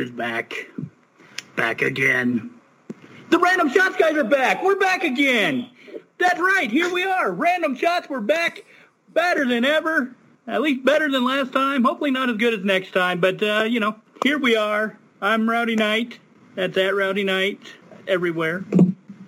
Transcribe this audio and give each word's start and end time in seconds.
is 0.00 0.10
back. 0.10 0.54
Back 1.56 1.82
again. 1.82 2.50
The 3.30 3.38
Random 3.38 3.68
Shots 3.70 3.96
guys 3.96 4.16
are 4.16 4.24
back. 4.24 4.62
We're 4.62 4.78
back 4.78 5.04
again. 5.04 5.70
That's 6.18 6.38
right. 6.38 6.70
Here 6.70 6.92
we 6.92 7.04
are. 7.04 7.32
Random 7.32 7.74
Shots. 7.74 8.08
We're 8.08 8.20
back. 8.20 8.64
Better 9.12 9.46
than 9.46 9.64
ever. 9.64 10.14
At 10.46 10.62
least 10.62 10.84
better 10.84 11.10
than 11.10 11.24
last 11.24 11.52
time. 11.52 11.82
Hopefully 11.82 12.10
not 12.10 12.30
as 12.30 12.36
good 12.36 12.54
as 12.54 12.64
next 12.64 12.92
time. 12.92 13.20
But, 13.20 13.42
uh, 13.42 13.64
you 13.64 13.80
know, 13.80 13.96
here 14.22 14.38
we 14.38 14.56
are. 14.56 14.98
I'm 15.20 15.48
Rowdy 15.48 15.76
Knight. 15.76 16.18
That's 16.54 16.76
at 16.76 16.94
Rowdy 16.94 17.24
Knight 17.24 17.60
everywhere. 18.06 18.64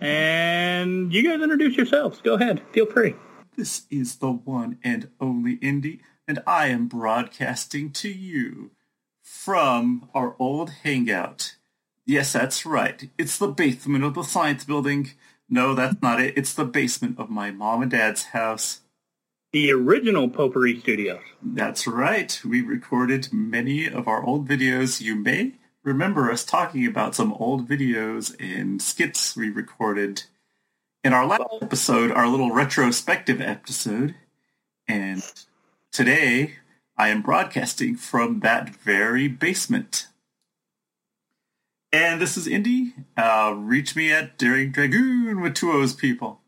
And 0.01 1.13
you 1.13 1.23
guys 1.23 1.43
introduce 1.43 1.77
yourselves. 1.77 2.21
Go 2.21 2.35
ahead. 2.35 2.63
Feel 2.73 2.87
free. 2.87 3.15
This 3.57 3.83
is 3.91 4.17
the 4.17 4.31
one 4.31 4.79
and 4.85 5.09
only 5.21 5.55
Indy, 5.55 6.01
and 6.29 6.41
I 6.47 6.69
am 6.69 6.87
broadcasting 6.87 7.91
to 7.95 8.09
you 8.09 8.71
from 9.49 10.07
our 10.13 10.37
old 10.39 10.69
hangout. 10.85 11.57
Yes, 12.05 12.35
that's 12.35 12.67
right. 12.67 13.09
It's 13.17 13.39
the 13.39 13.49
basement 13.49 14.05
of 14.05 14.13
the 14.13 14.23
science 14.23 14.63
building. 14.63 15.13
No, 15.49 15.75
that's 15.75 16.03
not 16.03 16.21
it. 16.21 16.37
It's 16.37 16.53
the 16.53 16.67
basement 16.67 17.19
of 17.19 17.31
my 17.31 17.51
mom 17.51 17.81
and 17.81 17.91
dad's 17.91 18.25
house. 18.25 18.81
The 19.55 19.73
original 19.73 20.29
Potpourri 20.29 20.79
Studios. 20.81 21.23
That's 21.43 21.87
right. 21.87 22.39
We 22.45 22.61
recorded 22.61 23.33
many 23.33 23.87
of 23.89 24.07
our 24.07 24.23
old 24.23 24.47
videos. 24.47 25.01
You 25.01 25.15
may 25.17 25.55
remember 25.83 26.31
us 26.31 26.45
talking 26.45 26.85
about 26.85 27.15
some 27.15 27.33
old 27.33 27.67
videos 27.67 28.37
and 28.39 28.83
skits 28.83 29.35
we 29.35 29.49
recorded 29.49 30.25
in 31.03 31.15
our 31.15 31.25
last 31.25 31.45
episode, 31.63 32.13
our 32.13 32.29
little 32.29 32.51
retrospective 32.51 33.41
episode. 33.41 34.15
And 34.87 35.23
today 35.91 36.57
I 36.99 37.09
am 37.09 37.23
broadcasting 37.23 37.95
from 37.95 38.41
that 38.41 38.71
very 38.71 39.29
basement. 39.29 40.09
And 41.93 42.21
this 42.21 42.37
is 42.37 42.49
Indy. 42.49 42.93
Uh, 43.17 43.55
reach 43.57 43.95
me 43.95 44.13
at 44.13 44.37
Daring 44.37 44.73
Dragoon 44.73 45.41
with 45.41 45.55
two 45.55 45.71
O's 45.71 45.95
people. 45.95 46.41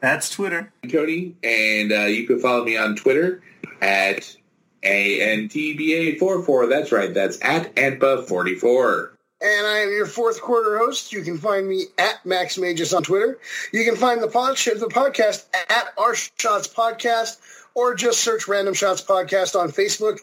That's 0.00 0.30
Twitter. 0.30 0.72
Tony, 0.90 1.36
and 1.44 1.92
uh, 1.92 2.06
you 2.06 2.26
can 2.26 2.40
follow 2.40 2.64
me 2.64 2.78
on 2.78 2.96
Twitter 2.96 3.42
at 3.82 4.34
ANTBA44. 4.82 6.68
That's 6.70 6.90
right. 6.90 7.12
That's 7.12 7.38
at 7.42 7.74
ANTBA44. 7.74 9.10
And 9.42 9.66
I 9.66 9.78
am 9.80 9.90
your 9.90 10.06
fourth 10.06 10.40
quarter 10.42 10.78
host. 10.78 11.12
You 11.12 11.22
can 11.22 11.38
find 11.38 11.68
me 11.68 11.84
at 11.98 12.24
Max 12.26 12.58
Magus 12.58 12.92
on 12.92 13.02
Twitter. 13.02 13.38
You 13.72 13.84
can 13.84 13.96
find 13.96 14.22
the, 14.22 14.28
pod- 14.28 14.56
the 14.56 14.90
podcast 14.92 15.46
at 15.70 15.92
Our 15.96 16.14
Shots 16.14 16.68
Podcast 16.68 17.38
or 17.74 17.94
just 17.94 18.20
search 18.20 18.48
Random 18.48 18.74
Shots 18.74 19.00
Podcast 19.02 19.58
on 19.58 19.70
Facebook. 19.70 20.18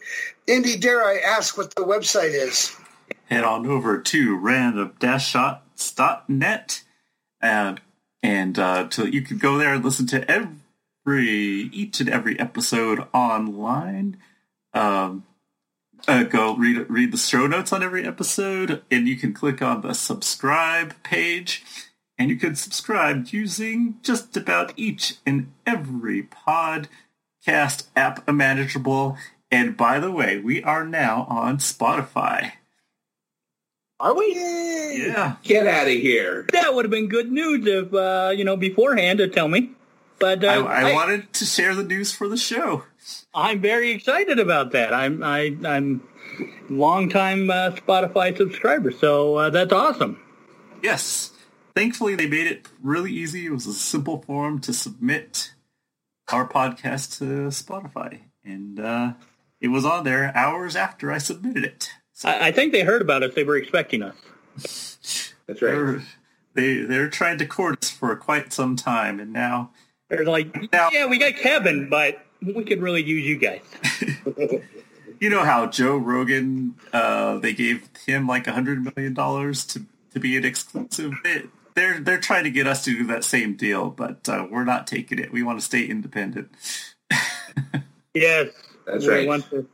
Indy, 0.46 0.76
dare 0.76 1.04
I 1.04 1.18
ask 1.18 1.56
what 1.56 1.74
the 1.74 1.82
website 1.82 2.34
is? 2.34 2.76
Head 3.26 3.42
on 3.44 3.66
over 3.66 4.00
to 4.00 4.36
random-shots.net 4.36 6.82
and 7.40 7.80
and 8.22 8.58
uh, 8.58 8.88
to, 8.88 9.08
you 9.08 9.22
can 9.22 9.38
go 9.38 9.58
there 9.58 9.74
and 9.74 9.84
listen 9.84 10.06
to 10.08 10.28
every 10.30 11.70
each 11.72 12.00
and 12.00 12.08
every 12.08 12.38
episode 12.38 13.06
online. 13.14 14.18
Um, 14.74 15.24
uh, 16.06 16.24
go 16.24 16.56
read 16.56 16.88
read 16.88 17.12
the 17.12 17.18
show 17.18 17.46
notes 17.46 17.72
on 17.72 17.82
every 17.82 18.04
episode, 18.04 18.82
and 18.90 19.08
you 19.08 19.16
can 19.16 19.32
click 19.32 19.62
on 19.62 19.82
the 19.82 19.94
subscribe 19.94 20.94
page, 21.02 21.64
and 22.16 22.30
you 22.30 22.36
can 22.36 22.54
subscribe 22.54 23.28
using 23.30 23.96
just 24.02 24.36
about 24.36 24.72
each 24.76 25.16
and 25.26 25.52
every 25.66 26.22
podcast 27.48 27.86
app 27.96 28.28
imaginable. 28.28 29.16
And 29.50 29.76
by 29.76 29.98
the 29.98 30.12
way, 30.12 30.38
we 30.38 30.62
are 30.62 30.84
now 30.84 31.26
on 31.28 31.58
Spotify. 31.58 32.52
Are 34.00 34.14
we? 34.14 34.34
Yeah. 34.34 35.36
Get 35.42 35.66
out 35.66 35.86
of 35.86 35.92
here. 35.92 36.46
That 36.52 36.74
would 36.74 36.84
have 36.84 36.90
been 36.90 37.08
good 37.08 37.32
news 37.32 37.66
if, 37.66 37.92
uh, 37.92 38.32
you 38.34 38.44
know, 38.44 38.56
beforehand 38.56 39.18
to 39.18 39.28
tell 39.28 39.48
me. 39.48 39.72
But 40.20 40.44
uh, 40.44 40.48
I, 40.48 40.90
I 40.90 40.92
wanted 40.92 41.32
to 41.34 41.44
share 41.44 41.74
the 41.74 41.82
news 41.82 42.12
for 42.12 42.28
the 42.28 42.36
show. 42.36 42.84
I'm 43.34 43.60
very 43.60 43.90
excited 43.90 44.38
about 44.38 44.72
that. 44.72 44.92
I'm 44.92 45.22
I, 45.22 45.56
I'm 45.64 46.02
longtime 46.68 47.50
uh, 47.50 47.70
Spotify 47.70 48.36
subscriber, 48.36 48.90
so 48.90 49.36
uh, 49.36 49.50
that's 49.50 49.72
awesome. 49.72 50.20
Yes. 50.82 51.32
Thankfully, 51.74 52.16
they 52.16 52.26
made 52.26 52.48
it 52.48 52.66
really 52.82 53.12
easy. 53.12 53.46
It 53.46 53.52
was 53.52 53.66
a 53.66 53.72
simple 53.72 54.22
form 54.22 54.60
to 54.60 54.72
submit 54.72 55.54
our 56.30 56.46
podcast 56.48 57.18
to 57.18 57.24
Spotify, 57.48 58.20
and 58.44 58.78
uh, 58.80 59.12
it 59.60 59.68
was 59.68 59.84
on 59.84 60.04
there 60.04 60.32
hours 60.36 60.76
after 60.76 61.10
I 61.12 61.18
submitted 61.18 61.64
it. 61.64 61.90
So 62.12 62.28
I, 62.28 62.48
I 62.48 62.52
think 62.52 62.72
they 62.72 62.82
heard 62.82 63.02
about 63.02 63.22
us. 63.22 63.34
They 63.34 63.44
were 63.44 63.56
expecting 63.56 64.02
us. 64.02 64.14
That's 65.46 65.62
right. 65.62 65.70
they're, 65.72 66.02
they 66.54 66.76
they're 66.82 67.08
trying 67.08 67.38
to 67.38 67.46
court 67.46 67.84
us 67.84 67.90
for 67.90 68.14
quite 68.16 68.52
some 68.52 68.76
time, 68.76 69.20
and 69.20 69.32
now 69.32 69.70
They're 70.08 70.24
like, 70.24 70.72
Now- 70.72 70.90
yeah, 70.92 71.06
we 71.06 71.18
got 71.18 71.36
Kevin, 71.36 71.88
but 71.88 72.24
we 72.42 72.64
could 72.64 72.80
really 72.82 73.02
use 73.02 73.24
you 73.24 73.36
guys. 73.38 73.60
you 75.20 75.30
know 75.30 75.44
how 75.44 75.66
Joe 75.66 75.96
Rogan 75.96 76.74
uh, 76.92 77.38
they 77.38 77.52
gave 77.52 77.88
him 78.06 78.26
like 78.26 78.46
a 78.46 78.52
hundred 78.52 78.82
million 78.84 79.14
dollars 79.14 79.64
to 79.66 79.84
to 80.12 80.20
be 80.20 80.36
an 80.36 80.44
exclusive. 80.44 81.12
They, 81.24 81.42
they're 81.78 82.00
they're 82.00 82.20
trying 82.20 82.44
to 82.44 82.50
get 82.50 82.66
us 82.66 82.84
to 82.84 82.90
do 82.90 83.06
that 83.06 83.22
same 83.24 83.54
deal, 83.56 83.90
but 83.90 84.28
uh, 84.28 84.46
we're 84.50 84.64
not 84.64 84.86
taking 84.86 85.18
it. 85.18 85.30
We 85.32 85.42
want 85.42 85.58
to 85.60 85.64
stay 85.64 85.84
independent. 85.84 86.50
Yes, 88.14 88.48
That's 88.86 89.06
we 89.06 89.12
right. 89.12 89.28
want 89.28 89.48
to- 89.50 89.68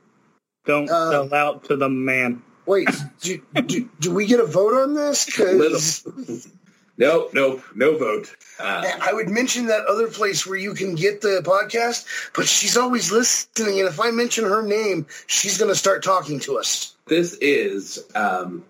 don't 0.66 0.90
Uh, 0.90 1.10
sell 1.10 1.34
out 1.34 1.64
to 1.64 1.76
the 1.76 1.88
man. 1.88 2.42
Wait, 2.66 2.88
do, 3.20 3.40
do, 3.66 3.88
do 4.00 4.12
we 4.12 4.26
get 4.26 4.40
a 4.40 4.44
vote 4.44 4.74
on 4.74 4.94
this? 4.94 5.24
'Cause 5.36 6.06
Nope, 6.98 7.30
nope, 7.32 7.62
no 7.74 7.96
vote. 7.96 8.34
Uh, 8.58 8.84
I 9.00 9.12
would 9.12 9.28
mention 9.28 9.66
that 9.66 9.84
other 9.86 10.08
place 10.08 10.46
where 10.46 10.58
you 10.58 10.74
can 10.74 10.94
get 10.94 11.20
the 11.22 11.42
podcast, 11.44 12.06
but 12.34 12.46
she's 12.46 12.76
always 12.76 13.10
listening, 13.10 13.80
and 13.80 13.88
if 13.88 13.98
I 14.00 14.10
mention 14.10 14.44
her 14.44 14.62
name, 14.62 15.06
she's 15.26 15.56
going 15.58 15.70
to 15.70 15.74
start 15.78 16.02
talking 16.04 16.38
to 16.40 16.58
us. 16.58 16.94
this 17.06 17.34
is 17.40 18.04
um, 18.14 18.62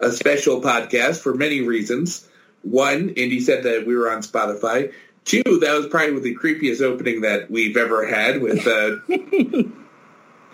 a 0.00 0.10
special 0.10 0.60
podcast 0.60 1.20
for 1.20 1.34
many 1.34 1.60
reasons. 1.60 2.26
One, 2.62 3.10
Indy 3.10 3.40
said 3.40 3.64
that 3.64 3.86
we 3.86 3.96
were 3.96 4.10
on 4.10 4.22
Spotify. 4.22 4.92
Two, 5.24 5.42
that 5.60 5.74
was 5.76 5.86
probably 5.88 6.20
the 6.20 6.36
creepiest 6.36 6.80
opening 6.80 7.20
that 7.20 7.50
we've 7.50 7.76
ever 7.76 8.06
had 8.06 8.40
with 8.40 8.66
uh, 8.66 8.96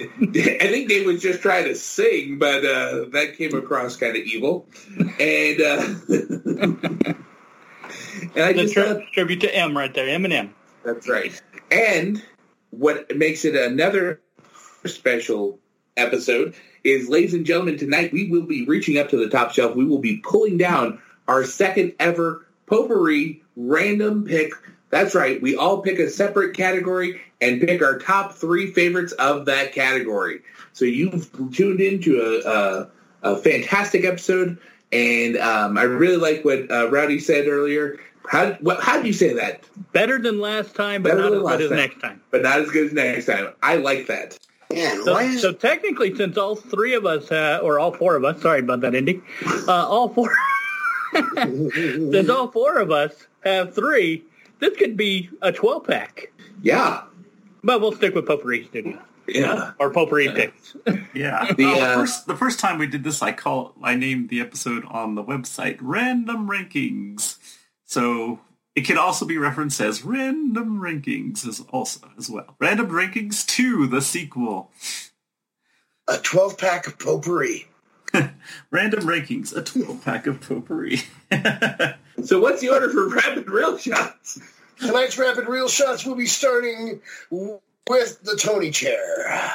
I 0.00 0.66
think 0.68 0.88
they 0.88 1.04
was 1.06 1.22
just 1.22 1.40
trying 1.40 1.64
to 1.66 1.74
sing, 1.76 2.38
but 2.38 2.64
uh, 2.64 3.04
that 3.12 3.34
came 3.38 3.54
across 3.54 3.96
kind 3.96 4.16
of 4.16 4.22
evil. 4.24 4.66
And 5.20 5.60
uh, 5.60 5.94
and 8.34 8.44
I 8.44 8.52
The 8.52 8.62
just 8.62 8.74
tri- 8.74 8.84
thought 8.94 9.02
tribute 9.12 9.40
to 9.42 9.54
M 9.56 9.76
right 9.76 9.92
there, 9.94 10.06
Eminem. 10.06 10.50
that's 10.84 11.08
right. 11.08 11.40
And 11.70 12.22
what 12.70 13.16
makes 13.16 13.44
it 13.44 13.54
another 13.54 14.20
special 14.84 15.60
episode 15.96 16.54
is, 16.82 17.08
ladies 17.08 17.34
and 17.34 17.46
gentlemen, 17.46 17.78
tonight 17.78 18.12
we 18.12 18.28
will 18.28 18.42
be 18.46 18.66
reaching 18.66 18.98
up 18.98 19.08
to 19.10 19.16
the 19.16 19.28
top 19.28 19.52
shelf. 19.52 19.76
We 19.76 19.84
will 19.84 20.00
be 20.00 20.16
pulling 20.18 20.58
down 20.58 21.00
our 21.28 21.44
second 21.44 21.94
ever 21.98 22.46
potpourri 22.66 23.42
random 23.56 24.24
pick. 24.24 24.52
That's 24.90 25.14
right. 25.14 25.40
We 25.42 25.56
all 25.56 25.82
pick 25.82 25.98
a 25.98 26.08
separate 26.08 26.56
category 26.56 27.20
and 27.40 27.60
pick 27.60 27.82
our 27.82 27.98
top 27.98 28.34
three 28.34 28.72
favorites 28.72 29.12
of 29.12 29.46
that 29.46 29.72
category. 29.72 30.42
So 30.72 30.84
you've 30.84 31.30
tuned 31.52 31.80
into 31.80 32.20
a, 32.20 32.48
a, 32.48 33.32
a 33.34 33.36
fantastic 33.36 34.04
episode, 34.04 34.58
and 34.92 35.36
um, 35.36 35.76
I 35.78 35.82
really 35.82 36.16
like 36.16 36.44
what 36.44 36.70
uh, 36.70 36.90
Rowdy 36.90 37.18
said 37.20 37.48
earlier. 37.48 37.98
How 38.26 38.52
what, 38.54 38.80
how 38.80 39.00
do 39.02 39.06
you 39.06 39.12
say 39.12 39.34
that? 39.34 39.64
Better 39.92 40.18
than 40.18 40.40
last 40.40 40.74
time, 40.74 41.02
but 41.02 41.10
Better 41.10 41.22
not 41.22 41.32
as 41.34 41.42
last 41.42 41.58
good 41.58 41.62
as 41.64 41.68
time. 41.70 41.76
next 41.78 42.00
time. 42.00 42.20
but 42.30 42.42
not 42.42 42.58
as 42.60 42.70
good 42.70 42.86
as 42.86 42.92
next 42.92 43.26
time. 43.26 43.52
I 43.62 43.76
like 43.76 44.06
that. 44.06 44.38
Man, 44.72 45.04
So, 45.04 45.12
why 45.12 45.24
is 45.24 45.42
so 45.42 45.52
technically, 45.52 46.14
since 46.14 46.36
all 46.38 46.56
three 46.56 46.94
of 46.94 47.04
us, 47.04 47.30
uh, 47.30 47.60
or 47.62 47.78
all 47.78 47.92
four 47.92 48.16
of 48.16 48.24
us, 48.24 48.40
sorry 48.40 48.60
about 48.60 48.80
that, 48.80 48.94
Indy, 48.94 49.20
uh, 49.68 49.86
all 49.86 50.08
four, 50.08 50.32
since 51.14 52.28
all 52.28 52.48
four 52.48 52.78
of 52.78 52.90
us 52.90 53.26
have 53.44 53.74
three, 53.74 54.24
this 54.58 54.76
could 54.76 54.96
be 54.96 55.30
a 55.42 55.52
12 55.52 55.86
pack. 55.86 56.32
Yeah, 56.62 57.02
But 57.62 57.80
we'll 57.80 57.92
stick 57.92 58.14
with 58.14 58.26
Potpourri 58.26 58.64
Studio 58.66 59.00
yeah. 59.26 59.72
or 59.78 59.90
Potpourri 59.90 60.28
Picks. 60.30 60.76
Yeah. 61.14 61.52
The, 61.56 61.64
Uh, 61.64 61.78
uh, 61.78 61.94
first, 61.96 62.26
the 62.26 62.36
first 62.36 62.58
time 62.58 62.78
we 62.78 62.86
did 62.86 63.04
this, 63.04 63.22
I 63.22 63.32
call 63.32 63.74
I 63.82 63.94
named 63.94 64.28
the 64.28 64.40
episode 64.40 64.84
on 64.86 65.14
the 65.14 65.22
website 65.22 65.78
"Random 65.80 66.48
Rankings," 66.48 67.38
so 67.84 68.40
it 68.74 68.84
can 68.84 68.98
also 68.98 69.24
be 69.24 69.38
referenced 69.38 69.80
as 69.80 70.04
"Random 70.04 70.80
Rankings" 70.80 71.46
as 71.46 71.60
also 71.70 72.00
as 72.18 72.28
well. 72.28 72.56
"Random 72.58 72.88
Rankings 72.88 73.46
Two: 73.46 73.86
The 73.86 74.00
Sequel." 74.00 74.70
a 76.06 76.18
12 76.18 76.58
pack 76.58 76.86
of 76.86 76.98
potpourri? 76.98 77.66
Random 78.70 79.00
Rankings, 79.00 79.56
a 79.56 79.62
12 79.62 80.04
pack 80.04 80.26
of 80.26 80.40
potpourri. 80.40 81.00
So 82.22 82.40
what's 82.40 82.60
the 82.60 82.70
order 82.70 82.88
for 82.90 83.08
rapid 83.08 83.50
real 83.50 83.76
shots? 83.76 84.40
Tonight's 84.78 85.18
rapid 85.18 85.48
real 85.48 85.68
shots 85.68 86.06
will 86.06 86.14
be 86.14 86.26
starting 86.26 87.00
with 87.30 88.22
the 88.22 88.36
Tony 88.40 88.70
chair. 88.70 89.52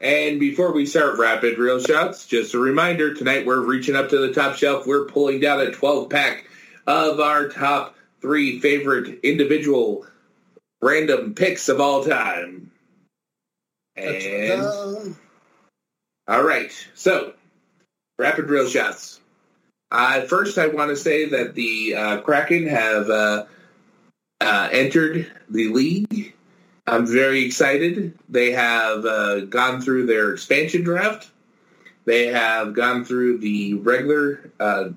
And 0.00 0.38
before 0.38 0.72
we 0.72 0.86
start 0.86 1.18
rapid 1.18 1.58
real 1.58 1.80
shots, 1.80 2.26
just 2.26 2.54
a 2.54 2.58
reminder, 2.58 3.14
tonight 3.14 3.46
we're 3.46 3.60
reaching 3.60 3.96
up 3.96 4.10
to 4.10 4.18
the 4.18 4.32
top 4.32 4.56
shelf. 4.56 4.86
We're 4.86 5.06
pulling 5.06 5.40
down 5.40 5.60
a 5.60 5.70
12 5.70 6.08
pack 6.08 6.46
of 6.86 7.18
our 7.18 7.48
top 7.48 7.96
three 8.20 8.60
favorite 8.60 9.20
individual 9.22 10.06
random 10.80 11.34
picks 11.34 11.68
of 11.68 11.80
all 11.80 12.04
time. 12.04 12.70
And 13.96 15.16
all 16.28 16.42
right, 16.42 16.72
so 16.94 17.32
rapid 18.18 18.48
real 18.48 18.68
shots. 18.68 19.20
Uh, 19.90 20.22
first, 20.22 20.58
I 20.58 20.66
want 20.68 20.90
to 20.90 20.96
say 20.96 21.26
that 21.30 21.54
the 21.54 21.94
uh, 21.94 22.20
Kraken 22.22 22.66
have 22.66 23.08
uh, 23.08 23.44
uh, 24.40 24.68
entered 24.72 25.30
the 25.48 25.68
league. 25.68 26.34
I'm 26.86 27.06
very 27.06 27.44
excited. 27.44 28.18
They 28.28 28.52
have 28.52 29.04
uh, 29.04 29.40
gone 29.40 29.80
through 29.80 30.06
their 30.06 30.32
expansion 30.32 30.82
draft. 30.82 31.30
They 32.04 32.26
have 32.28 32.74
gone 32.74 33.04
through 33.04 33.38
the 33.38 33.74
regular 33.74 34.50
uh, 34.60 34.90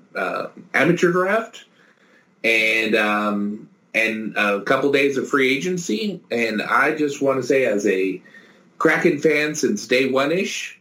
amateur 0.72 1.10
draft, 1.10 1.64
and 2.44 2.94
um, 2.94 3.68
and 3.92 4.36
a 4.36 4.60
couple 4.62 4.92
days 4.92 5.16
of 5.16 5.28
free 5.28 5.56
agency. 5.56 6.20
And 6.30 6.62
I 6.62 6.94
just 6.94 7.20
want 7.20 7.40
to 7.40 7.46
say, 7.46 7.64
as 7.64 7.86
a 7.86 8.22
Kraken 8.78 9.18
fan 9.18 9.56
since 9.56 9.88
day 9.88 10.08
one 10.08 10.30
ish, 10.30 10.79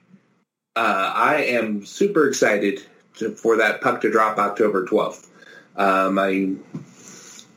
uh, 0.75 1.11
I 1.15 1.43
am 1.43 1.85
super 1.85 2.27
excited 2.27 2.85
to, 3.17 3.31
for 3.31 3.57
that 3.57 3.81
puck 3.81 4.01
to 4.01 4.11
drop 4.11 4.37
October 4.37 4.85
12th. 4.85 5.27
Um, 5.75 6.19
I 6.19 6.55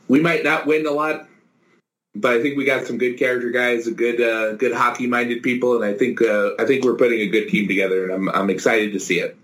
we 0.07 0.19
might 0.19 0.43
not 0.43 0.65
win 0.65 0.85
a 0.85 0.91
lot, 0.91 1.27
but 2.15 2.33
I 2.33 2.41
think 2.41 2.57
we 2.57 2.65
got 2.65 2.85
some 2.85 2.97
good 2.97 3.17
character 3.17 3.49
guys, 3.49 3.87
a 3.87 3.91
good 3.91 4.21
uh, 4.21 4.53
good 4.53 4.73
hockey 4.73 5.07
minded 5.07 5.43
people, 5.43 5.75
and 5.75 5.83
I 5.83 5.97
think 5.97 6.21
uh, 6.21 6.51
I 6.59 6.65
think 6.65 6.83
we're 6.83 6.95
putting 6.95 7.19
a 7.21 7.27
good 7.27 7.49
team 7.49 7.67
together, 7.67 8.03
and 8.03 8.13
I'm 8.13 8.29
I'm 8.29 8.49
excited 8.49 8.93
to 8.93 8.99
see 8.99 9.19
it. 9.19 9.37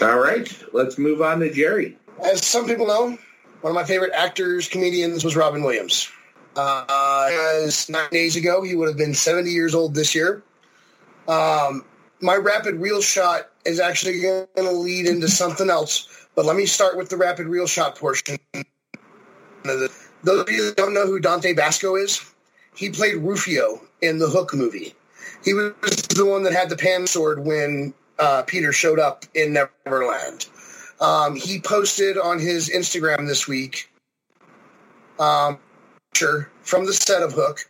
All 0.00 0.18
right, 0.18 0.50
let's 0.72 0.98
move 0.98 1.22
on 1.22 1.40
to 1.40 1.52
Jerry. 1.52 1.96
As 2.24 2.44
some 2.44 2.66
people 2.66 2.86
know, 2.86 3.18
one 3.60 3.70
of 3.70 3.74
my 3.74 3.84
favorite 3.84 4.12
actors, 4.12 4.68
comedians 4.68 5.24
was 5.24 5.36
Robin 5.36 5.62
Williams. 5.62 6.10
Uh, 6.56 7.30
as 7.62 7.88
nine 7.88 8.10
days 8.10 8.36
ago, 8.36 8.62
he 8.62 8.74
would 8.74 8.88
have 8.88 8.98
been 8.98 9.14
70 9.14 9.50
years 9.50 9.74
old 9.74 9.94
this 9.94 10.14
year. 10.14 10.42
Um, 11.26 11.84
my 12.22 12.36
rapid 12.36 12.76
real 12.76 13.02
shot 13.02 13.50
is 13.66 13.80
actually 13.80 14.20
going 14.20 14.46
to 14.56 14.70
lead 14.70 15.06
into 15.06 15.28
something 15.42 15.68
else, 15.68 16.26
but 16.34 16.46
let 16.46 16.56
me 16.56 16.66
start 16.66 16.96
with 16.96 17.10
the 17.10 17.16
rapid 17.16 17.46
real 17.46 17.66
shot 17.66 17.98
portion. 17.98 18.38
Those 19.64 19.90
of 20.40 20.50
you 20.50 20.66
that 20.66 20.76
don't 20.76 20.94
know 20.94 21.06
who 21.06 21.18
Dante 21.18 21.52
Basco 21.52 21.96
is, 21.96 22.24
he 22.74 22.90
played 22.90 23.16
Rufio 23.16 23.82
in 24.00 24.18
the 24.18 24.28
Hook 24.28 24.54
movie. 24.54 24.94
He 25.44 25.52
was 25.52 25.72
the 26.08 26.24
one 26.24 26.44
that 26.44 26.52
had 26.52 26.68
the 26.68 26.76
pan 26.76 27.06
sword 27.06 27.44
when 27.44 27.92
uh, 28.18 28.42
Peter 28.42 28.72
showed 28.72 28.98
up 28.98 29.24
in 29.34 29.52
Neverland. 29.52 30.46
Um, 31.00 31.34
he 31.34 31.60
posted 31.60 32.16
on 32.16 32.38
his 32.38 32.70
Instagram 32.70 33.26
this 33.26 33.48
week 33.48 33.90
um, 35.18 35.58
from 36.62 36.86
the 36.86 36.92
set 36.92 37.22
of 37.22 37.32
Hook 37.32 37.68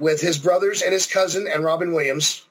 with 0.00 0.20
his 0.20 0.38
brothers 0.38 0.82
and 0.82 0.92
his 0.92 1.06
cousin 1.06 1.46
and 1.46 1.62
Robin 1.62 1.92
Williams. 1.92 2.44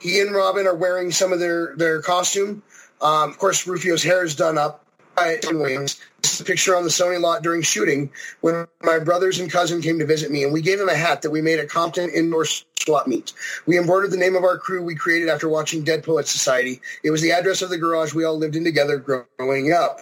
He 0.00 0.20
and 0.20 0.34
Robin 0.34 0.66
are 0.66 0.74
wearing 0.74 1.10
some 1.10 1.32
of 1.32 1.38
their 1.38 1.74
their 1.76 2.02
costume. 2.02 2.62
Um, 3.00 3.30
of 3.30 3.38
course, 3.38 3.66
Rufio's 3.66 4.02
hair 4.02 4.24
is 4.24 4.36
done 4.36 4.58
up 4.58 4.84
by 5.16 5.38
Williams. 5.44 6.00
This 6.22 6.34
is 6.34 6.40
a 6.40 6.44
picture 6.44 6.76
on 6.76 6.84
the 6.84 6.88
Sony 6.88 7.20
lot 7.20 7.42
during 7.42 7.62
shooting 7.62 8.10
when 8.40 8.66
my 8.82 8.98
brothers 8.98 9.40
and 9.40 9.50
cousin 9.50 9.82
came 9.82 9.98
to 9.98 10.06
visit 10.06 10.30
me, 10.30 10.44
and 10.44 10.52
we 10.52 10.62
gave 10.62 10.80
him 10.80 10.88
a 10.88 10.94
hat 10.94 11.22
that 11.22 11.30
we 11.30 11.42
made 11.42 11.58
at 11.58 11.68
Compton 11.68 12.10
Indoor 12.10 12.44
Swap 12.44 13.06
Meet. 13.06 13.32
We 13.66 13.78
embroidered 13.78 14.10
the 14.10 14.16
name 14.16 14.36
of 14.36 14.44
our 14.44 14.58
crew 14.58 14.82
we 14.82 14.94
created 14.94 15.28
after 15.28 15.48
watching 15.48 15.84
Dead 15.84 16.04
Poets 16.04 16.30
Society. 16.30 16.80
It 17.02 17.10
was 17.10 17.22
the 17.22 17.32
address 17.32 17.62
of 17.62 17.70
the 17.70 17.78
garage 17.78 18.14
we 18.14 18.24
all 18.24 18.36
lived 18.36 18.56
in 18.56 18.64
together 18.64 18.98
growing 18.98 19.72
up. 19.72 20.00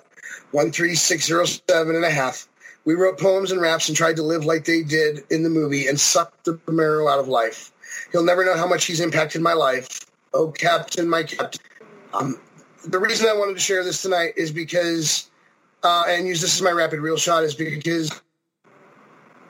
13607 0.53 1.97
and 1.97 2.05
a 2.05 2.11
half. 2.11 2.49
We 2.85 2.95
wrote 2.95 3.19
poems 3.19 3.53
and 3.53 3.61
raps 3.61 3.89
and 3.89 3.97
tried 3.97 4.17
to 4.17 4.23
live 4.23 4.45
like 4.45 4.65
they 4.65 4.83
did 4.83 5.25
in 5.31 5.43
the 5.43 5.51
movie 5.51 5.87
and 5.87 6.01
sucked 6.01 6.45
the 6.45 6.59
marrow 6.69 7.09
out 7.09 7.19
of 7.19 7.29
life. 7.29 7.73
He'll 8.13 8.25
never 8.25 8.45
know 8.45 8.57
how 8.57 8.67
much 8.67 8.85
he's 8.85 9.01
impacted 9.01 9.43
my 9.43 9.53
life. 9.53 10.01
Oh, 10.33 10.51
Captain, 10.51 11.09
my 11.09 11.23
Captain. 11.25 11.61
Um, 12.15 12.41
the 12.85 12.99
reason 12.99 13.29
I 13.29 13.35
wanted 13.35 13.55
to 13.55 13.61
share 13.61 13.85
this 13.85 14.03
tonight 14.03 14.35
is 14.37 14.51
because, 14.53 15.31
uh, 15.83 16.05
and 16.09 16.27
use 16.27 16.41
this 16.41 16.55
as 16.55 16.63
my 16.63 16.71
rapid 16.71 17.01
real 17.01 17.17
shot, 17.17 17.45
is 17.45 17.55
because 17.55 18.11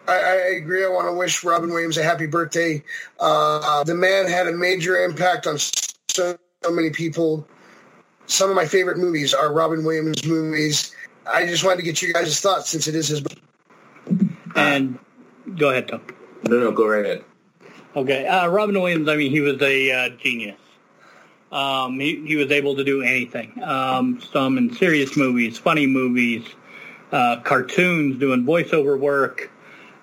I, 0.09 0.15
I 0.15 0.35
agree. 0.57 0.85
I 0.85 0.89
want 0.89 1.07
to 1.09 1.13
wish 1.13 1.45
Robin 1.45 1.71
Williams 1.71 1.97
a 1.97 2.03
happy 2.03 2.27
birthday. 2.27 2.83
Uh, 3.19 3.85
the 3.85 3.95
man 3.95 4.27
had 4.27 4.47
a 4.49 4.53
major 4.53 5.05
impact 5.05 5.47
on 5.47 5.59
so, 5.59 6.37
so 6.65 6.71
many 6.71 6.91
people. 6.91 7.47
Some 8.27 8.51
of 8.51 8.57
my 8.57 8.67
favorite 8.67 8.99
movies 8.99 9.35
are 9.35 9.53
Robin 9.53 9.85
Williams 9.85 10.25
movies. 10.25 10.95
I 11.27 11.47
just 11.47 11.65
wanted 11.65 11.79
to 11.79 11.83
get 11.83 12.03
you 12.03 12.13
guys' 12.13 12.41
thoughts 12.41 12.71
since 12.71 12.89
it 12.89 12.95
is 12.95 13.09
his. 13.09 13.21
Birthday. 13.21 13.43
And 14.57 14.99
go 15.57 15.71
ahead, 15.71 15.89
Tom. 15.89 16.03
No, 16.49 16.59
no, 16.59 16.73
go 16.73 16.87
right 16.87 17.05
ahead. 17.05 17.25
Okay, 17.97 18.27
uh, 18.27 18.49
Robin 18.49 18.81
Williams. 18.81 19.09
I 19.09 19.17
mean, 19.17 19.31
he 19.31 19.41
was 19.41 19.61
a 19.63 19.91
uh, 19.91 20.09
genius. 20.11 20.59
Um, 21.51 21.99
he, 21.99 22.25
he 22.25 22.37
was 22.37 22.53
able 22.53 22.77
to 22.77 22.85
do 22.85 23.03
anything. 23.03 23.61
Um, 23.63 24.21
some 24.33 24.57
in 24.59 24.73
serious 24.75 25.17
movies, 25.17 25.59
funny 25.59 25.87
movies, 25.87 26.45
uh, 27.11 27.41
cartoons, 27.41 28.21
doing 28.21 28.45
voiceover 28.45 28.99
work. 28.99 29.51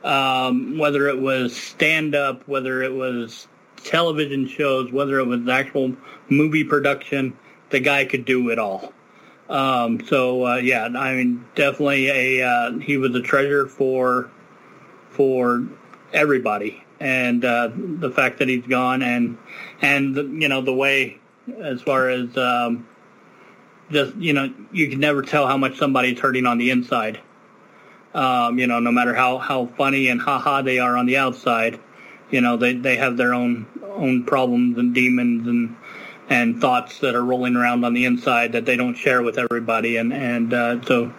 Um, 0.03 0.77
whether 0.77 1.07
it 1.07 1.19
was 1.19 1.55
stand-up, 1.55 2.47
whether 2.47 2.81
it 2.81 2.93
was 2.93 3.47
television 3.83 4.47
shows, 4.47 4.91
whether 4.91 5.19
it 5.19 5.25
was 5.25 5.47
actual 5.47 5.95
movie 6.29 6.63
production, 6.63 7.37
the 7.69 7.79
guy 7.79 8.05
could 8.05 8.25
do 8.25 8.49
it 8.49 8.59
all. 8.59 8.93
Um, 9.49 10.05
so 10.05 10.45
uh, 10.45 10.55
yeah, 10.55 10.85
I 10.85 11.15
mean, 11.15 11.45
definitely 11.55 12.07
a 12.09 12.47
uh, 12.47 12.77
he 12.79 12.97
was 12.97 13.15
a 13.15 13.21
treasure 13.21 13.65
for 13.67 14.29
for 15.09 15.65
everybody, 16.13 16.83
and 16.99 17.43
uh, 17.43 17.69
the 17.73 18.11
fact 18.11 18.39
that 18.39 18.47
he's 18.47 18.65
gone, 18.65 19.01
and 19.01 19.37
and 19.81 20.15
the, 20.15 20.23
you 20.23 20.47
know 20.47 20.61
the 20.61 20.73
way 20.73 21.19
as 21.61 21.81
far 21.81 22.09
as 22.09 22.35
um, 22.37 22.87
just 23.91 24.15
you 24.15 24.33
know 24.33 24.53
you 24.71 24.89
can 24.89 24.99
never 24.99 25.21
tell 25.21 25.47
how 25.47 25.57
much 25.57 25.77
somebody's 25.77 26.19
hurting 26.19 26.45
on 26.45 26.57
the 26.57 26.71
inside. 26.71 27.19
Um, 28.13 28.57
you 28.57 28.67
know, 28.67 28.79
no 28.79 28.91
matter 28.91 29.13
how 29.13 29.37
how 29.37 29.67
funny 29.77 30.07
and 30.07 30.21
haha 30.21 30.61
they 30.61 30.79
are 30.79 30.97
on 30.97 31.05
the 31.05 31.17
outside, 31.17 31.79
you 32.31 32.41
know 32.41 32.57
they 32.57 32.73
they 32.73 32.97
have 32.97 33.17
their 33.17 33.33
own 33.33 33.67
own 33.83 34.23
problems 34.23 34.77
and 34.77 34.93
demons 34.93 35.47
and 35.47 35.75
and 36.29 36.59
thoughts 36.59 36.99
that 36.99 37.15
are 37.15 37.23
rolling 37.23 37.55
around 37.55 37.85
on 37.85 37.93
the 37.93 38.05
inside 38.05 38.51
that 38.51 38.65
they 38.65 38.75
don't 38.75 38.95
share 38.95 39.21
with 39.21 39.37
everybody. 39.37 39.97
And 39.97 40.13
and 40.13 40.53
uh, 40.53 40.81
so, 40.83 41.13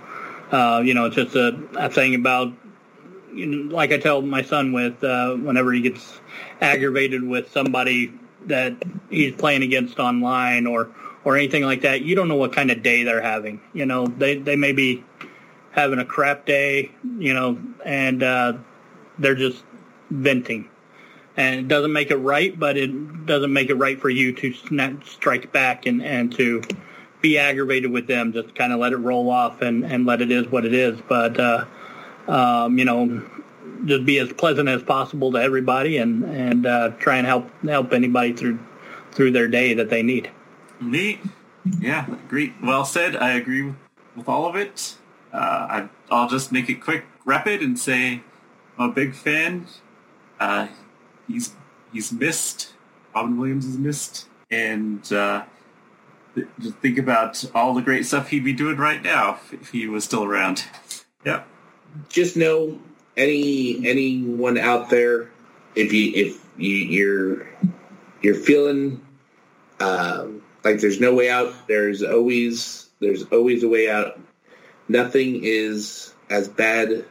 uh, 0.52 0.82
you 0.84 0.94
know, 0.94 1.06
it's 1.06 1.16
just 1.16 1.34
a, 1.34 1.58
a 1.76 1.88
thing 1.88 2.14
about, 2.14 2.52
you 3.32 3.46
know, 3.46 3.74
like 3.74 3.92
I 3.92 3.98
tell 3.98 4.22
my 4.22 4.42
son 4.42 4.72
with 4.72 5.02
uh, 5.02 5.34
whenever 5.34 5.72
he 5.72 5.80
gets 5.80 6.20
aggravated 6.60 7.22
with 7.22 7.50
somebody 7.50 8.12
that 8.46 8.74
he's 9.10 9.34
playing 9.34 9.62
against 9.62 9.98
online 9.98 10.66
or 10.66 10.90
or 11.24 11.36
anything 11.36 11.64
like 11.64 11.82
that, 11.82 12.02
you 12.02 12.14
don't 12.14 12.28
know 12.28 12.36
what 12.36 12.52
kind 12.52 12.70
of 12.70 12.82
day 12.82 13.02
they're 13.02 13.22
having. 13.22 13.60
You 13.72 13.86
know, 13.86 14.06
they 14.06 14.36
they 14.36 14.56
may 14.56 14.72
be 14.72 15.04
having 15.72 15.98
a 15.98 16.04
crap 16.04 16.46
day, 16.46 16.90
you 17.18 17.34
know, 17.34 17.58
and 17.84 18.22
uh, 18.22 18.54
they're 19.18 19.34
just 19.34 19.62
venting 20.10 20.68
and 21.38 21.60
it 21.60 21.68
doesn't 21.68 21.92
make 21.92 22.10
it 22.10 22.16
right, 22.16 22.58
but 22.58 22.76
it 22.76 23.24
doesn't 23.24 23.52
make 23.52 23.70
it 23.70 23.76
right 23.76 23.98
for 24.00 24.10
you 24.10 24.32
to 24.32 24.52
snap, 24.52 25.04
strike 25.04 25.52
back 25.52 25.86
and, 25.86 26.02
and 26.02 26.32
to 26.34 26.60
be 27.20 27.38
aggravated 27.38 27.92
with 27.92 28.08
them. 28.08 28.32
Just 28.32 28.56
kind 28.56 28.72
of 28.72 28.80
let 28.80 28.92
it 28.92 28.96
roll 28.96 29.30
off 29.30 29.62
and, 29.62 29.84
and 29.84 30.04
let 30.04 30.20
it 30.20 30.32
is 30.32 30.48
what 30.48 30.64
it 30.64 30.74
is. 30.74 30.98
But 31.08 31.38
uh, 31.38 31.64
um, 32.28 32.78
you 32.78 32.84
know, 32.84 33.28
just 33.84 34.04
be 34.04 34.18
as 34.18 34.32
pleasant 34.32 34.68
as 34.68 34.82
possible 34.82 35.32
to 35.32 35.38
everybody 35.38 35.98
and 35.98 36.24
and 36.24 36.66
uh, 36.66 36.90
try 36.98 37.16
and 37.16 37.26
help 37.26 37.50
help 37.64 37.92
anybody 37.92 38.32
through 38.32 38.58
through 39.12 39.32
their 39.32 39.48
day 39.48 39.74
that 39.74 39.90
they 39.90 40.02
need. 40.02 40.30
Neat. 40.80 41.20
Yeah, 41.80 42.06
great. 42.28 42.54
Well 42.62 42.84
said. 42.84 43.16
I 43.16 43.32
agree 43.32 43.74
with 44.14 44.28
all 44.28 44.46
of 44.46 44.56
it. 44.56 44.96
Uh, 45.32 45.36
I, 45.36 45.88
I'll 46.10 46.28
just 46.28 46.52
make 46.52 46.70
it 46.70 46.76
quick, 46.76 47.04
rapid, 47.24 47.60
and 47.60 47.78
say 47.78 48.22
I'm 48.78 48.90
a 48.90 48.92
big 48.92 49.14
fan. 49.14 49.66
Uh, 50.38 50.68
he's 51.26 51.54
he's 51.92 52.12
missed. 52.12 52.72
Robin 53.14 53.36
Williams 53.36 53.66
is 53.66 53.76
missed, 53.76 54.28
and 54.50 55.12
uh, 55.12 55.44
just 56.60 56.76
think 56.76 56.98
about 56.98 57.44
all 57.54 57.74
the 57.74 57.82
great 57.82 58.06
stuff 58.06 58.28
he'd 58.28 58.44
be 58.44 58.52
doing 58.52 58.76
right 58.76 59.02
now 59.02 59.34
if, 59.34 59.52
if 59.52 59.70
he 59.70 59.88
was 59.88 60.04
still 60.04 60.24
around. 60.24 60.64
Yeah. 61.24 61.42
Just 62.08 62.36
know 62.36 62.78
any 63.16 63.86
anyone 63.86 64.58
out 64.58 64.90
there, 64.90 65.30
if 65.74 65.92
you 65.92 66.12
if 66.14 66.44
you, 66.56 66.74
you're 66.74 67.48
you're 68.22 68.34
feeling 68.34 69.04
um, 69.80 70.42
like 70.64 70.80
there's 70.80 71.00
no 71.00 71.14
way 71.14 71.30
out, 71.30 71.54
there's 71.66 72.02
always 72.02 72.88
there's 73.00 73.24
always 73.24 73.62
a 73.62 73.68
way 73.68 73.90
out. 73.90 74.18
Nothing 74.88 75.40
is 75.44 76.14
as 76.30 76.48
bad 76.48 77.04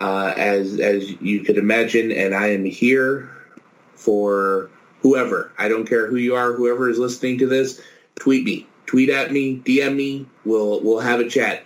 uh, 0.00 0.34
as 0.36 0.78
as 0.80 1.10
you 1.20 1.40
could 1.40 1.58
imagine, 1.58 2.12
and 2.12 2.34
I 2.34 2.48
am 2.48 2.64
here 2.64 3.30
for 3.94 4.70
whoever. 5.00 5.52
I 5.58 5.68
don't 5.68 5.86
care 5.86 6.06
who 6.06 6.16
you 6.16 6.34
are, 6.36 6.52
whoever 6.52 6.88
is 6.88 6.98
listening 6.98 7.38
to 7.38 7.46
this, 7.46 7.80
tweet 8.16 8.44
me. 8.44 8.66
Tweet 8.86 9.10
at 9.10 9.32
me, 9.32 9.60
DM 9.64 9.96
me. 9.96 10.26
We'll 10.44 10.80
we'll 10.82 11.00
have 11.00 11.20
a 11.20 11.28
chat. 11.28 11.64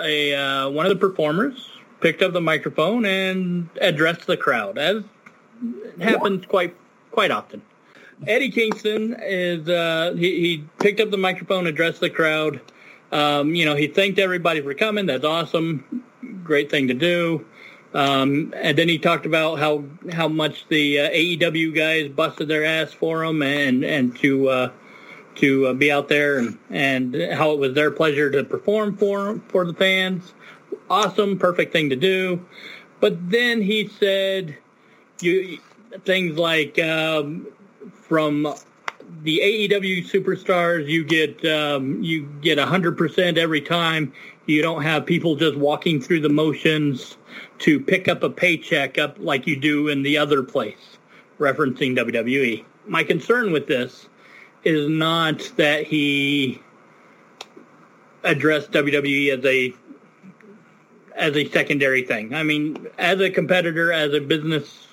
a 0.00 0.34
uh, 0.34 0.70
one 0.70 0.86
of 0.86 0.90
the 0.90 0.96
performers 0.96 1.68
picked 2.00 2.22
up 2.22 2.32
the 2.32 2.40
microphone 2.40 3.04
and 3.04 3.68
addressed 3.78 4.26
the 4.26 4.38
crowd, 4.38 4.78
as 4.78 5.04
happens 6.00 6.46
quite 6.46 6.74
quite 7.10 7.30
often. 7.30 7.60
Eddie 8.26 8.50
Kingston 8.50 9.16
is 9.20 9.68
uh, 9.68 10.14
he, 10.16 10.40
he 10.40 10.64
picked 10.78 11.00
up 11.00 11.10
the 11.10 11.16
microphone, 11.16 11.66
addressed 11.66 12.00
the 12.00 12.10
crowd. 12.10 12.60
Um, 13.10 13.54
you 13.54 13.64
know, 13.64 13.74
he 13.74 13.88
thanked 13.88 14.18
everybody 14.18 14.60
for 14.60 14.74
coming. 14.74 15.06
That's 15.06 15.24
awesome, 15.24 16.04
great 16.42 16.70
thing 16.70 16.88
to 16.88 16.94
do. 16.94 17.44
Um, 17.94 18.54
and 18.56 18.78
then 18.78 18.88
he 18.88 18.98
talked 18.98 19.26
about 19.26 19.58
how 19.58 19.84
how 20.10 20.28
much 20.28 20.66
the 20.68 21.00
uh, 21.00 21.10
AEW 21.10 21.74
guys 21.74 22.08
busted 22.08 22.48
their 22.48 22.64
ass 22.64 22.92
for 22.92 23.22
him, 23.22 23.42
and 23.42 23.84
and 23.84 24.16
to 24.20 24.48
uh, 24.48 24.70
to 25.36 25.66
uh, 25.66 25.72
be 25.74 25.92
out 25.92 26.08
there, 26.08 26.38
and 26.38 26.58
and 26.70 27.14
how 27.32 27.52
it 27.52 27.58
was 27.58 27.74
their 27.74 27.90
pleasure 27.90 28.30
to 28.30 28.44
perform 28.44 28.96
for 28.96 29.40
for 29.48 29.66
the 29.66 29.74
fans. 29.74 30.32
Awesome, 30.88 31.38
perfect 31.38 31.72
thing 31.72 31.90
to 31.90 31.96
do. 31.96 32.44
But 33.00 33.30
then 33.30 33.60
he 33.60 33.88
said, 33.88 34.56
you 35.20 35.58
things 36.04 36.38
like 36.38 36.78
um, 36.78 37.46
from 38.02 38.54
the 39.22 39.40
AEW 39.40 40.08
superstars, 40.08 40.86
you 40.88 41.04
get 41.04 41.44
um, 41.44 42.02
you 42.02 42.26
get 42.40 42.58
hundred 42.58 42.98
percent 42.98 43.38
every 43.38 43.60
time. 43.60 44.12
You 44.46 44.60
don't 44.60 44.82
have 44.82 45.06
people 45.06 45.36
just 45.36 45.56
walking 45.56 46.00
through 46.00 46.20
the 46.20 46.28
motions 46.28 47.16
to 47.60 47.78
pick 47.78 48.08
up 48.08 48.22
a 48.22 48.30
paycheck 48.30 48.98
up 48.98 49.16
like 49.18 49.46
you 49.46 49.56
do 49.56 49.88
in 49.88 50.02
the 50.02 50.18
other 50.18 50.42
place, 50.42 50.98
referencing 51.38 51.96
WWE. 51.96 52.64
My 52.86 53.04
concern 53.04 53.52
with 53.52 53.68
this 53.68 54.08
is 54.64 54.88
not 54.88 55.52
that 55.56 55.84
he 55.84 56.60
addressed 58.24 58.72
WWE 58.72 59.38
as 59.38 59.44
a 59.44 59.74
as 61.14 61.36
a 61.36 61.48
secondary 61.50 62.02
thing. 62.02 62.34
I 62.34 62.42
mean, 62.42 62.88
as 62.98 63.20
a 63.20 63.30
competitor, 63.30 63.92
as 63.92 64.12
a 64.12 64.20
business, 64.20 64.88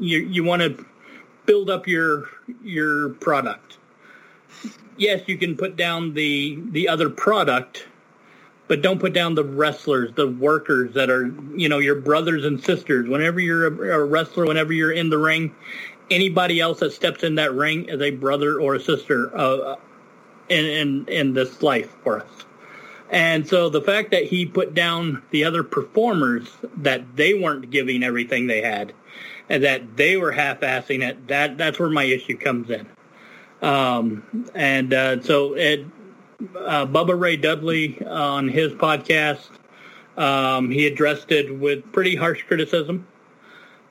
you 0.00 0.20
you 0.20 0.44
want 0.44 0.62
to 0.62 0.86
build 1.46 1.70
up 1.70 1.86
your 1.86 2.28
your 2.62 3.10
product. 3.10 3.78
Yes, 4.96 5.22
you 5.26 5.38
can 5.38 5.56
put 5.56 5.76
down 5.76 6.14
the 6.14 6.62
the 6.70 6.88
other 6.88 7.10
product, 7.10 7.86
but 8.68 8.82
don't 8.82 9.00
put 9.00 9.12
down 9.12 9.34
the 9.34 9.44
wrestlers, 9.44 10.12
the 10.14 10.28
workers 10.28 10.94
that 10.94 11.10
are 11.10 11.32
you 11.54 11.68
know 11.68 11.78
your 11.78 11.96
brothers 11.96 12.44
and 12.44 12.62
sisters. 12.62 13.08
Whenever 13.08 13.40
you're 13.40 13.66
a, 13.66 14.00
a 14.00 14.04
wrestler, 14.04 14.46
whenever 14.46 14.72
you're 14.72 14.92
in 14.92 15.10
the 15.10 15.18
ring, 15.18 15.54
anybody 16.10 16.60
else 16.60 16.80
that 16.80 16.92
steps 16.92 17.22
in 17.22 17.36
that 17.36 17.52
ring 17.54 17.86
is 17.88 18.00
a 18.00 18.10
brother 18.10 18.60
or 18.60 18.74
a 18.74 18.80
sister 18.80 19.36
uh, 19.36 19.76
in, 20.48 20.64
in 20.64 21.08
in 21.08 21.34
this 21.34 21.62
life 21.62 21.94
for 22.02 22.20
us. 22.20 22.44
And 23.10 23.46
so 23.46 23.68
the 23.68 23.82
fact 23.82 24.10
that 24.12 24.24
he 24.24 24.46
put 24.46 24.72
down 24.72 25.22
the 25.30 25.44
other 25.44 25.62
performers 25.62 26.48
that 26.78 27.14
they 27.14 27.34
weren't 27.34 27.70
giving 27.70 28.02
everything 28.02 28.46
they 28.46 28.62
had, 28.62 28.94
and 29.48 29.64
that 29.64 29.96
they 29.96 30.16
were 30.16 30.32
half-assing 30.32 31.02
it, 31.02 31.28
that 31.28 31.58
that's 31.58 31.78
where 31.78 31.90
my 31.90 32.04
issue 32.04 32.36
comes 32.36 32.70
in. 32.70 32.86
Um, 33.60 34.50
and 34.54 34.92
uh, 34.92 35.22
so 35.22 35.54
it, 35.54 35.86
uh, 36.56 36.86
Bubba 36.86 37.18
Ray 37.18 37.36
Dudley 37.36 38.04
on 38.04 38.48
his 38.48 38.72
podcast, 38.72 39.48
um, 40.16 40.70
he 40.70 40.86
addressed 40.86 41.30
it 41.30 41.56
with 41.56 41.92
pretty 41.92 42.16
harsh 42.16 42.42
criticism. 42.42 43.06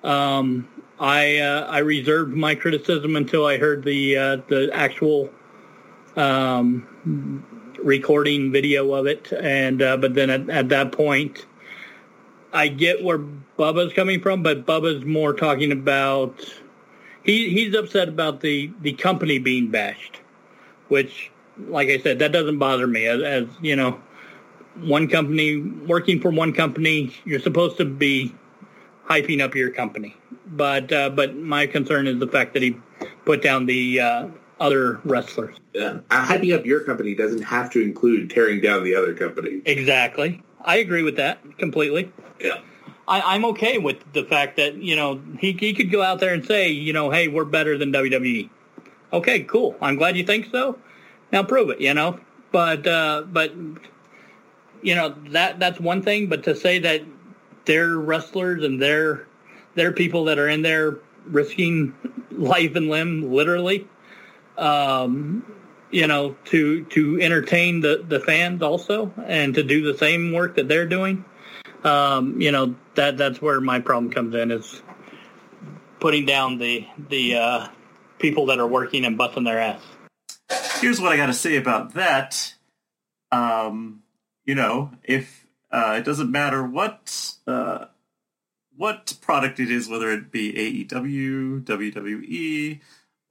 Um, 0.04 0.68
I 1.00 1.40
uh, 1.40 1.66
I 1.68 1.80
reserved 1.80 2.34
my 2.34 2.54
criticism 2.54 3.16
until 3.16 3.46
I 3.46 3.58
heard 3.58 3.84
the 3.84 4.18
uh, 4.18 4.38
the 4.48 4.70
actual 4.72 5.32
um, 6.16 7.44
recording 7.82 8.52
video 8.52 8.94
of 8.94 9.08
it, 9.08 9.32
and 9.34 9.82
uh, 9.82 9.98
but 9.98 10.14
then 10.14 10.30
at, 10.30 10.50
at, 10.50 10.70
that 10.70 10.92
point, 10.92 11.46
I 12.54 12.68
get 12.68 13.04
where 13.04 13.20
Bubba's 13.58 13.94
coming 13.94 14.22
from, 14.22 14.44
but 14.44 14.66
Bubba's 14.66 15.06
more 15.06 15.34
talking 15.34 15.72
about 15.72 16.40
he 17.24 17.50
he's 17.50 17.76
upset 17.76 18.10
about 18.10 18.42
the 18.42 18.72
the 18.82 18.94
company 18.94 19.40
being 19.40 19.70
bashed, 19.70 20.22
which, 20.90 21.32
like 21.68 21.90
I 21.90 22.00
said, 22.00 22.20
that 22.20 22.32
doesn't 22.32 22.58
bother 22.58 22.88
me 22.88 23.06
as, 23.06 23.22
as 23.22 23.48
you 23.62 23.76
know. 23.76 24.02
One 24.76 25.10
company 25.10 25.60
working 25.60 26.22
for 26.22 26.32
one 26.32 26.54
company, 26.54 27.14
you're 27.26 27.42
supposed 27.42 27.76
to 27.78 27.86
be 27.86 28.34
hyping 29.06 29.42
up 29.42 29.54
your 29.54 29.70
company 29.70 30.16
but 30.52 30.92
uh, 30.92 31.10
but 31.10 31.36
my 31.36 31.66
concern 31.66 32.08
is 32.08 32.20
the 32.20 32.28
fact 32.28 32.54
that 32.54 32.62
he 32.62 32.78
put 33.26 33.42
down 33.42 33.66
the 33.66 34.00
uh, 34.00 34.28
other 34.60 35.00
wrestlers. 35.04 35.56
Yeah, 35.74 36.00
uh, 36.10 36.26
hyping 36.26 36.58
up 36.58 36.66
your 36.66 36.82
company 36.82 37.16
doesn't 37.16 37.44
have 37.44 37.72
to 37.72 37.82
include 37.82 38.30
tearing 38.30 38.62
down 38.62 38.84
the 38.84 38.96
other 38.96 39.14
company. 39.14 39.62
Exactly, 39.66 40.42
I 40.64 40.78
agree 40.78 41.04
with 41.04 41.18
that 41.18 41.40
completely. 41.58 42.12
Yeah. 42.40 42.60
I, 43.08 43.36
am 43.36 43.46
okay 43.46 43.78
with 43.78 43.98
the 44.14 44.24
fact 44.24 44.58
that 44.58 44.76
you 44.76 44.96
know 44.96 45.22
he 45.40 45.52
he 45.54 45.74
could 45.74 45.92
go 45.92 46.02
out 46.02 46.20
there 46.20 46.34
and 46.34 46.46
say 46.46 46.70
you 46.70 46.94
know 46.94 47.10
hey 47.12 47.28
we're 47.28 47.46
better 47.46 47.78
than 47.78 47.92
WWE. 47.92 48.50
Okay, 49.14 49.44
cool. 49.44 49.76
I'm 49.82 49.98
glad 49.98 50.16
you 50.16 50.24
think 50.24 50.48
so. 50.52 50.78
Now 51.32 51.44
prove 51.44 51.70
it. 51.70 51.82
You 51.82 51.94
know, 51.94 52.20
but 52.52 52.88
uh, 52.88 53.24
but 53.28 53.54
you 54.82 54.96
know 54.96 55.16
that 55.30 55.60
that's 55.60 55.80
one 55.80 56.02
thing. 56.02 56.28
But 56.28 56.44
to 56.44 56.56
say 56.56 56.80
that 56.80 57.02
they're 57.66 57.98
wrestlers 57.98 58.64
and 58.64 58.82
they're 58.82 59.28
there 59.76 59.90
are 59.90 59.94
people 59.94 60.26
that 60.26 60.40
are 60.40 60.48
in 60.48 60.62
there 60.62 61.00
risking 61.26 61.94
life 62.32 62.76
and 62.76 62.90
limb, 62.90 63.32
literally, 63.32 63.88
um, 64.58 65.46
you 65.92 66.08
know, 66.08 66.36
to 66.46 66.86
to 66.86 67.20
entertain 67.22 67.82
the 67.82 68.04
the 68.08 68.20
fans 68.20 68.62
also, 68.62 69.14
and 69.26 69.56
to 69.56 69.64
do 69.64 69.92
the 69.92 69.98
same 69.98 70.32
work 70.32 70.56
that 70.56 70.68
they're 70.68 70.88
doing. 70.88 71.26
Um, 71.84 72.40
you 72.40 72.52
know, 72.52 72.76
that 72.96 73.18
that's 73.18 73.42
where 73.42 73.60
my 73.60 73.80
problem 73.80 74.12
comes 74.12 74.36
in 74.36 74.52
is 74.52 74.82
putting 76.00 76.26
down 76.26 76.58
the 76.58 76.88
the 77.10 77.36
uh, 77.36 77.68
people 78.20 78.48
that 78.48 78.60
are 78.60 78.68
working 78.68 79.06
and 79.06 79.18
busting 79.18 79.44
their 79.44 79.60
ass. 79.60 79.82
Here's 80.80 81.00
what 81.00 81.12
I 81.12 81.18
got 81.18 81.28
to 81.28 81.34
say 81.34 81.58
about 81.58 81.94
that. 81.94 82.56
Um, 83.32 84.04
you 84.46 84.56
know, 84.56 84.92
if 85.04 85.46
uh, 85.72 85.96
it 86.00 86.06
doesn't 86.06 86.32
matter 86.32 86.64
what 86.64 87.36
uh, 87.48 87.86
what 88.76 89.14
product 89.22 89.60
it 89.60 89.72
is, 89.72 89.88
whether 89.88 90.12
it 90.12 90.32
be 90.32 90.86
AEW, 90.88 91.64
WWE, 91.64 92.80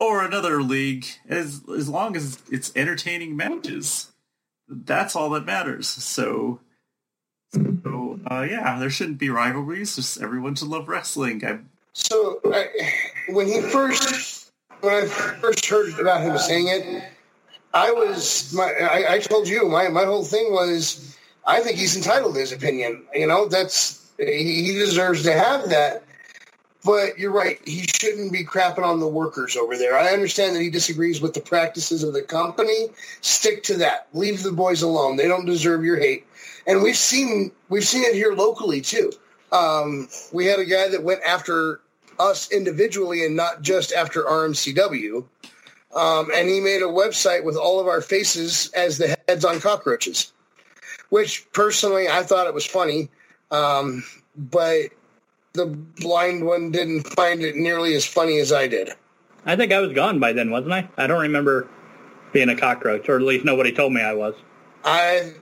or 0.01 0.25
another 0.25 0.63
league, 0.63 1.07
as 1.29 1.63
as 1.77 1.89
long 1.89 2.17
as 2.17 2.39
it's 2.51 2.73
entertaining 2.75 3.37
matches, 3.37 4.11
that's 4.67 5.15
all 5.15 5.31
that 5.31 5.45
matters. 5.45 5.87
So, 5.87 6.61
so 7.55 8.19
uh, 8.31 8.47
yeah, 8.49 8.79
there 8.79 8.91
shouldn't 8.91 9.19
be 9.19 9.29
rivalries. 9.29 9.97
Just 9.97 10.21
everyone 10.21 10.55
should 10.55 10.69
love 10.69 10.89
wrestling. 10.89 11.45
I, 11.45 11.59
So 11.93 12.41
I, 12.47 12.69
when 13.29 13.47
he 13.47 13.61
first, 13.61 14.51
when 14.81 14.95
I 14.95 15.07
first 15.07 15.67
heard 15.67 15.99
about 15.99 16.23
him 16.23 16.39
saying 16.39 16.69
it, 16.69 17.05
I 17.75 17.93
was, 17.93 18.53
my, 18.55 18.73
I, 18.73 19.15
I 19.15 19.19
told 19.19 19.47
you 19.47 19.69
my 19.69 19.89
my 19.89 20.05
whole 20.05 20.25
thing 20.25 20.51
was, 20.51 21.17
I 21.47 21.61
think 21.61 21.77
he's 21.77 21.97
entitled 21.97 22.35
to 22.35 22.41
his 22.41 22.53
opinion. 22.53 23.05
You 23.15 23.27
know, 23.27 23.49
that's 23.49 24.11
he, 24.17 24.65
he 24.65 24.73
deserves 24.73 25.23
to 25.25 25.33
have 25.33 25.69
that. 25.71 26.05
But 26.85 27.19
you're 27.19 27.33
right. 27.33 27.61
He 27.67 27.83
shouldn't 27.83 28.33
be 28.33 28.45
crapping 28.45 28.85
on 28.85 29.01
the 29.01 29.09
workers 29.09 29.57
over 29.57 29.77
there. 29.77 29.99
I 29.99 30.13
understand 30.13 30.57
that 30.57 30.63
he 30.63 30.71
disagrees 30.71 31.21
with 31.21 31.35
the 31.35 31.41
practices 31.41 32.03
of 32.03 32.15
the 32.15 32.23
company. 32.23 32.89
Stick 33.21 33.63
to 33.65 33.77
that. 33.79 34.09
Leave 34.15 34.43
the 34.43 34.53
boys 34.53 34.81
alone. 34.81 35.17
They 35.17 35.29
don't 35.29 35.45
deserve 35.45 35.85
your 35.85 35.99
hate. 35.99 36.27
And 36.67 36.83
we've 36.83 36.97
seen 36.97 37.53
we've 37.69 37.85
seen 37.85 38.05
it 38.05 38.15
here 38.15 38.33
locally 38.33 38.81
too. 38.81 39.13
Um, 39.53 40.09
we 40.33 40.47
had 40.47 40.59
a 40.59 40.65
guy 40.65 40.89
that 40.89 41.03
went 41.03 41.23
after 41.23 41.81
us 42.19 42.51
individually 42.51 43.25
and 43.25 43.37
not 43.37 43.63
just 43.63 43.93
after 43.93 44.23
RMCW. 44.23 45.25
Um, 45.95 46.29
and 46.35 46.49
he 46.49 46.61
made 46.61 46.83
a 46.83 46.87
website 46.87 47.45
with 47.45 47.57
all 47.57 47.81
of 47.81 47.89
our 47.89 48.01
faces 48.01 48.71
as 48.75 48.97
the 48.99 49.17
heads 49.27 49.45
on 49.45 49.61
cockroaches, 49.61 50.33
which 51.09 51.51
personally 51.53 52.09
I 52.09 52.23
thought 52.23 52.47
it 52.47 52.55
was 52.55 52.65
funny. 52.65 53.09
Um, 53.51 54.05
but 54.37 54.91
the 55.53 55.67
blind 55.67 56.45
one 56.45 56.71
didn't 56.71 57.03
find 57.03 57.43
it 57.43 57.57
nearly 57.57 57.95
as 57.95 58.05
funny 58.05 58.39
as 58.39 58.53
I 58.53 58.69
did. 58.69 58.91
I 59.47 59.57
think 59.57 59.73
I 59.73 59.81
was 59.81 59.93
gone 59.93 60.21
by 60.21 60.33
then, 60.33 60.51
wasn't 60.51 60.73
I? 60.73 60.89
I 60.97 61.07
don't 61.07 61.23
remember 61.23 61.69
being 62.33 62.49
a 62.49 62.57
cockroach, 62.57 63.09
or 63.09 63.17
at 63.17 63.23
least 63.23 63.45
nobody 63.45 63.73
told 63.73 63.93
me 63.93 64.01
I 64.01 64.13
was. 64.13 64.35
I 64.85 65.33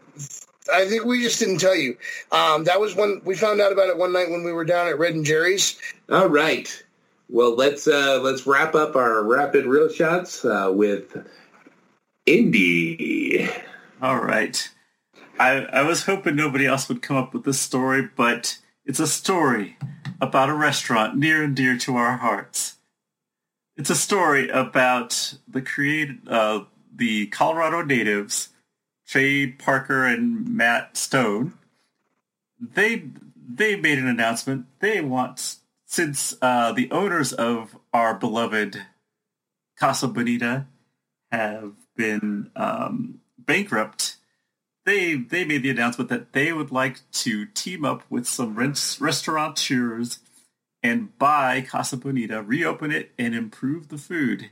I 0.73 0.87
think 0.87 1.05
we 1.05 1.23
just 1.23 1.38
didn't 1.38 1.59
tell 1.59 1.77
you. 1.77 1.97
Um, 2.33 2.65
that 2.65 2.81
was 2.81 2.95
when 2.95 3.21
we 3.25 3.35
found 3.35 3.61
out 3.61 3.73
about 3.73 3.88
it 3.88 3.97
one 3.97 4.12
night 4.12 4.31
when 4.31 4.45
we 4.45 4.53
were 4.53 4.65
down 4.65 4.88
at 4.88 4.99
Red 4.99 5.15
and 5.15 5.25
Jerry's. 5.25 5.79
All 6.11 6.29
right. 6.29 6.85
Well, 7.29 7.55
let's 7.55 7.87
uh, 7.87 8.21
let's 8.23 8.47
wrap 8.47 8.75
up 8.75 8.97
our 8.97 9.23
rapid 9.23 9.67
real 9.67 9.88
shots 9.88 10.45
uh, 10.45 10.71
with 10.73 11.17
Indy. 12.27 13.49
all 14.03 14.19
right. 14.19 14.71
I, 15.38 15.67
I 15.67 15.83
was 15.83 16.05
hoping 16.05 16.35
nobody 16.35 16.67
else 16.67 16.88
would 16.88 17.03
come 17.03 17.17
up 17.17 17.33
with 17.33 17.45
this 17.45 17.61
story, 17.61 18.09
but 18.17 18.59
it's 18.87 18.99
a 18.99 19.07
story 19.07 19.77
about 20.21 20.51
a 20.51 20.55
restaurant 20.55 21.17
near 21.17 21.43
and 21.43 21.55
dear 21.55 21.77
to 21.79 21.97
our 21.97 22.16
hearts. 22.16 22.77
It's 23.77 23.90
a 23.90 23.95
story 23.95 24.49
about 24.49 25.35
the 25.47 25.62
create 25.62 26.11
uh, 26.27 26.64
the 26.95 27.27
Colorado 27.29 27.83
natives, 27.83 28.49
Trey 29.07 29.47
Parker 29.47 30.05
and 30.05 30.49
Matt 30.49 30.97
Stone. 30.97 31.55
They 32.61 33.05
they 33.49 33.77
made 33.77 33.99
an 33.99 34.09
announcement. 34.09 34.66
They 34.81 35.01
want 35.01 35.57
since 35.87 36.37
uh, 36.42 36.73
the 36.73 36.90
owners 36.90 37.33
of 37.33 37.79
our 37.95 38.14
beloved 38.14 38.83
Casa 39.79 40.09
Bonita 40.09 40.66
have 41.31 41.73
been 41.97 42.51
um, 42.57 43.21
bankrupt 43.38 44.17
they 44.88 45.14
they 45.16 45.44
made 45.44 45.62
the 45.62 45.70
announcement 45.70 46.09
that 46.09 46.33
they 46.33 46.53
would 46.53 46.72
like 46.72 47.01
to 47.12 47.44
team 47.46 47.85
up 47.85 48.03
with 48.09 48.27
some 48.27 48.55
rents, 48.55 48.98
restaurateurs 49.01 50.20
and 50.83 51.16
buy 51.18 51.61
Casa 51.61 51.96
Bonita, 51.96 52.40
reopen 52.42 52.90
it, 52.90 53.11
and 53.18 53.35
improve 53.35 53.88
the 53.88 53.98
food. 53.98 54.51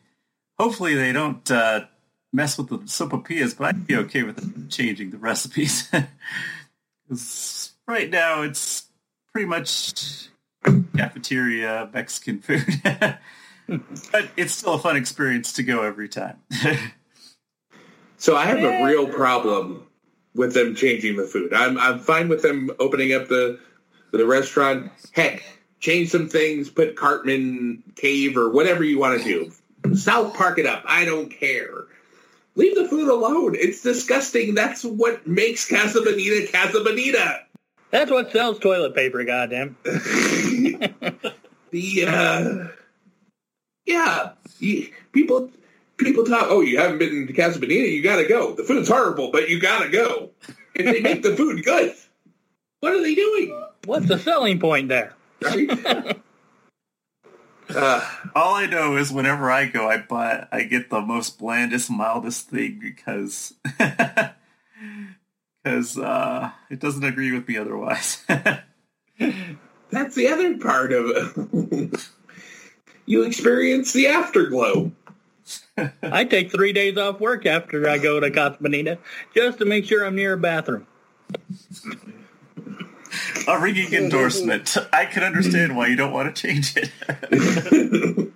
Hopefully, 0.58 0.94
they 0.94 1.12
don't 1.12 1.50
uh, 1.50 1.86
mess 2.32 2.58
with 2.58 2.68
the 2.68 2.78
sopapillas, 2.80 3.56
but 3.56 3.68
I'd 3.68 3.86
be 3.86 3.96
okay 3.96 4.24
with 4.24 4.36
them 4.36 4.66
changing 4.68 5.10
the 5.10 5.18
recipes. 5.18 5.88
'Cause 7.08 7.72
right 7.86 8.10
now, 8.10 8.42
it's 8.42 8.88
pretty 9.32 9.46
much 9.46 10.28
cafeteria 10.96 11.88
Mexican 11.94 12.40
food, 12.40 12.66
but 14.12 14.28
it's 14.36 14.52
still 14.54 14.74
a 14.74 14.78
fun 14.78 14.96
experience 14.96 15.52
to 15.54 15.62
go 15.62 15.82
every 15.82 16.08
time. 16.08 16.38
So 18.18 18.34
I 18.34 18.46
have 18.46 18.58
a 18.58 18.82
real 18.84 19.06
problem 19.06 19.85
with 20.36 20.54
them 20.54 20.74
changing 20.74 21.16
the 21.16 21.24
food. 21.24 21.52
I'm 21.52 21.78
I'm 21.78 21.98
fine 21.98 22.28
with 22.28 22.42
them 22.42 22.70
opening 22.78 23.12
up 23.12 23.28
the 23.28 23.58
the 24.12 24.26
restaurant. 24.26 24.90
Heck, 25.12 25.42
change 25.80 26.10
some 26.10 26.28
things, 26.28 26.70
put 26.70 26.96
Cartman 26.96 27.82
Cave 27.96 28.36
or 28.36 28.50
whatever 28.50 28.84
you 28.84 28.98
want 28.98 29.20
to 29.20 29.24
do. 29.24 29.94
South 29.96 30.34
Park 30.34 30.58
it 30.58 30.66
up. 30.66 30.82
I 30.86 31.04
don't 31.04 31.28
care. 31.30 31.84
Leave 32.54 32.74
the 32.74 32.88
food 32.88 33.08
alone. 33.08 33.54
It's 33.54 33.82
disgusting. 33.82 34.54
That's 34.54 34.84
what 34.84 35.26
makes 35.26 35.68
Casa 35.68 36.00
Bonita 36.00 36.50
Casa 36.50 36.82
Bonita. 36.82 37.40
That's 37.90 38.10
what 38.10 38.32
sells 38.32 38.58
toilet 38.58 38.94
paper, 38.94 39.24
goddamn. 39.24 39.76
The 41.70 42.06
uh, 42.06 42.68
yeah, 43.84 44.30
people 45.12 45.50
people 45.98 46.24
talk. 46.24 46.46
Oh, 46.48 46.60
you 46.60 46.78
haven't 46.78 46.98
been 46.98 47.26
to 47.26 47.32
Casa 47.32 47.58
Bonita? 47.58 47.88
You 47.88 48.02
got 48.02 48.16
to 48.16 48.26
go. 48.26 48.54
The 48.54 48.64
food's 48.64 48.88
horrible, 48.88 49.30
but 49.30 49.48
you 49.48 49.60
got 49.60 49.82
to 49.82 49.88
go. 49.88 50.30
If 50.74 50.84
they 50.84 51.00
make 51.00 51.22
the 51.22 51.34
food 51.36 51.64
good, 51.64 51.94
what 52.80 52.92
are 52.92 53.00
they 53.02 53.14
doing? 53.14 53.62
What's 53.84 54.08
the 54.08 54.18
selling 54.18 54.58
point 54.58 54.88
there? 54.88 55.14
Right? 55.40 55.70
uh, 57.70 58.10
All 58.34 58.54
I 58.54 58.66
know 58.66 58.96
is 58.96 59.12
whenever 59.12 59.50
I 59.50 59.66
go, 59.66 59.88
I 59.88 59.98
buy, 59.98 60.46
I 60.52 60.64
get 60.64 60.90
the 60.90 61.00
most 61.00 61.38
blandest, 61.38 61.90
mildest 61.90 62.50
thing 62.50 62.78
because 62.80 63.54
because 65.64 65.98
uh, 65.98 66.50
it 66.70 66.78
doesn't 66.80 67.04
agree 67.04 67.32
with 67.32 67.48
me 67.48 67.56
otherwise. 67.56 68.22
that's 69.90 70.14
the 70.14 70.28
other 70.28 70.58
part 70.58 70.92
of 70.92 71.06
it. 71.10 72.08
you 73.06 73.22
experience 73.22 73.92
the 73.92 74.08
afterglow. 74.08 74.92
I 76.02 76.24
take 76.24 76.50
three 76.50 76.72
days 76.72 76.96
off 76.96 77.20
work 77.20 77.46
after 77.46 77.88
I 77.88 77.98
go 77.98 78.18
to 78.20 78.30
Casa 78.30 78.56
Bonita 78.60 78.98
just 79.34 79.58
to 79.58 79.64
make 79.64 79.84
sure 79.84 80.04
I'm 80.04 80.16
near 80.16 80.32
a 80.34 80.38
bathroom. 80.38 80.86
a 83.46 83.58
ringing 83.60 83.92
endorsement. 83.92 84.76
I 84.92 85.04
can 85.06 85.22
understand 85.22 85.76
why 85.76 85.88
you 85.88 85.96
don't 85.96 86.12
want 86.12 86.34
to 86.34 86.42
change 86.48 86.74
it. 86.76 88.32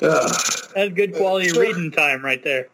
Uh, 0.00 0.32
That's 0.74 0.92
good 0.94 1.14
quality 1.14 1.56
reading 1.56 1.92
time 1.92 2.24
right 2.24 2.42
there. 2.42 2.66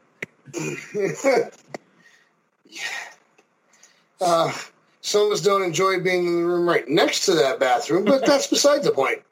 Uh, 4.20 4.52
some 5.00 5.26
of 5.26 5.32
us 5.32 5.40
don't 5.42 5.62
enjoy 5.62 6.00
being 6.00 6.26
in 6.26 6.36
the 6.36 6.42
room 6.46 6.68
right 6.68 6.88
next 6.88 7.26
to 7.26 7.34
that 7.34 7.60
bathroom, 7.60 8.04
but 8.04 8.24
that's 8.26 8.46
beside 8.46 8.82
the 8.82 8.90
point. 8.90 9.22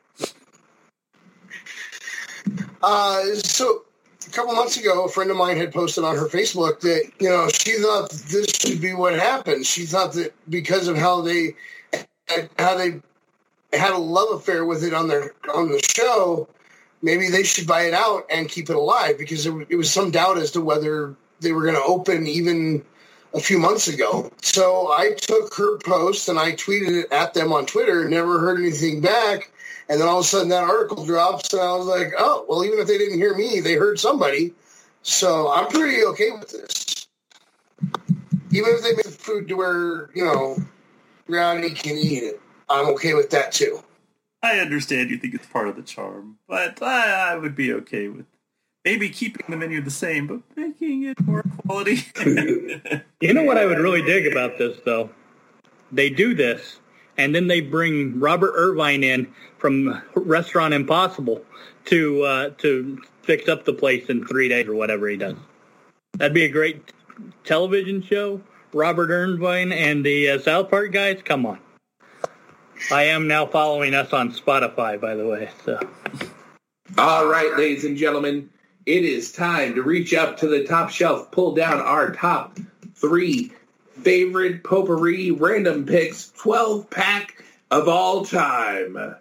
Uh, 2.83 3.23
so 3.37 3.85
a 4.27 4.31
couple 4.31 4.55
months 4.55 4.77
ago, 4.77 5.05
a 5.05 5.09
friend 5.09 5.31
of 5.31 5.37
mine 5.37 5.57
had 5.57 5.73
posted 5.73 6.05
on 6.05 6.17
her 6.17 6.27
Facebook 6.27 6.81
that 6.81 7.11
you 7.21 7.29
know 7.29 7.49
she 7.49 7.75
thought 7.75 8.11
this 8.11 8.57
should 8.57 8.81
be 8.81 8.95
what 8.95 9.15
happened. 9.15 9.67
She 9.67 9.87
thought 9.87 10.13
that 10.15 10.35
because 10.49 10.89
of 10.89 10.97
how 10.97 11.21
they 11.21 11.55
how 12.59 12.77
they 12.77 13.01
had 13.73 13.93
a 13.93 13.99
love 13.99 14.31
affair 14.33 14.65
with 14.65 14.85
it 14.85 14.95
on 14.95 15.09
their 15.09 15.33
on 15.55 15.71
the 15.71 15.79
show, 15.79 16.49
maybe 17.03 17.29
they 17.29 17.43
should 17.43 17.67
buy 17.67 17.83
it 17.83 17.95
out 17.95 18.27
and 18.31 18.49
keep 18.49 18.71
it 18.71 18.77
alive 18.77 19.19
because 19.19 19.47
it, 19.47 19.55
it 19.69 19.77
was 19.77 19.91
some 19.91 20.11
doubt 20.11 20.39
as 20.39 20.51
to 20.53 20.61
whether 20.61 21.15
they 21.41 21.53
were 21.53 21.63
going 21.63 21.75
to 21.75 21.83
open 21.83 22.27
even 22.27 22.85
a 23.35 23.41
few 23.41 23.59
months 23.59 23.89
ago. 23.89 24.31
So 24.43 24.91
I 24.91 25.13
took 25.13 25.55
her 25.55 25.79
post 25.79 26.29
and 26.29 26.39
I 26.39 26.53
tweeted 26.53 27.05
it 27.05 27.13
at 27.13 27.35
them 27.35 27.53
on 27.53 27.67
Twitter. 27.67 28.09
Never 28.09 28.39
heard 28.39 28.59
anything 28.59 29.01
back. 29.01 29.51
And 29.89 30.01
then 30.01 30.09
all 30.09 30.19
of 30.19 30.25
a 30.25 30.29
sudden 30.29 30.49
that 30.49 30.65
article 30.65 31.05
drops, 31.05 31.53
and 31.53 31.63
I 31.63 31.77
was 31.77 31.87
like, 31.87 32.13
oh, 32.19 32.45
well, 32.49 32.65
even 32.65 32.79
if 32.79 32.87
they 32.87 32.99
didn't 32.99 33.19
hear 33.19 33.35
me, 33.37 33.61
they 33.61 33.75
heard 33.75 34.01
somebody. 34.01 34.53
So 35.03 35.51
I'm 35.53 35.69
pretty 35.69 36.05
okay 36.05 36.33
with 36.33 36.51
this. 36.51 37.07
Even 38.51 38.71
if 38.75 38.83
they 38.83 38.95
make 38.95 39.05
the 39.05 39.11
food 39.11 39.49
to 39.49 39.55
where, 39.55 40.11
you 40.15 40.25
know, 40.25 40.57
Rowdy 41.29 41.71
can 41.71 41.97
eat 41.97 42.23
it, 42.23 42.41
I'm 42.69 42.87
okay 42.95 43.15
with 43.15 43.31
that 43.31 43.53
too. 43.53 43.81
I 44.43 44.59
understand 44.59 45.11
you 45.11 45.19
think 45.19 45.35
it's 45.35 45.47
part 45.47 45.69
of 45.69 45.77
the 45.77 45.83
charm, 45.83 46.39
but 46.49 46.83
I, 46.83 47.33
I 47.33 47.37
would 47.37 47.55
be 47.55 47.73
okay 47.75 48.09
with 48.09 48.27
maybe 48.85 49.09
keeping 49.09 49.45
the 49.49 49.57
menu 49.57 49.81
the 49.81 49.91
same, 49.91 50.27
but 50.29 50.41
making 50.57 51.05
it 51.05 51.21
more 51.21 51.43
quality. 51.67 52.05
You 53.19 53.33
know 53.33 53.45
what 53.45 53.57
I 53.57 53.65
would 53.65 53.79
really 53.79 54.03
dig 54.03 54.31
about 54.31 54.59
this, 54.59 54.79
though? 54.85 55.09
They 55.91 56.11
do 56.11 56.35
this, 56.35 56.81
and 57.19 57.35
then 57.35 57.47
they 57.47 57.61
bring 57.61 58.19
Robert 58.21 58.53
Irvine 58.57 59.05
in 59.05 59.33
from 59.59 60.03
Restaurant 60.15 60.75
Impossible 60.75 61.45
to 61.87 62.23
uh, 62.23 62.51
to 62.59 63.03
fix 63.23 63.49
up 63.49 63.65
the 63.65 63.73
place 63.73 64.09
in 64.09 64.27
three 64.27 64.49
days 64.49 64.67
or 64.67 64.75
whatever 64.75 65.09
he 65.09 65.17
does. 65.17 65.37
That'd 66.15 66.35
be 66.35 66.45
a 66.45 66.49
great 66.49 66.93
television 67.45 68.03
show. 68.03 68.41
Robert 68.73 69.11
Irvine 69.11 69.73
and 69.73 70.05
the 70.05 70.31
uh, 70.31 70.39
South 70.39 70.71
Park 70.71 70.93
guys, 70.93 71.21
come 71.25 71.47
on. 71.47 71.59
I 72.91 73.05
am 73.05 73.27
now 73.27 73.47
following 73.47 73.95
us 73.95 74.13
on 74.13 74.33
Spotify, 74.33 75.01
by 75.01 75.15
the 75.15 75.27
way. 75.27 75.49
So, 75.65 75.81
All 76.99 77.27
right, 77.27 77.57
ladies 77.57 77.85
and 77.85 77.97
gentlemen, 77.97 78.51
it 78.85 79.05
is 79.05 79.33
time 79.33 79.75
to 79.75 79.83
reach 79.83 80.13
up 80.15 80.39
to 80.39 80.47
the 80.47 80.65
top 80.65 80.91
shelf, 80.91 81.31
pull 81.31 81.55
down 81.55 81.81
our 81.81 82.13
top 82.13 82.59
three 82.95 83.53
favorite 84.03 84.63
potpourri 84.65 85.31
random 85.31 85.87
picks 85.87 86.31
12 86.33 86.91
pack 86.91 87.45
of 87.71 87.89
all 87.89 88.25
time. 88.25 89.17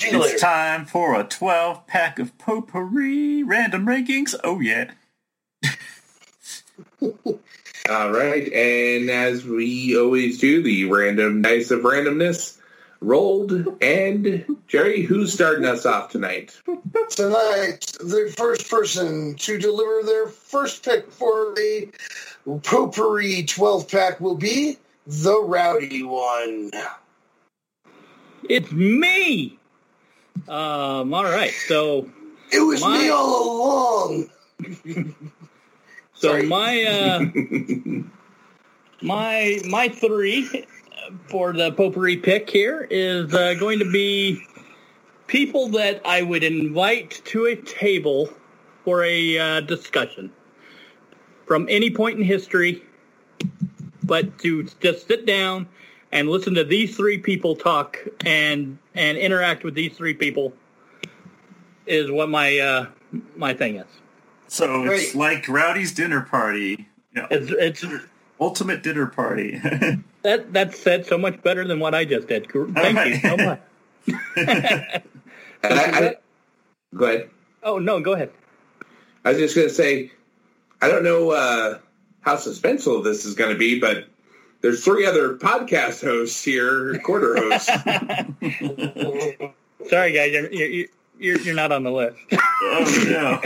It's 0.00 0.40
time 0.40 0.84
for 0.84 1.18
a 1.18 1.24
12 1.24 1.86
pack 1.86 2.18
of 2.18 2.36
potpourri 2.38 3.42
random 3.42 3.86
rankings. 3.86 4.34
Oh, 4.44 4.60
yeah. 4.60 4.90
All 7.88 8.10
right, 8.10 8.52
and 8.52 9.10
as 9.10 9.44
we 9.44 9.96
always 9.96 10.38
do, 10.38 10.60
the 10.60 10.86
random 10.86 11.42
dice 11.42 11.70
of 11.70 11.80
randomness 11.80 12.58
rolled. 13.00 13.80
And 13.80 14.44
Jerry, 14.66 15.02
who's 15.02 15.32
starting 15.32 15.64
us 15.64 15.86
off 15.86 16.10
tonight? 16.10 16.60
Tonight, 17.10 17.92
the 18.00 18.34
first 18.36 18.68
person 18.68 19.36
to 19.36 19.58
deliver 19.58 20.02
their 20.04 20.26
first 20.26 20.84
pick 20.84 21.12
for 21.12 21.54
the 21.54 21.88
potpourri 22.46 23.42
12 23.44 23.88
pack 23.90 24.20
will 24.20 24.36
be 24.36 24.78
the 25.06 25.40
rowdy 25.42 26.02
one. 26.02 26.70
it's 28.48 28.70
me. 28.72 29.58
Um, 30.48 31.12
all 31.14 31.24
right, 31.24 31.52
so 31.66 32.08
It 32.52 32.60
was 32.60 32.80
My- 32.80 32.98
me 32.98 33.08
all 33.08 33.62
along. 33.62 34.30
so 36.14 36.28
Sorry. 36.28 36.46
my 36.46 36.82
uh, 36.84 37.20
my 39.02 39.60
my 39.68 39.88
three 39.88 40.64
for 41.28 41.52
the 41.52 41.72
potpourri 41.72 42.16
pick 42.16 42.48
here 42.48 42.86
is 42.90 43.32
uh, 43.34 43.54
going 43.54 43.78
to 43.80 43.90
be 43.90 44.40
people 45.26 45.68
that 45.68 46.00
I 46.04 46.22
would 46.22 46.42
invite 46.44 47.20
to 47.26 47.46
a 47.46 47.56
table 47.56 48.28
for 48.84 49.02
a 49.04 49.38
uh, 49.38 49.60
discussion 49.62 50.30
from 51.46 51.66
any 51.70 51.90
point 51.90 52.18
in 52.18 52.24
history, 52.24 52.82
but 54.02 54.38
to 54.40 54.64
just 54.80 55.06
sit 55.06 55.26
down 55.26 55.66
and 56.12 56.28
listen 56.28 56.54
to 56.54 56.64
these 56.64 56.96
three 56.96 57.18
people 57.18 57.56
talk 57.56 57.98
and 58.24 58.78
and 58.94 59.16
interact 59.16 59.64
with 59.64 59.74
these 59.74 59.96
three 59.96 60.14
people 60.14 60.52
is 61.86 62.10
what 62.10 62.28
my 62.28 62.58
uh, 62.58 62.86
my 63.36 63.54
thing 63.54 63.76
is. 63.76 63.86
So 64.48 64.84
it's 64.84 65.14
like 65.14 65.48
Rowdy's 65.48 65.92
dinner 65.92 66.22
party. 66.22 66.88
Yeah, 67.14 67.26
It's 67.30 67.50
it's 67.82 67.84
ultimate 68.40 68.82
dinner 68.82 69.06
party. 69.06 69.58
that 70.22 70.52
that's 70.52 70.78
said 70.78 71.06
so 71.06 71.16
much 71.16 71.42
better 71.42 71.66
than 71.66 71.80
what 71.80 71.94
I 71.94 72.04
just 72.04 72.28
did. 72.28 72.50
Thank 72.50 73.06
you 73.06 73.18
so 73.20 73.36
much. 73.36 73.60
And 75.62 75.74
I, 75.74 75.98
I, 75.98 76.16
go 76.94 77.06
ahead. 77.06 77.30
Oh 77.62 77.78
no, 77.78 78.00
go 78.00 78.12
ahead. 78.12 78.30
I 79.24 79.30
was 79.30 79.38
just 79.38 79.56
going 79.56 79.68
to 79.68 79.74
say, 79.74 80.12
I 80.80 80.88
don't 80.88 81.04
know 81.04 81.30
uh, 81.30 81.78
how 82.20 82.36
suspenseful 82.36 83.04
this 83.04 83.24
is 83.24 83.34
going 83.34 83.52
to 83.52 83.58
be, 83.58 83.80
but 83.80 84.06
there's 84.60 84.84
three 84.84 85.06
other 85.06 85.36
podcast 85.36 86.02
hosts 86.02 86.42
here, 86.42 86.98
quarter 87.00 87.36
hosts. 87.36 87.66
Sorry, 89.88 90.12
guys, 90.12 90.32
you're 90.32 90.52
you're, 90.52 90.86
you're, 91.18 91.40
you're 91.40 91.54
not 91.54 91.72
on 91.72 91.82
the 91.82 91.90
list 91.90 92.18
oh, 92.32 93.04
no. 93.08 93.40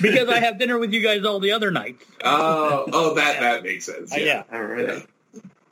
because 0.00 0.28
I 0.28 0.40
have 0.40 0.58
dinner 0.58 0.78
with 0.78 0.92
you 0.92 1.00
guys 1.00 1.24
all 1.24 1.40
the 1.40 1.52
other 1.52 1.70
nights. 1.70 2.04
oh, 2.24 2.86
oh, 2.92 3.14
that 3.14 3.40
that 3.40 3.62
makes 3.62 3.86
sense. 3.86 4.12
Uh, 4.12 4.16
yeah. 4.16 4.42
All 4.52 4.62
right. 4.62 5.06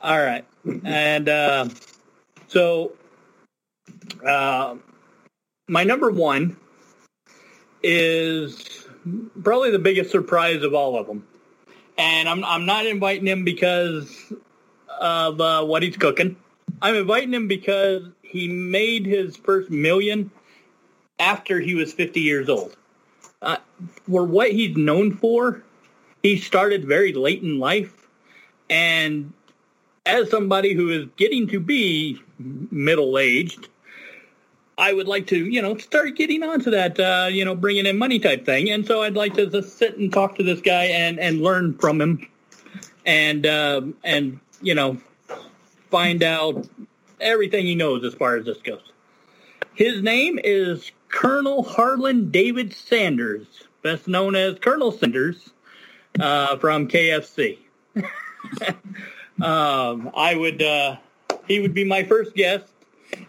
All 0.01 0.19
right, 0.19 0.45
and 0.83 1.29
uh, 1.29 1.69
so 2.49 2.91
uh, 4.25 4.75
my 5.67 5.83
number 5.83 6.11
one 6.11 6.57
is 7.81 8.82
probably 9.41 9.71
the 9.71 9.79
biggest 9.79 10.11
surprise 10.11 10.63
of 10.63 10.73
all 10.73 10.97
of 10.97 11.07
them, 11.07 11.25
and 11.97 12.27
I'm 12.27 12.43
I'm 12.43 12.65
not 12.65 12.85
inviting 12.85 13.27
him 13.27 13.43
because 13.43 14.33
of 14.99 15.39
uh, 15.39 15.63
what 15.65 15.83
he's 15.83 15.97
cooking. 15.97 16.35
I'm 16.81 16.95
inviting 16.95 17.33
him 17.33 17.47
because 17.47 18.03
he 18.21 18.47
made 18.47 19.05
his 19.05 19.37
first 19.37 19.69
million 19.69 20.31
after 21.19 21.59
he 21.59 21.75
was 21.75 21.93
50 21.93 22.19
years 22.19 22.49
old. 22.49 22.75
Uh, 23.41 23.57
for 24.09 24.23
what 24.25 24.51
he's 24.51 24.75
known 24.75 25.15
for, 25.15 25.61
he 26.21 26.37
started 26.37 26.85
very 26.85 27.13
late 27.13 27.43
in 27.43 27.59
life, 27.59 28.07
and 28.69 29.33
as 30.05 30.29
somebody 30.29 30.73
who 30.73 30.89
is 30.89 31.07
getting 31.17 31.47
to 31.47 31.59
be 31.59 32.21
middle 32.39 33.17
aged, 33.17 33.67
I 34.77 34.93
would 34.93 35.07
like 35.07 35.27
to, 35.27 35.37
you 35.37 35.61
know, 35.61 35.77
start 35.77 36.15
getting 36.15 36.43
onto 36.43 36.71
that, 36.71 36.99
uh, 36.99 37.27
you 37.31 37.45
know, 37.45 37.55
bringing 37.55 37.85
in 37.85 37.97
money 37.97 38.19
type 38.19 38.45
thing. 38.45 38.69
And 38.71 38.85
so 38.85 39.03
I'd 39.03 39.15
like 39.15 39.35
to 39.35 39.45
just 39.45 39.77
sit 39.77 39.97
and 39.97 40.11
talk 40.11 40.35
to 40.37 40.43
this 40.43 40.61
guy 40.61 40.85
and, 40.85 41.19
and 41.19 41.41
learn 41.41 41.77
from 41.77 42.01
him 42.01 42.27
and, 43.05 43.45
um 43.45 43.95
and, 44.03 44.39
you 44.61 44.73
know, 44.73 44.97
find 45.91 46.23
out 46.23 46.67
everything 47.21 47.65
he 47.65 47.75
knows 47.75 48.03
as 48.03 48.13
far 48.13 48.35
as 48.35 48.45
this 48.45 48.57
goes. 48.57 48.81
His 49.75 50.01
name 50.01 50.39
is 50.43 50.91
Colonel 51.09 51.63
Harlan 51.63 52.31
David 52.31 52.73
Sanders, 52.73 53.45
best 53.81 54.07
known 54.07 54.35
as 54.35 54.57
Colonel 54.59 54.91
Sanders 54.91 55.51
uh, 56.19 56.57
from 56.57 56.87
KFC. 56.87 57.57
Um, 59.41 60.11
I 60.15 60.35
would, 60.35 60.61
uh, 60.61 60.97
he 61.47 61.59
would 61.59 61.73
be 61.73 61.83
my 61.83 62.03
first 62.03 62.35
guest. 62.35 62.72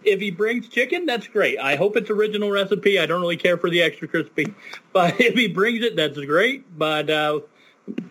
If 0.03 0.19
he 0.19 0.31
brings 0.31 0.67
chicken, 0.69 1.05
that's 1.05 1.27
great. 1.27 1.59
I 1.59 1.75
hope 1.75 1.97
it's 1.97 2.09
original 2.09 2.51
recipe. 2.51 2.99
I 2.99 3.05
don't 3.05 3.21
really 3.21 3.37
care 3.37 3.57
for 3.57 3.69
the 3.69 3.81
extra 3.81 4.07
crispy, 4.07 4.53
but 4.93 5.19
if 5.19 5.33
he 5.35 5.47
brings 5.47 5.83
it, 5.83 5.95
that's 5.95 6.17
great. 6.17 6.77
But 6.77 7.09
uh, 7.09 7.39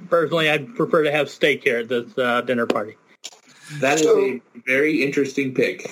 personally, 0.09 0.51
I'd 0.51 0.75
prefer 0.75 1.05
to 1.05 1.13
have 1.13 1.29
steak 1.31 1.63
here 1.65 1.79
at 1.79 1.89
this 1.89 2.17
uh, 2.19 2.41
dinner 2.43 2.67
party. 2.67 2.97
That 3.81 3.95
is 4.01 4.03
So- 4.03 4.19
a 4.21 4.43
very 4.67 5.03
interesting 5.03 5.55
pick. 5.55 5.91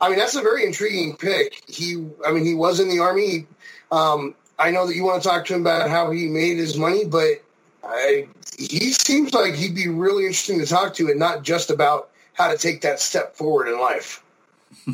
I 0.00 0.08
mean, 0.08 0.18
that's 0.18 0.34
a 0.34 0.42
very 0.42 0.64
intriguing 0.66 1.16
pick. 1.16 1.62
He, 1.68 2.04
I 2.26 2.32
mean, 2.32 2.44
he 2.44 2.54
was 2.54 2.80
in 2.80 2.88
the 2.88 2.98
army. 2.98 3.46
Um, 3.92 4.34
I 4.58 4.72
know 4.72 4.84
that 4.88 4.96
you 4.96 5.04
want 5.04 5.22
to 5.22 5.28
talk 5.28 5.44
to 5.46 5.54
him 5.54 5.60
about 5.60 5.88
how 5.88 6.10
he 6.10 6.26
made 6.26 6.56
his 6.56 6.76
money, 6.76 7.04
but 7.04 7.40
I, 7.84 8.26
he 8.58 8.90
seems 8.92 9.32
like 9.32 9.54
he'd 9.54 9.76
be 9.76 9.86
really 9.86 10.24
interesting 10.24 10.58
to 10.58 10.66
talk 10.66 10.94
to, 10.94 11.08
and 11.08 11.20
not 11.20 11.44
just 11.44 11.70
about 11.70 12.10
how 12.32 12.50
to 12.50 12.58
take 12.58 12.80
that 12.80 12.98
step 12.98 13.36
forward 13.36 13.68
in 13.68 13.78
life. 13.80 14.24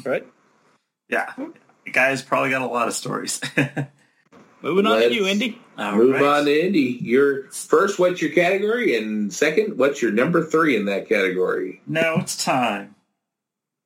Right? 0.04 0.26
Yeah. 1.08 1.32
The 1.84 1.90
guy's 1.90 2.22
probably 2.22 2.50
got 2.50 2.62
a 2.62 2.66
lot 2.66 2.88
of 2.88 2.94
stories. 2.94 3.40
Moving 4.62 4.86
on 4.86 4.92
Let's- 4.92 5.08
to 5.08 5.14
you, 5.14 5.26
Indy. 5.26 5.60
All 5.78 5.94
Move 5.94 6.14
right. 6.14 6.24
on 6.24 6.44
to 6.46 6.66
Indy. 6.66 6.98
Your 7.00 7.44
first, 7.50 7.98
what's 8.00 8.20
your 8.20 8.32
category? 8.32 8.96
And 8.96 9.32
second, 9.32 9.78
what's 9.78 10.02
your 10.02 10.10
number 10.10 10.44
three 10.44 10.74
in 10.76 10.86
that 10.86 11.08
category? 11.08 11.80
Now 11.86 12.16
it's 12.16 12.42
time 12.44 12.96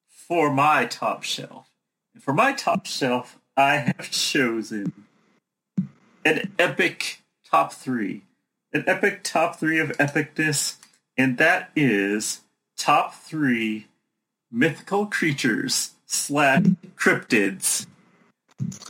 for 0.09 0.51
my 0.53 0.87
top 0.87 1.23
shelf. 1.23 1.69
And 2.15 2.23
for 2.23 2.33
my 2.33 2.53
top 2.55 2.87
shelf, 2.87 3.39
I 3.57 3.77
have 3.77 4.11
chosen 4.11 5.05
an 6.25 6.53
epic 6.59 7.21
top 7.51 7.75
three. 7.75 8.23
An 8.73 8.85
epic 8.87 9.23
top 9.23 9.57
three 9.61 9.79
of 9.79 9.91
epicness, 9.99 10.77
and 11.19 11.37
that 11.37 11.71
is 11.77 12.41
top 12.79 13.13
three 13.15 13.89
mythical 14.53 15.07
creatures 15.07 15.91
slash 16.07 16.63
cryptids. 16.97 17.87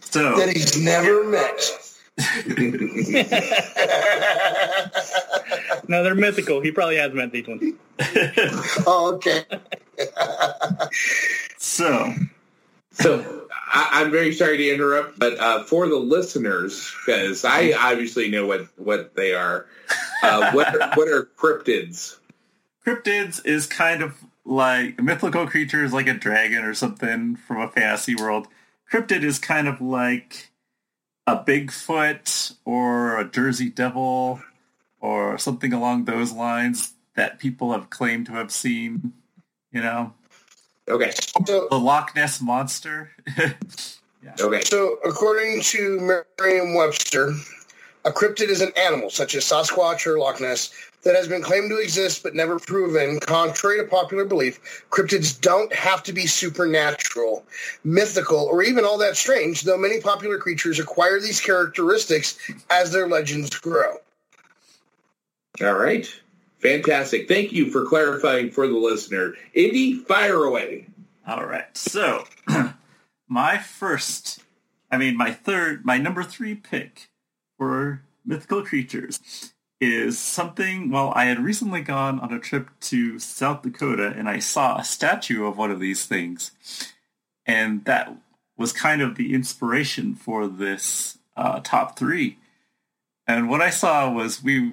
So 0.02 0.36
That 0.36 0.50
he's 0.50 0.78
never 0.82 1.24
met. 1.24 1.70
No, 5.88 6.02
they're 6.02 6.14
mythical. 6.14 6.60
He 6.60 6.70
probably 6.70 6.96
has 6.96 7.12
met 7.12 7.32
these 7.32 7.46
ones. 7.46 7.74
oh, 8.86 9.14
okay. 9.14 9.44
so 11.58 12.12
So 12.92 13.46
I, 13.50 13.88
I'm 13.92 14.10
very 14.10 14.32
sorry 14.32 14.56
to 14.58 14.70
interrupt, 14.72 15.18
but 15.18 15.38
uh, 15.38 15.64
for 15.64 15.88
the 15.88 15.96
listeners, 15.96 16.94
because 17.04 17.44
I 17.44 17.72
obviously 17.72 18.30
know 18.30 18.46
what, 18.46 18.66
what 18.76 19.14
they 19.14 19.34
are. 19.34 19.66
Uh, 20.22 20.52
what 20.52 20.74
are, 20.74 20.90
what 20.94 21.08
are 21.08 21.28
cryptids? 21.36 22.18
cryptids 22.86 23.44
is 23.44 23.66
kind 23.66 24.02
of 24.02 24.14
like 24.44 24.98
a 24.98 25.02
mythical 25.02 25.46
creature 25.46 25.84
is 25.84 25.92
like 25.92 26.08
a 26.08 26.14
dragon 26.14 26.64
or 26.64 26.74
something 26.74 27.36
from 27.36 27.60
a 27.60 27.68
fantasy 27.68 28.14
world. 28.14 28.48
Cryptid 28.90 29.22
is 29.22 29.38
kind 29.38 29.68
of 29.68 29.80
like 29.80 30.50
a 31.26 31.36
Bigfoot 31.36 32.56
or 32.64 33.18
a 33.18 33.28
Jersey 33.28 33.70
Devil 33.70 34.42
or 35.00 35.38
something 35.38 35.72
along 35.72 36.04
those 36.04 36.32
lines 36.32 36.94
that 37.14 37.38
people 37.38 37.72
have 37.72 37.90
claimed 37.90 38.26
to 38.26 38.32
have 38.32 38.50
seen, 38.50 39.12
you 39.70 39.80
know. 39.80 40.14
Okay. 40.88 41.12
So, 41.46 41.68
The 41.70 41.78
Loch 41.78 42.14
Ness 42.14 42.40
monster. 42.40 43.12
Okay. 44.40 44.60
so 44.60 44.98
according 45.04 45.62
to 45.62 46.22
Merriam-Webster, 46.38 47.32
a 48.04 48.10
cryptid 48.12 48.50
is 48.50 48.60
an 48.60 48.70
animal 48.76 49.10
such 49.10 49.34
as 49.34 49.44
Sasquatch 49.44 50.06
or 50.06 50.16
Loch 50.18 50.40
Ness 50.40 50.72
that 51.02 51.16
has 51.16 51.28
been 51.28 51.42
claimed 51.42 51.70
to 51.70 51.78
exist 51.78 52.22
but 52.22 52.34
never 52.34 52.58
proven. 52.58 53.18
Contrary 53.20 53.78
to 53.78 53.84
popular 53.84 54.24
belief, 54.24 54.84
cryptids 54.90 55.40
don't 55.40 55.72
have 55.72 56.02
to 56.04 56.12
be 56.12 56.26
supernatural, 56.26 57.44
mythical, 57.84 58.38
or 58.38 58.62
even 58.62 58.84
all 58.84 58.98
that 58.98 59.16
strange, 59.16 59.62
though 59.62 59.78
many 59.78 60.00
popular 60.00 60.38
creatures 60.38 60.78
acquire 60.78 61.20
these 61.20 61.40
characteristics 61.40 62.38
as 62.70 62.92
their 62.92 63.08
legends 63.08 63.50
grow. 63.50 63.96
All 65.60 65.74
right. 65.74 66.08
Fantastic. 66.60 67.26
Thank 67.26 67.52
you 67.52 67.70
for 67.70 67.84
clarifying 67.84 68.50
for 68.50 68.68
the 68.68 68.76
listener. 68.76 69.34
Indy, 69.52 69.94
fire 69.94 70.44
away. 70.44 70.86
All 71.26 71.44
right. 71.44 71.76
So, 71.76 72.24
my 73.28 73.58
first, 73.58 74.40
I 74.90 74.96
mean, 74.96 75.16
my 75.16 75.32
third, 75.32 75.84
my 75.84 75.98
number 75.98 76.22
three 76.22 76.54
pick 76.54 77.08
for 77.58 78.02
mythical 78.24 78.62
creatures 78.64 79.51
is 79.82 80.16
something. 80.16 80.92
Well, 80.92 81.12
I 81.16 81.24
had 81.24 81.40
recently 81.40 81.80
gone 81.80 82.20
on 82.20 82.32
a 82.32 82.38
trip 82.38 82.70
to 82.82 83.18
South 83.18 83.62
Dakota 83.62 84.14
and 84.16 84.28
I 84.28 84.38
saw 84.38 84.78
a 84.78 84.84
statue 84.84 85.44
of 85.44 85.58
one 85.58 85.72
of 85.72 85.80
these 85.80 86.06
things. 86.06 86.52
And 87.44 87.84
that 87.86 88.16
was 88.56 88.72
kind 88.72 89.02
of 89.02 89.16
the 89.16 89.34
inspiration 89.34 90.14
for 90.14 90.46
this 90.46 91.18
uh, 91.36 91.58
top 91.64 91.98
three. 91.98 92.38
And 93.26 93.50
what 93.50 93.60
I 93.60 93.70
saw 93.70 94.08
was 94.08 94.40
we 94.40 94.72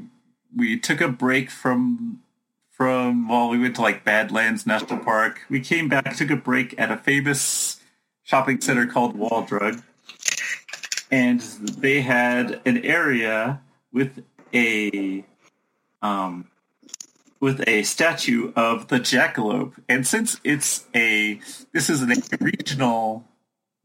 we 0.55 0.79
took 0.79 1.01
a 1.01 1.07
break 1.07 1.49
from 1.49 2.21
from 2.69 3.27
well, 3.27 3.49
we 3.49 3.57
went 3.57 3.77
to 3.77 3.81
like 3.81 4.05
Badlands 4.05 4.67
National 4.67 4.99
Park. 4.99 5.41
We 5.49 5.59
came 5.59 5.89
back, 5.89 6.15
took 6.15 6.29
a 6.29 6.35
break 6.35 6.79
at 6.79 6.91
a 6.91 6.97
famous 6.97 7.81
shopping 8.21 8.61
center 8.61 8.85
called 8.85 9.15
Wall 9.15 9.43
Drug, 9.43 9.81
and 11.09 11.41
they 11.41 12.01
had 12.01 12.61
an 12.65 12.77
area 12.85 13.61
with 13.91 14.23
a 14.53 15.25
um 16.01 16.49
with 17.39 17.65
a 17.67 17.83
statue 17.83 18.51
of 18.55 18.87
the 18.87 18.99
jackalope. 18.99 19.73
And 19.87 20.05
since 20.05 20.39
it's 20.43 20.85
a 20.95 21.39
this 21.73 21.89
is 21.89 22.01
a 22.01 22.37
regional 22.39 23.25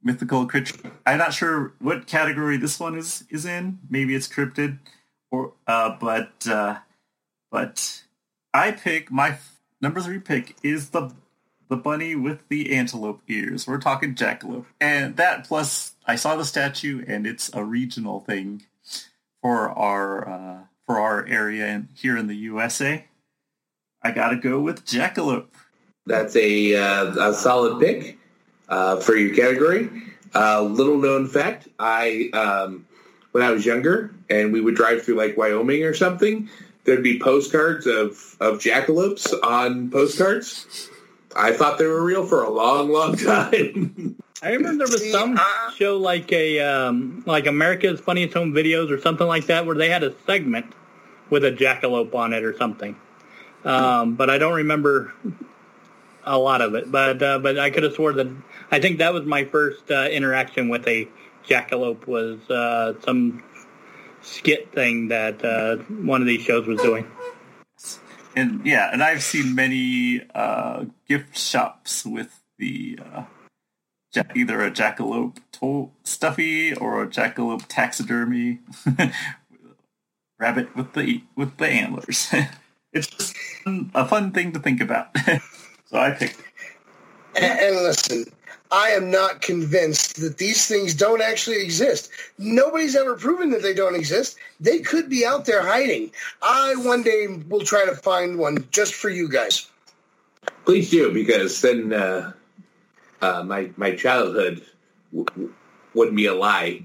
mythical 0.03 0.47
creature, 0.47 0.93
I'm 1.07 1.19
not 1.19 1.35
sure 1.35 1.75
what 1.79 2.07
category 2.07 2.57
this 2.57 2.79
one 2.79 2.97
is 2.97 3.25
is 3.31 3.45
in. 3.45 3.79
Maybe 3.89 4.15
it's 4.15 4.29
cryptid, 4.29 4.79
or 5.31 5.53
uh, 5.67 5.97
but 6.01 6.47
uh, 6.49 6.79
but 7.51 8.03
I 8.53 8.73
pick 8.73 9.11
my 9.11 9.31
f- 9.31 9.61
number 9.81 10.01
three 10.01 10.19
pick 10.19 10.57
is 10.63 10.91
the 10.91 11.13
the 11.69 11.77
bunny 11.77 12.15
with 12.15 12.47
the 12.49 12.75
antelope 12.75 13.23
ears. 13.29 13.67
We're 13.67 13.79
talking 13.79 14.15
jackalope, 14.15 14.67
and 14.81 15.17
that 15.17 15.47
plus 15.47 15.95
I 16.07 16.17
saw 16.17 16.37
the 16.37 16.45
statue, 16.45 17.05
and 17.07 17.27
it's 17.27 17.51
a 17.55 17.65
regional 17.65 18.21
thing 18.21 18.65
for 19.45 19.69
our 19.69 20.27
uh, 20.27 20.59
for 20.87 20.99
our 20.99 21.27
area 21.27 21.67
in, 21.67 21.89
here 21.95 22.17
in 22.17 22.29
the 22.29 22.35
USA. 22.35 23.05
I 24.03 24.11
gotta 24.11 24.37
go 24.37 24.59
with 24.59 24.87
jackalope. 24.87 25.49
That's 26.07 26.35
a, 26.35 26.75
uh, 26.75 27.31
a 27.31 27.35
solid 27.35 27.79
pick 27.79 28.19
uh, 28.71 28.97
for 29.01 29.15
your 29.15 29.35
category. 29.35 29.91
Uh, 30.35 30.63
little 30.63 30.97
known 30.97 31.29
fact: 31.29 31.69
I 31.79 32.31
um, 32.33 32.87
when 33.33 33.45
I 33.45 33.51
was 33.51 33.67
younger 33.67 34.15
and 34.31 34.51
we 34.51 34.63
would 34.63 34.77
drive 34.77 35.03
through 35.03 35.17
like 35.17 35.37
Wyoming 35.37 35.83
or 35.83 35.93
something, 35.93 36.49
there'd 36.85 37.03
be 37.03 37.21
postcards 37.21 37.87
of 37.87 38.37
of 38.41 38.61
jackalopes 38.61 39.31
on 39.45 39.91
postcards. 39.91 40.89
I 41.37 41.53
thought 41.53 41.77
they 41.77 41.87
were 41.87 42.03
real 42.03 42.25
for 42.25 42.45
a 42.45 42.51
long, 42.51 42.91
long 42.91 43.15
time. 43.19 44.17
I 44.45 44.51
remember 44.53 44.87
there 44.87 44.93
was 44.93 45.11
some 45.11 45.41
show 45.75 45.97
like 45.97 46.31
a 46.31 46.61
um, 46.61 47.23
like 47.25 47.47
America's 47.47 47.99
Funniest 47.99 48.35
Home 48.35 48.53
Videos 48.53 48.91
or 48.91 49.01
something 49.01 49.27
like 49.27 49.47
that 49.47 49.65
where 49.65 49.75
they 49.75 49.89
had 49.89 50.03
a 50.03 50.15
segment 50.27 50.67
with 51.31 51.47
a 51.47 51.51
jackalope 51.51 52.15
on 52.15 52.35
it 52.35 52.45
or 52.45 52.55
something. 52.57 52.95
Um, 53.65 54.17
but 54.17 54.29
I 54.29 54.37
don't 54.37 54.53
remember 54.53 55.15
a 56.25 56.39
lot 56.39 56.61
of 56.61 56.75
it. 56.75 56.93
But 56.93 57.23
uh, 57.23 57.39
but 57.39 57.59
I 57.59 57.71
could 57.71 57.85
have 57.85 57.95
swore 57.95 58.13
that 58.13 58.31
I 58.71 58.81
think 58.81 58.99
that 58.99 59.15
was 59.15 59.25
my 59.25 59.47
first 59.47 59.91
uh, 59.91 60.09
interaction 60.11 60.69
with 60.69 60.87
a 60.87 61.09
jackalope 61.49 62.07
was 62.07 62.39
uh, 62.51 63.01
some 63.03 63.43
skit 64.21 64.73
thing 64.73 65.09
that 65.09 65.43
uh, 65.43 65.77
one 65.77 66.21
of 66.21 66.27
these 66.27 66.43
shows 66.43 66.67
was 66.67 66.83
doing. 66.83 67.07
And 68.37 68.67
yeah, 68.67 68.91
and 68.93 69.03
I've 69.03 69.23
seen 69.23 69.55
many 69.55 70.21
uh, 70.35 70.85
gift 71.09 71.39
shops 71.39 72.05
with 72.05 72.43
the 72.59 72.99
uh, 73.01 73.05
ja- 73.11 73.27
either 74.35 74.63
a 74.63 74.71
jackalope 74.71 75.37
to- 75.53 75.91
stuffy 76.03 76.75
or 76.75 77.03
a 77.03 77.07
jackalope 77.07 77.65
taxidermy 77.69 78.61
rabbit 80.39 80.75
with 80.77 80.93
the 80.95 81.23
with 81.37 81.57
the 81.57 81.67
antlers. 81.67 82.33
it's 82.93 83.07
just 83.07 83.37
a 83.95 84.07
fun 84.07 84.33
thing 84.33 84.53
to 84.53 84.59
think 84.59 84.81
about. 84.81 85.17
so 85.87 85.99
I 85.99 86.11
picked. 86.13 86.41
And, 87.37 87.59
and 87.59 87.77
listen, 87.77 88.25
I 88.71 88.91
am 88.91 89.11
not 89.11 89.41
convinced 89.41 90.21
that 90.21 90.39
these 90.39 90.67
things 90.67 90.95
don't 90.95 91.23
actually 91.23 91.63
exist. 91.63 92.11
Nobody's 92.39 92.97
ever 92.97 93.17
proven 93.17 93.51
that 93.51 93.63
they 93.63 93.75
don't 93.75 93.95
exist. 93.95 94.37
They 94.61 94.81
could 94.81 95.09
be 95.09 95.25
out 95.25 95.45
there 95.45 95.63
hiding. 95.63 96.11
I 96.43 96.75
one 96.77 97.03
day 97.03 97.27
will 97.49 97.65
try 97.65 97.85
to 97.85 97.95
find 97.95 98.39
one 98.39 98.67
just 98.71 98.95
for 98.95 99.11
you 99.11 99.29
guys. 99.29 99.71
Please 100.65 100.91
do, 100.91 101.13
because 101.13 101.61
then 101.61 101.93
uh, 101.93 102.33
uh, 103.25 103.43
my 103.43 103.71
my 103.77 103.95
childhood 103.95 104.63
w- 105.13 105.25
w- 105.27 105.55
wouldn't 105.95 106.17
be 106.17 106.27
a 106.27 106.35
lie. 106.35 106.83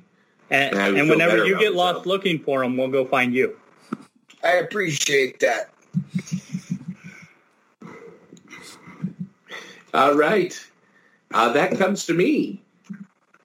And, 0.50 0.76
And 0.76 0.98
and 0.98 1.10
whenever 1.10 1.38
you 1.46 1.60
get 1.60 1.74
myself. 1.74 1.96
lost 1.98 2.06
looking 2.08 2.40
for 2.40 2.62
them, 2.62 2.78
we'll 2.78 2.88
go 2.90 3.06
find 3.06 3.34
you. 3.34 3.58
I 4.44 4.54
appreciate 4.54 5.40
that. 5.42 5.72
All 9.94 10.16
right. 10.16 10.58
Uh, 11.34 11.54
that 11.54 11.78
comes 11.78 12.06
to 12.08 12.14
me. 12.14 12.62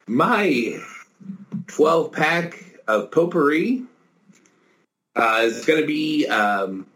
My 0.06 0.78
12 1.66 2.12
pack 2.12 2.64
of 2.86 3.10
potpourri 3.10 3.82
uh, 5.16 5.40
is 5.42 5.64
going 5.64 5.80
to 5.80 5.86
be 5.86 6.26
um, 6.26 6.86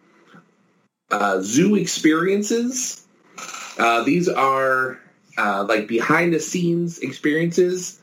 uh, 1.11 1.40
zoo 1.42 1.74
experiences. 1.74 3.06
Uh, 3.78 4.02
these 4.04 4.28
are 4.28 5.00
uh, 5.38 5.64
like 5.68 5.87
behind 5.87 6.35
the 6.35 6.40
scenes 6.40 6.98
experiences 6.98 8.01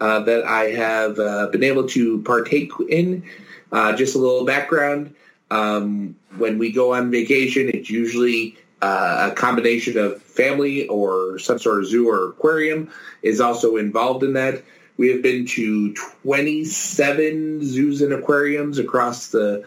uh, 0.00 0.20
that 0.20 0.44
I 0.44 0.70
have 0.70 1.18
uh, 1.18 1.48
been 1.48 1.64
able 1.64 1.88
to 1.88 2.22
partake 2.22 2.70
in. 2.88 3.24
Uh, 3.72 3.94
just 3.94 4.14
a 4.14 4.18
little 4.18 4.44
background. 4.44 5.14
Um, 5.50 6.16
when 6.38 6.58
we 6.58 6.70
go 6.72 6.94
on 6.94 7.10
vacation, 7.10 7.68
it's 7.68 7.90
usually 7.90 8.56
uh, 8.80 9.30
a 9.32 9.34
combination 9.34 9.98
of 9.98 10.22
family 10.22 10.86
or 10.86 11.38
some 11.38 11.58
sort 11.58 11.80
of 11.80 11.86
zoo 11.86 12.08
or 12.08 12.28
aquarium 12.28 12.90
is 13.22 13.40
also 13.40 13.76
involved 13.76 14.22
in 14.22 14.34
that. 14.34 14.62
We 14.96 15.10
have 15.10 15.22
been 15.22 15.46
to 15.46 15.94
27 15.94 17.64
zoos 17.64 18.00
and 18.00 18.12
aquariums 18.12 18.78
across 18.78 19.28
the 19.28 19.64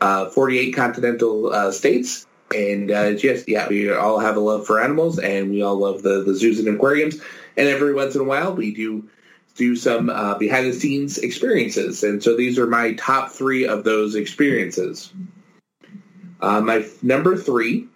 uh, 0.00 0.30
48 0.30 0.72
continental 0.72 1.72
states. 1.72 2.26
And 2.54 2.90
uh, 2.90 3.14
just, 3.14 3.48
yeah, 3.48 3.68
we 3.68 3.92
all 3.92 4.18
have 4.18 4.36
a 4.36 4.40
love 4.40 4.66
for 4.66 4.80
animals 4.80 5.18
and 5.18 5.50
we 5.50 5.62
all 5.62 5.76
love 5.76 6.02
the, 6.02 6.24
the 6.24 6.34
zoos 6.34 6.58
and 6.58 6.68
aquariums. 6.68 7.20
And 7.56 7.68
every 7.68 7.94
once 7.94 8.14
in 8.14 8.20
a 8.20 8.24
while, 8.24 8.54
we 8.54 8.74
do 8.74 9.08
do 9.54 9.76
some 9.76 10.10
uh, 10.10 10.38
behind 10.38 10.66
the 10.66 10.72
scenes 10.72 11.18
experiences. 11.18 12.02
And 12.02 12.22
so 12.22 12.36
these 12.36 12.58
are 12.58 12.66
my 12.66 12.94
top 12.94 13.30
three 13.30 13.66
of 13.66 13.84
those 13.84 14.14
experiences. 14.14 15.12
Uh, 16.40 16.60
my 16.60 16.76
f- 16.78 17.02
number 17.02 17.36
three 17.36 17.86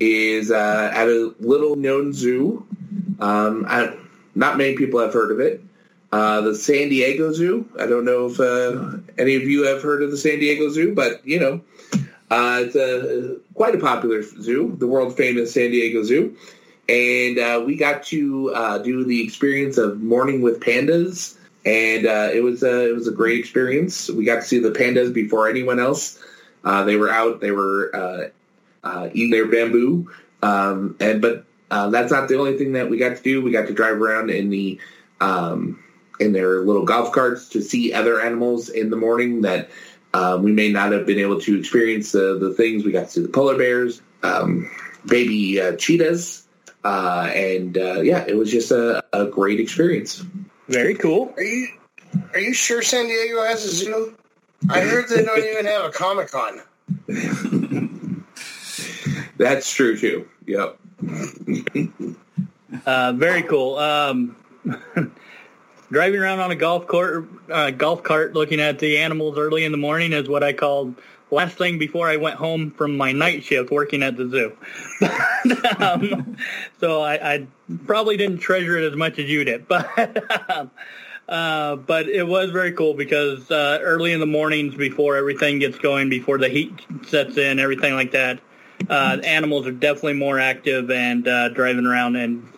is 0.00 0.50
uh, 0.50 0.90
at 0.92 1.08
a 1.08 1.34
little 1.38 1.76
known 1.76 2.12
zoo. 2.12 2.66
Um, 3.20 3.64
I, 3.68 3.96
not 4.34 4.58
many 4.58 4.74
people 4.76 5.00
have 5.00 5.12
heard 5.12 5.30
of 5.30 5.40
it. 5.40 5.62
Uh, 6.10 6.42
the 6.42 6.54
San 6.54 6.88
Diego 6.90 7.32
Zoo. 7.32 7.68
I 7.78 7.86
don't 7.86 8.04
know 8.04 8.26
if 8.26 8.38
uh, 8.38 8.98
any 9.16 9.36
of 9.36 9.44
you 9.44 9.64
have 9.64 9.82
heard 9.82 10.02
of 10.02 10.10
the 10.10 10.18
San 10.18 10.40
Diego 10.40 10.68
Zoo, 10.68 10.94
but 10.94 11.26
you 11.26 11.40
know, 11.40 11.62
uh, 12.32 12.62
it's 12.62 12.74
a 12.74 13.36
quite 13.52 13.74
a 13.74 13.78
popular 13.78 14.22
zoo, 14.22 14.74
the 14.78 14.86
world 14.86 15.14
famous 15.14 15.52
San 15.52 15.70
Diego 15.70 16.02
Zoo. 16.02 16.34
And 16.88 17.38
uh, 17.38 17.62
we 17.64 17.76
got 17.76 18.04
to 18.04 18.54
uh, 18.54 18.78
do 18.78 19.04
the 19.04 19.22
experience 19.22 19.76
of 19.76 20.00
morning 20.00 20.40
with 20.40 20.60
pandas, 20.60 21.36
and 21.66 22.06
uh, 22.06 22.30
it 22.32 22.42
was 22.42 22.62
a 22.62 22.88
it 22.88 22.94
was 22.94 23.06
a 23.06 23.12
great 23.12 23.38
experience. 23.38 24.08
We 24.08 24.24
got 24.24 24.36
to 24.36 24.42
see 24.42 24.58
the 24.60 24.70
pandas 24.70 25.12
before 25.12 25.46
anyone 25.46 25.78
else. 25.78 26.18
Uh, 26.64 26.84
they 26.84 26.96
were 26.96 27.10
out. 27.10 27.42
They 27.42 27.50
were 27.50 28.30
uh, 28.82 29.10
eating 29.12 29.30
their 29.30 29.46
bamboo. 29.46 30.10
Um, 30.42 30.96
and 31.00 31.20
but 31.20 31.44
that's 31.68 32.10
not 32.10 32.28
the 32.28 32.38
only 32.38 32.56
thing 32.56 32.72
that 32.72 32.88
we 32.88 32.96
got 32.96 33.18
to 33.18 33.22
do. 33.22 33.42
We 33.42 33.50
got 33.50 33.66
to 33.66 33.74
drive 33.74 34.00
around 34.00 34.30
in 34.30 34.48
the 34.48 34.80
um, 35.20 35.84
in 36.18 36.32
their 36.32 36.60
little 36.60 36.84
golf 36.84 37.12
carts 37.12 37.50
to 37.50 37.60
see 37.60 37.92
other 37.92 38.20
animals 38.22 38.70
in 38.70 38.88
the 38.88 38.96
morning 38.96 39.42
that 39.42 39.68
uh, 40.14 40.38
we 40.40 40.52
may 40.52 40.70
not 40.70 40.92
have 40.92 41.06
been 41.06 41.18
able 41.18 41.40
to 41.40 41.58
experience 41.58 42.12
the 42.12 42.38
the 42.38 42.52
things. 42.54 42.84
We 42.84 42.92
got 42.92 43.06
to 43.06 43.10
see 43.10 43.22
the 43.22 43.28
polar 43.28 43.56
bears, 43.56 44.02
um, 44.22 44.70
baby 45.06 45.60
uh, 45.60 45.76
cheetahs, 45.76 46.46
uh, 46.84 47.30
and 47.34 47.76
uh, 47.78 48.00
yeah, 48.00 48.24
it 48.26 48.36
was 48.36 48.50
just 48.50 48.70
a, 48.70 49.02
a 49.12 49.26
great 49.26 49.60
experience. 49.60 50.24
Very 50.68 50.94
cool. 50.94 51.32
Are 51.36 51.42
you 51.42 51.68
are 52.34 52.40
you 52.40 52.52
sure 52.52 52.82
San 52.82 53.06
Diego 53.06 53.42
has 53.42 53.64
a 53.64 53.70
zoo? 53.70 54.16
I 54.68 54.80
heard 54.80 55.08
they 55.08 55.24
don't 55.24 55.44
even 55.44 55.66
have 55.66 55.84
a 55.84 55.90
Comic 55.90 56.30
Con. 56.30 56.62
That's 59.36 59.72
true 59.72 59.96
too. 59.98 60.28
Yep. 60.46 60.78
Uh, 62.86 63.12
very 63.12 63.42
cool. 63.42 63.76
Um, 63.76 64.36
driving 65.92 66.20
around 66.20 66.40
on 66.40 66.50
a 66.50 66.56
golf 66.56 66.86
court, 66.86 67.28
uh, 67.50 67.70
golf 67.70 68.02
cart, 68.02 68.32
looking 68.32 68.60
at 68.60 68.78
the 68.78 68.98
animals 68.98 69.38
early 69.38 69.64
in 69.64 69.72
the 69.72 69.78
morning 69.78 70.12
is 70.12 70.28
what 70.28 70.42
I 70.42 70.52
called 70.52 70.94
last 71.30 71.56
thing 71.56 71.78
before 71.78 72.08
I 72.08 72.16
went 72.16 72.36
home 72.36 72.70
from 72.72 72.96
my 72.96 73.12
night 73.12 73.44
shift 73.44 73.70
working 73.70 74.02
at 74.02 74.16
the 74.16 74.28
zoo. 74.28 74.56
um, 75.78 76.36
so 76.80 77.02
I, 77.02 77.34
I, 77.34 77.46
probably 77.86 78.16
didn't 78.16 78.38
treasure 78.38 78.76
it 78.76 78.90
as 78.90 78.96
much 78.96 79.18
as 79.18 79.30
you 79.30 79.44
did, 79.44 79.68
but. 79.68 80.70
Uh, 81.28 81.76
but 81.76 82.08
it 82.08 82.24
was 82.26 82.50
very 82.50 82.72
cool 82.72 82.92
because 82.92 83.50
uh, 83.50 83.78
early 83.80 84.12
in 84.12 84.20
the 84.20 84.26
mornings 84.26 84.74
before 84.74 85.16
everything 85.16 85.60
gets 85.60 85.78
going, 85.78 86.10
before 86.10 86.36
the 86.36 86.48
heat 86.48 86.72
sets 87.06 87.38
in, 87.38 87.58
everything 87.58 87.94
like 87.94 88.10
that, 88.10 88.40
uh, 88.90 89.16
animals 89.24 89.66
are 89.66 89.72
definitely 89.72 90.12
more 90.14 90.38
active 90.38 90.90
and 90.90 91.26
uh, 91.26 91.48
driving 91.50 91.86
around 91.86 92.16
and 92.16 92.52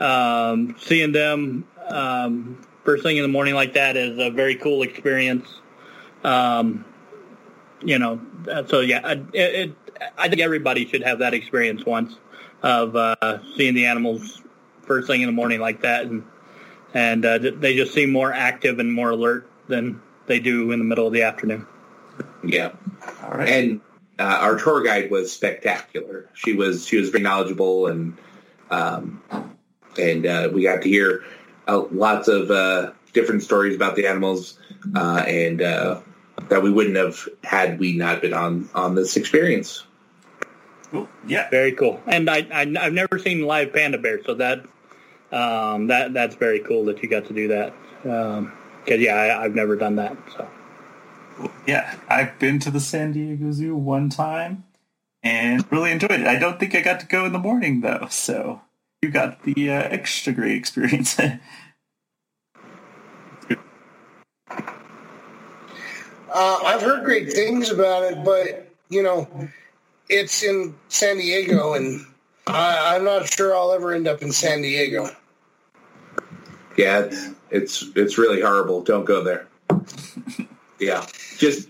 um, 0.00 0.74
seeing 0.78 1.12
them 1.12 1.64
um, 1.88 2.58
first 2.88 3.02
thing 3.02 3.18
in 3.18 3.22
the 3.22 3.28
morning 3.28 3.54
like 3.54 3.74
that 3.74 3.98
is 3.98 4.18
a 4.18 4.30
very 4.30 4.54
cool 4.54 4.80
experience. 4.80 5.46
Um, 6.24 6.86
you 7.82 7.98
know, 7.98 8.18
so 8.66 8.80
yeah, 8.80 9.12
it, 9.12 9.26
it, 9.34 9.74
I 10.16 10.30
think 10.30 10.40
everybody 10.40 10.86
should 10.86 11.02
have 11.02 11.18
that 11.18 11.34
experience 11.34 11.84
once 11.84 12.16
of 12.62 12.96
uh, 12.96 13.40
seeing 13.58 13.74
the 13.74 13.84
animals 13.84 14.40
first 14.86 15.06
thing 15.06 15.20
in 15.20 15.26
the 15.26 15.34
morning 15.34 15.60
like 15.60 15.82
that, 15.82 16.06
and 16.06 16.24
and 16.94 17.26
uh, 17.26 17.36
they 17.36 17.76
just 17.76 17.92
seem 17.92 18.10
more 18.10 18.32
active 18.32 18.78
and 18.78 18.90
more 18.90 19.10
alert 19.10 19.46
than 19.66 20.00
they 20.24 20.40
do 20.40 20.72
in 20.72 20.78
the 20.78 20.84
middle 20.86 21.06
of 21.06 21.12
the 21.12 21.24
afternoon. 21.24 21.66
Yeah, 22.42 22.72
All 23.22 23.32
right. 23.32 23.50
and 23.50 23.80
uh, 24.18 24.38
our 24.40 24.56
tour 24.56 24.82
guide 24.82 25.10
was 25.10 25.30
spectacular. 25.30 26.30
She 26.32 26.54
was 26.54 26.86
she 26.86 26.96
was 26.96 27.10
very 27.10 27.22
knowledgeable 27.22 27.88
and 27.88 28.16
um, 28.70 29.22
and 29.98 30.24
uh, 30.24 30.48
we 30.50 30.62
got 30.62 30.80
to 30.80 30.88
hear 30.88 31.22
uh, 31.68 31.84
lots 31.92 32.28
of 32.28 32.50
uh, 32.50 32.92
different 33.12 33.42
stories 33.42 33.76
about 33.76 33.94
the 33.94 34.06
animals 34.06 34.58
uh, 34.96 35.24
and 35.26 35.62
uh, 35.62 36.00
that 36.48 36.62
we 36.62 36.70
wouldn't 36.72 36.96
have 36.96 37.28
had 37.44 37.78
we 37.78 37.92
not 37.96 38.22
been 38.22 38.32
on 38.34 38.68
on 38.74 38.94
this 38.94 39.16
experience. 39.16 39.84
Cool. 40.90 41.08
Yeah. 41.26 41.50
Very 41.50 41.72
cool. 41.72 42.00
And 42.06 42.30
I, 42.30 42.46
I 42.52 42.62
I've 42.80 42.94
never 42.94 43.18
seen 43.18 43.42
live 43.42 43.72
panda 43.72 43.98
bear, 43.98 44.24
so 44.24 44.34
that 44.34 44.64
um, 45.30 45.88
that 45.88 46.14
that's 46.14 46.34
very 46.36 46.60
cool 46.60 46.86
that 46.86 47.02
you 47.02 47.08
got 47.08 47.26
to 47.26 47.34
do 47.34 47.48
that. 47.48 47.74
Because 48.02 49.00
yeah, 49.00 49.14
I, 49.14 49.44
I've 49.44 49.54
never 49.54 49.76
done 49.76 49.96
that. 49.96 50.16
So 50.34 50.48
Yeah, 51.66 51.94
I've 52.08 52.38
been 52.38 52.58
to 52.60 52.70
the 52.70 52.80
San 52.80 53.12
Diego 53.12 53.52
Zoo 53.52 53.76
one 53.76 54.08
time 54.08 54.64
and 55.22 55.70
really 55.70 55.90
enjoyed 55.90 56.12
it. 56.12 56.26
I 56.26 56.38
don't 56.38 56.58
think 56.58 56.74
I 56.74 56.80
got 56.80 57.00
to 57.00 57.06
go 57.06 57.24
in 57.26 57.32
the 57.32 57.38
morning 57.38 57.80
though, 57.80 58.06
so 58.10 58.62
you 59.02 59.10
got 59.10 59.42
the 59.42 59.70
uh, 59.70 59.82
extra 59.82 60.32
great 60.32 60.56
experience. 60.56 61.18
Uh, 66.30 66.60
I've 66.62 66.82
heard 66.82 67.04
great 67.04 67.32
things 67.32 67.70
about 67.70 68.04
it, 68.04 68.22
but 68.22 68.70
you 68.90 69.02
know, 69.02 69.48
it's 70.10 70.42
in 70.42 70.74
San 70.88 71.16
Diego, 71.16 71.72
and 71.72 72.04
I, 72.46 72.94
I'm 72.94 73.04
not 73.04 73.32
sure 73.32 73.56
I'll 73.56 73.72
ever 73.72 73.92
end 73.92 74.06
up 74.06 74.20
in 74.20 74.30
San 74.30 74.60
Diego. 74.60 75.08
Yeah, 76.76 77.00
it's 77.00 77.30
it's, 77.50 77.84
it's 77.96 78.18
really 78.18 78.42
horrible. 78.42 78.82
Don't 78.82 79.04
go 79.04 79.24
there. 79.24 79.46
yeah, 80.78 81.06
just 81.38 81.68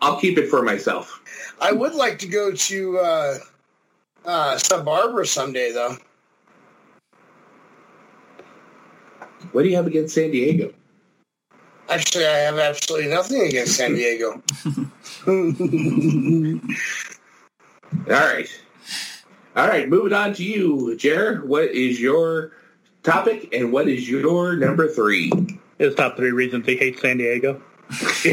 I'll 0.00 0.18
keep 0.18 0.38
it 0.38 0.48
for 0.48 0.62
myself. 0.62 1.20
I 1.60 1.72
would 1.72 1.94
like 1.94 2.18
to 2.20 2.28
go 2.28 2.52
to 2.52 2.98
uh, 2.98 3.38
uh, 4.24 4.56
Santa 4.56 4.82
Barbara 4.82 5.26
someday, 5.26 5.70
though. 5.72 5.98
What 9.52 9.62
do 9.62 9.68
you 9.68 9.76
have 9.76 9.86
against 9.86 10.14
San 10.14 10.30
Diego? 10.30 10.72
Actually, 11.88 12.26
I 12.26 12.36
have 12.38 12.58
absolutely 12.58 13.10
nothing 13.10 13.42
against 13.42 13.76
San 13.76 13.94
Diego. 13.94 14.42
All 18.08 18.26
right. 18.26 18.48
All 19.56 19.66
right, 19.66 19.88
moving 19.88 20.12
on 20.12 20.32
to 20.34 20.44
you, 20.44 20.96
Jer. 20.96 21.42
What 21.44 21.64
is 21.70 22.00
your 22.00 22.52
topic 23.02 23.52
and 23.52 23.72
what 23.72 23.88
is 23.88 24.08
your 24.08 24.54
number 24.56 24.88
three? 24.88 25.32
his 25.78 25.94
top 25.94 26.16
three 26.16 26.30
reasons 26.30 26.66
he 26.66 26.76
hates 26.76 27.00
San 27.00 27.16
Diego. 27.16 27.60
say 27.90 28.30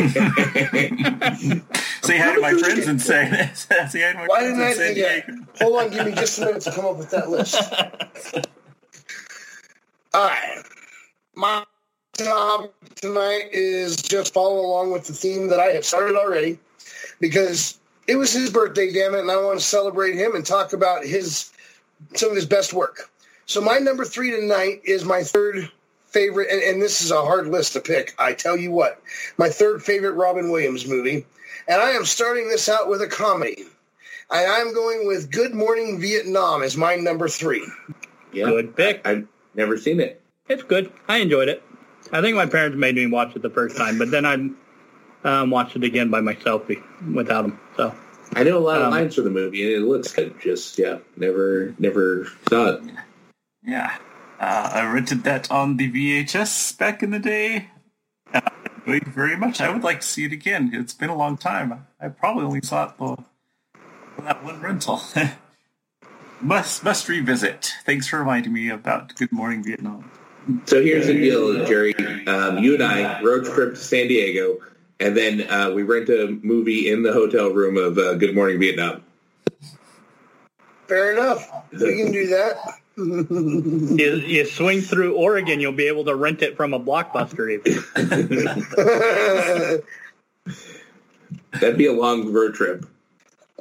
hi 2.19 2.35
to 2.35 2.41
my 2.41 2.53
friends 2.53 2.85
and 2.85 3.01
say, 3.01 3.49
say 3.55 4.01
hi 4.01 4.11
to 4.11 4.13
my 4.13 4.27
Why 4.27 4.39
friends 4.41 4.57
didn't 4.57 4.61
I 4.61 4.69
in 4.69 4.75
San 4.75 4.93
think 4.93 4.97
that? 4.97 5.25
Diego. 5.25 5.43
Hold 5.61 5.83
on, 5.83 5.89
give 5.89 6.05
me 6.05 6.11
just 6.11 6.37
a 6.39 6.45
minute 6.45 6.61
to 6.61 6.71
come 6.71 6.85
up 6.85 6.97
with 6.97 7.09
that 7.11 7.29
list. 7.29 7.55
All 10.13 10.27
right. 10.27 10.63
My 11.37 11.63
job 12.17 12.71
tonight 12.95 13.49
is 13.51 13.95
just 13.97 14.33
follow 14.33 14.59
along 14.59 14.91
with 14.91 15.05
the 15.05 15.13
theme 15.13 15.49
that 15.49 15.59
I 15.59 15.67
have 15.67 15.85
started 15.85 16.15
already 16.15 16.57
because 17.19 17.77
it 18.07 18.15
was 18.15 18.33
his 18.33 18.49
birthday, 18.49 18.91
damn 18.91 19.13
it, 19.13 19.19
and 19.19 19.29
I 19.29 19.35
want 19.35 19.59
to 19.59 19.63
celebrate 19.63 20.15
him 20.15 20.33
and 20.33 20.43
talk 20.43 20.73
about 20.73 21.05
his 21.05 21.51
some 22.15 22.31
of 22.31 22.35
his 22.35 22.47
best 22.47 22.73
work. 22.73 23.11
So 23.45 23.61
my 23.61 23.77
number 23.77 24.03
three 24.03 24.31
tonight 24.31 24.81
is 24.83 25.05
my 25.05 25.21
third 25.21 25.71
favorite, 26.07 26.49
and, 26.49 26.63
and 26.63 26.81
this 26.81 27.01
is 27.01 27.11
a 27.11 27.21
hard 27.21 27.47
list 27.49 27.73
to 27.73 27.81
pick. 27.81 28.15
I 28.17 28.33
tell 28.33 28.57
you 28.57 28.71
what, 28.71 28.99
my 29.37 29.49
third 29.49 29.83
favorite 29.83 30.13
Robin 30.13 30.49
Williams 30.49 30.87
movie, 30.87 31.27
and 31.67 31.79
I 31.79 31.91
am 31.91 32.05
starting 32.05 32.49
this 32.49 32.67
out 32.67 32.89
with 32.89 33.03
a 33.03 33.07
comedy. 33.07 33.63
And 34.31 34.51
I'm 34.51 34.73
going 34.73 35.05
with 35.05 35.31
Good 35.31 35.53
Morning 35.53 36.01
Vietnam 36.01 36.63
as 36.63 36.75
my 36.75 36.95
number 36.95 37.27
three. 37.27 37.65
Yeah, 38.33 38.45
Good 38.45 38.75
pick. 38.75 39.07
I've 39.07 39.27
never 39.53 39.77
seen 39.77 39.99
it. 39.99 40.19
It's 40.49 40.63
good. 40.63 40.91
I 41.07 41.17
enjoyed 41.17 41.49
it. 41.49 41.63
I 42.11 42.21
think 42.21 42.35
my 42.35 42.45
parents 42.45 42.77
made 42.77 42.95
me 42.95 43.05
watch 43.07 43.35
it 43.35 43.41
the 43.41 43.49
first 43.49 43.75
time, 43.75 43.97
but 43.97 44.11
then 44.11 44.25
I 44.25 44.33
um, 45.27 45.49
watched 45.49 45.75
it 45.75 45.83
again 45.83 46.09
by 46.09 46.21
myself 46.21 46.67
without 47.13 47.41
them. 47.43 47.59
So 47.75 47.93
I 48.33 48.43
know 48.43 48.57
a 48.57 48.59
lot 48.59 48.77
of 48.81 48.87
Um, 48.87 48.91
lines 48.91 49.15
for 49.15 49.21
the 49.21 49.29
movie, 49.29 49.63
and 49.63 49.83
it 49.83 49.87
looks 49.87 50.13
good. 50.13 50.39
Just 50.39 50.77
yeah, 50.77 50.99
never 51.17 51.73
never 51.79 52.27
saw 52.49 52.69
it. 52.69 52.83
Yeah. 53.63 53.97
Uh, 54.39 54.69
I 54.73 54.93
rented 54.93 55.23
that 55.23 55.49
on 55.51 55.77
the 55.77 55.91
VHS 55.91 56.77
back 56.77 57.01
in 57.03 57.09
the 57.09 57.19
day. 57.19 57.69
Uh, 58.33 58.39
I 58.43 58.51
enjoyed 58.85 59.07
very 59.07 59.35
much. 59.35 59.59
I 59.59 59.69
would 59.69 59.83
like 59.83 60.01
to 60.01 60.07
see 60.07 60.25
it 60.25 60.31
again. 60.31 60.69
It's 60.73 60.93
been 60.93 61.09
a 61.09 61.15
long 61.15 61.37
time. 61.37 61.85
I 61.99 62.07
probably 62.09 62.45
only 62.45 62.61
saw 62.61 62.85
it 62.85 62.97
the, 62.97 63.17
for 64.15 64.21
that 64.21 64.43
one 64.43 64.61
rental. 64.61 65.01
must 66.41 66.83
must 66.83 67.09
revisit. 67.09 67.73
Thanks 67.85 68.07
for 68.07 68.19
reminding 68.19 68.53
me 68.53 68.69
about 68.69 69.15
Good 69.15 69.31
Morning 69.31 69.63
Vietnam. 69.63 70.09
So 70.65 70.81
here's 70.81 71.07
the 71.07 71.13
deal, 71.13 71.65
Jerry. 71.65 71.93
Um, 72.25 72.59
you 72.59 72.75
and 72.75 72.83
I 72.83 73.21
road 73.21 73.45
trip 73.45 73.73
to 73.73 73.79
San 73.79 74.07
Diego, 74.07 74.59
and 74.99 75.15
then 75.15 75.49
uh, 75.49 75.71
we 75.71 75.83
rent 75.83 76.07
a 76.09 76.39
movie 76.41 76.89
in 76.89 77.03
the 77.03 77.11
hotel 77.11 77.49
room 77.49 77.77
of 77.77 77.97
uh, 77.97 78.13
Good 78.13 78.33
Morning 78.33 78.59
Vietnam. 78.59 79.03
Fair 80.87 81.11
enough. 81.11 81.49
We 81.73 82.01
can 82.01 82.11
do 82.13 82.27
that. 82.27 82.57
you, 82.97 84.15
you 84.25 84.45
swing 84.45 84.81
through 84.81 85.15
Oregon, 85.15 85.59
you'll 85.59 85.73
be 85.73 85.87
able 85.87 86.05
to 86.05 86.15
rent 86.15 86.41
it 86.41 86.55
from 86.55 86.73
a 86.73 86.79
blockbuster. 86.79 87.61
That'd 91.59 91.77
be 91.77 91.87
a 91.87 91.93
long 91.93 92.31
road 92.31 92.53
trip. 92.53 92.85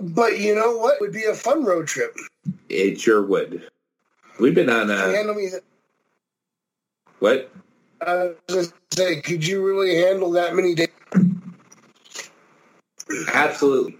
but 0.01 0.39
you 0.39 0.55
know 0.55 0.77
what? 0.77 1.01
would 1.01 1.13
be 1.13 1.25
a 1.25 1.35
fun 1.35 1.65
road 1.65 1.89
trip. 1.89 2.17
It 2.69 3.01
sure 3.01 3.23
would. 3.27 3.69
We've 4.39 4.55
been 4.55 4.71
on 4.71 4.91
a. 4.91 4.97
Handle 4.97 5.35
me. 5.35 5.51
What? 7.19 7.51
I 8.01 8.15
was 8.15 8.37
going 8.49 8.67
to 8.67 8.73
say, 8.93 9.21
could 9.21 9.47
you 9.47 9.67
really 9.67 9.97
handle 9.97 10.31
that 10.33 10.55
many 10.55 10.75
days? 10.75 10.89
Absolutely. 13.33 13.97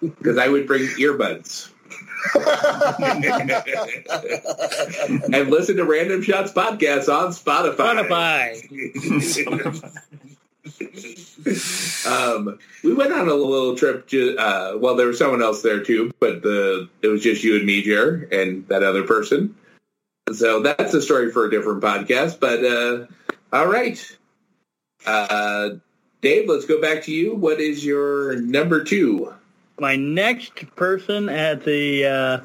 Because 0.00 0.38
I 0.38 0.48
would 0.48 0.66
bring 0.66 0.82
earbuds 0.98 1.70
and 5.32 5.50
listen 5.50 5.76
to 5.76 5.84
Random 5.84 6.22
Shots 6.22 6.52
podcast 6.52 7.08
on 7.08 7.30
Spotify. 7.32 8.56
Spotify. 8.96 10.06
um, 12.06 12.58
we 12.82 12.92
went 12.94 13.12
on 13.12 13.28
a 13.28 13.34
little 13.34 13.76
trip. 13.76 14.06
Ju- 14.06 14.36
uh, 14.36 14.76
well, 14.76 14.96
there 14.96 15.06
was 15.06 15.18
someone 15.18 15.42
else 15.42 15.62
there 15.62 15.82
too, 15.82 16.10
but 16.20 16.42
the 16.42 16.88
it 17.02 17.08
was 17.08 17.22
just 17.22 17.44
you 17.44 17.56
and 17.56 17.64
me, 17.64 17.82
Jer, 17.82 18.28
and 18.32 18.66
that 18.68 18.82
other 18.82 19.04
person. 19.04 19.54
So 20.34 20.60
that's 20.60 20.94
a 20.94 21.02
story 21.02 21.30
for 21.30 21.46
a 21.46 21.50
different 21.50 21.82
podcast. 21.82 22.40
But 22.40 22.64
uh, 22.64 23.06
all 23.52 23.66
right, 23.66 24.18
uh, 25.06 25.70
Dave, 26.20 26.48
let's 26.48 26.66
go 26.66 26.80
back 26.80 27.04
to 27.04 27.12
you. 27.12 27.34
What 27.34 27.60
is 27.60 27.84
your 27.84 28.36
number 28.36 28.84
two? 28.84 29.32
My 29.78 29.96
next 29.96 30.74
person 30.74 31.28
at 31.28 31.64
the 31.64 32.04
uh, 32.04 32.40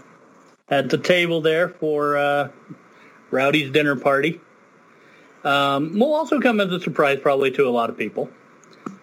at 0.69 0.89
the 0.89 0.97
table 0.97 1.41
there 1.41 1.69
for 1.69 2.17
uh, 2.17 2.49
Rowdy's 3.31 3.71
dinner 3.71 3.95
party. 3.95 4.39
Um, 5.43 5.99
will 5.99 6.13
also 6.13 6.39
come 6.39 6.61
as 6.61 6.71
a 6.71 6.79
surprise 6.79 7.19
probably 7.21 7.51
to 7.51 7.67
a 7.67 7.71
lot 7.71 7.89
of 7.89 7.97
people. 7.97 8.29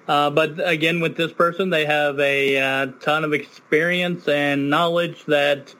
Uh, 0.08 0.30
but 0.30 0.66
again, 0.66 1.00
with 1.00 1.16
this 1.16 1.32
person, 1.32 1.70
they 1.70 1.84
have 1.84 2.18
a 2.18 2.58
uh, 2.58 2.86
ton 3.00 3.24
of 3.24 3.32
experience 3.32 4.26
and 4.26 4.70
knowledge 4.70 5.24
that 5.26 5.74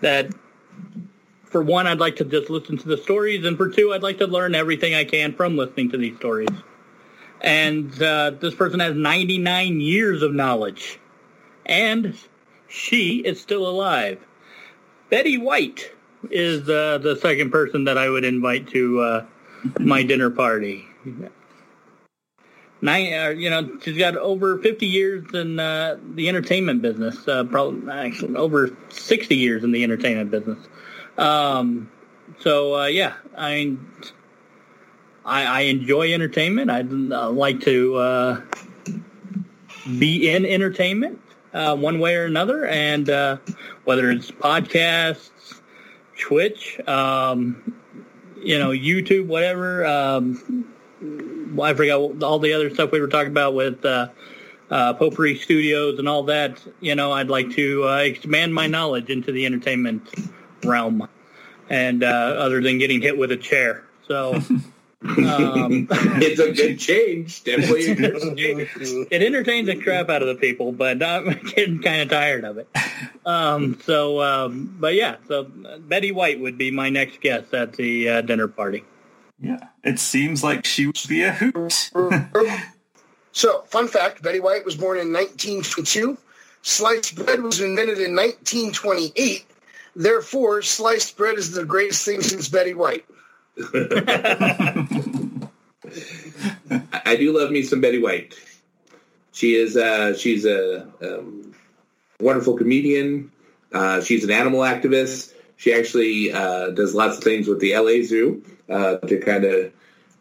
that 0.00 0.30
for 1.54 1.62
one, 1.62 1.86
I'd 1.86 2.00
like 2.00 2.16
to 2.16 2.24
just 2.24 2.50
listen 2.50 2.78
to 2.78 2.88
the 2.88 2.96
stories, 2.96 3.44
and 3.44 3.56
for 3.56 3.68
two, 3.68 3.92
I'd 3.92 4.02
like 4.02 4.18
to 4.18 4.26
learn 4.26 4.56
everything 4.56 4.92
I 4.92 5.04
can 5.04 5.32
from 5.32 5.56
listening 5.56 5.88
to 5.92 5.96
these 5.96 6.16
stories. 6.16 6.48
And 7.40 8.02
uh, 8.02 8.30
this 8.40 8.56
person 8.56 8.80
has 8.80 8.96
99 8.96 9.80
years 9.80 10.22
of 10.22 10.34
knowledge, 10.34 10.98
and 11.64 12.18
she 12.66 13.18
is 13.18 13.40
still 13.40 13.68
alive. 13.68 14.18
Betty 15.10 15.38
White 15.38 15.92
is 16.28 16.68
uh, 16.68 16.98
the 16.98 17.14
second 17.22 17.52
person 17.52 17.84
that 17.84 17.96
I 17.96 18.08
would 18.08 18.24
invite 18.24 18.66
to 18.70 19.00
uh, 19.00 19.26
my 19.78 20.02
dinner 20.02 20.30
party. 20.30 20.88
Nine, 22.82 23.14
uh, 23.14 23.28
you 23.28 23.48
know, 23.48 23.78
she's 23.80 23.96
got 23.96 24.16
over 24.16 24.58
50 24.58 24.86
years 24.86 25.24
in 25.32 25.60
uh, 25.60 25.98
the 26.14 26.28
entertainment 26.28 26.82
business. 26.82 27.28
Uh, 27.28 27.44
probably 27.44 27.92
actually 27.92 28.34
over 28.34 28.76
60 28.88 29.36
years 29.36 29.62
in 29.62 29.70
the 29.70 29.84
entertainment 29.84 30.32
business. 30.32 30.58
Um, 31.16 31.90
so 32.40 32.74
uh, 32.74 32.86
yeah, 32.86 33.14
I 33.36 33.54
mean, 33.54 33.86
I, 35.24 35.44
I 35.44 35.60
enjoy 35.62 36.12
entertainment. 36.12 36.70
I'd 36.70 36.90
uh, 36.90 37.30
like 37.30 37.60
to 37.62 37.96
uh, 37.96 38.40
be 39.98 40.28
in 40.30 40.44
entertainment 40.44 41.20
uh, 41.52 41.76
one 41.76 41.98
way 42.00 42.16
or 42.16 42.24
another, 42.24 42.66
and 42.66 43.08
uh, 43.08 43.38
whether 43.84 44.10
it's 44.10 44.30
podcasts, 44.30 45.60
Twitch, 46.18 46.80
um, 46.88 47.74
you 48.42 48.58
know, 48.58 48.70
YouTube, 48.70 49.26
whatever. 49.26 49.86
Um, 49.86 50.66
I 51.62 51.72
forgot 51.74 52.22
all 52.22 52.38
the 52.38 52.52
other 52.52 52.70
stuff 52.70 52.90
we 52.90 53.00
were 53.00 53.08
talking 53.08 53.30
about 53.30 53.54
with 53.54 53.84
uh, 53.84 54.08
uh, 54.70 54.94
Potpourri 54.94 55.36
Studios 55.36 55.98
and 55.98 56.08
all 56.08 56.24
that. 56.24 56.60
You 56.80 56.94
know, 56.94 57.12
I'd 57.12 57.28
like 57.28 57.50
to 57.52 57.84
expand 57.84 58.54
my 58.54 58.66
knowledge 58.66 59.08
into 59.08 59.32
the 59.32 59.46
entertainment 59.46 60.08
realm, 60.64 61.08
and 61.68 62.02
uh, 62.02 62.06
other 62.06 62.60
than 62.62 62.78
getting 62.78 63.00
hit 63.00 63.16
with 63.16 63.30
a 63.32 63.36
chair. 63.36 63.84
So. 64.08 64.40
Um, 65.04 65.86
it's 65.90 66.40
a 66.40 66.52
good 66.52 66.78
change. 66.78 67.44
Definitely 67.44 67.90
a 67.90 67.94
good 67.94 68.36
change. 68.38 69.08
it 69.10 69.22
entertains 69.22 69.66
the 69.66 69.76
crap 69.76 70.08
out 70.08 70.22
of 70.22 70.28
the 70.28 70.34
people, 70.34 70.72
but 70.72 71.02
I'm 71.02 71.28
getting 71.54 71.82
kind 71.82 72.02
of 72.02 72.08
tired 72.08 72.44
of 72.44 72.58
it. 72.58 72.68
Um, 73.26 73.78
so, 73.84 74.22
um, 74.22 74.76
but 74.80 74.94
yeah, 74.94 75.16
so 75.28 75.44
Betty 75.44 76.10
White 76.10 76.40
would 76.40 76.56
be 76.56 76.70
my 76.70 76.88
next 76.88 77.20
guest 77.20 77.52
at 77.52 77.74
the 77.74 78.08
uh, 78.08 78.20
dinner 78.22 78.48
party. 78.48 78.84
Yeah, 79.38 79.68
it 79.82 79.98
seems 79.98 80.42
like 80.42 80.64
she 80.64 80.86
would 80.86 80.98
be 81.06 81.22
a 81.22 81.32
hoot. 81.32 81.90
so, 83.32 83.62
fun 83.66 83.88
fact, 83.88 84.22
Betty 84.22 84.40
White 84.40 84.64
was 84.64 84.76
born 84.76 84.96
in 84.98 85.12
1922. 85.12 86.16
Sliced 86.62 87.16
bread 87.16 87.42
was 87.42 87.60
invented 87.60 87.98
in 87.98 88.16
1928. 88.16 89.44
Therefore, 89.96 90.62
sliced 90.62 91.16
bread 91.16 91.38
is 91.38 91.52
the 91.52 91.64
greatest 91.64 92.04
thing 92.04 92.20
since 92.22 92.48
Betty 92.48 92.74
White. 92.74 93.04
I 97.06 97.16
do 97.16 97.38
love 97.38 97.50
me 97.50 97.62
some 97.62 97.80
Betty 97.80 98.02
White. 98.02 98.34
She 99.32 99.54
is 99.54 99.76
uh, 99.76 100.16
she's 100.16 100.44
a 100.44 100.88
um, 101.02 101.54
wonderful 102.20 102.56
comedian. 102.56 103.30
Uh, 103.72 104.00
she's 104.00 104.24
an 104.24 104.30
animal 104.30 104.60
activist. 104.60 105.32
She 105.56 105.72
actually 105.72 106.32
uh, 106.32 106.70
does 106.70 106.94
lots 106.94 107.18
of 107.18 107.24
things 107.24 107.46
with 107.46 107.60
the 107.60 107.76
LA 107.76 108.04
Zoo 108.04 108.42
uh, 108.68 108.96
to 108.98 109.18
kind 109.18 109.44
of 109.44 109.72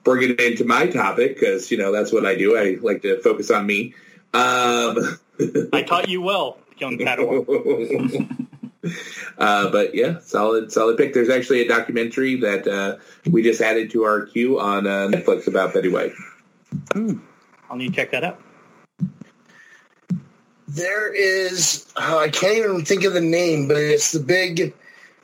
bring 0.03 0.29
it 0.29 0.39
into 0.39 0.65
my 0.65 0.87
topic 0.87 1.39
because 1.39 1.71
you 1.71 1.77
know 1.77 1.91
that's 1.91 2.11
what 2.11 2.25
I 2.25 2.35
do. 2.35 2.57
I 2.57 2.77
like 2.81 3.01
to 3.03 3.19
focus 3.21 3.49
on 3.49 3.65
me. 3.65 3.95
Um, 4.33 5.19
I 5.73 5.83
taught 5.83 6.09
you 6.09 6.21
well, 6.21 6.57
young 6.77 6.97
Padawan. 6.97 8.47
Uh, 9.37 9.69
but 9.69 9.95
yeah, 9.95 10.19
solid, 10.19 10.71
solid 10.71 10.97
pick. 10.97 11.13
There's 11.13 11.29
actually 11.29 11.61
a 11.61 11.67
documentary 11.67 12.35
that 12.41 12.67
uh, 12.67 12.97
we 13.29 13.41
just 13.41 13.61
added 13.61 13.91
to 13.91 14.03
our 14.03 14.25
queue 14.25 14.59
on 14.59 14.85
uh, 14.85 15.07
Netflix 15.07 15.47
about 15.47 15.73
Betty 15.73 15.89
White. 15.89 16.11
Hmm. 16.91 17.19
I'll 17.69 17.77
need 17.77 17.89
to 17.89 17.95
check 17.95 18.11
that 18.11 18.23
out. 18.23 18.41
There 20.67 21.13
is, 21.13 21.85
uh, 21.95 22.17
I 22.17 22.29
can't 22.29 22.57
even 22.57 22.83
think 22.83 23.03
of 23.03 23.13
the 23.13 23.21
name, 23.21 23.67
but 23.67 23.77
it's 23.77 24.11
the 24.11 24.19
big 24.19 24.73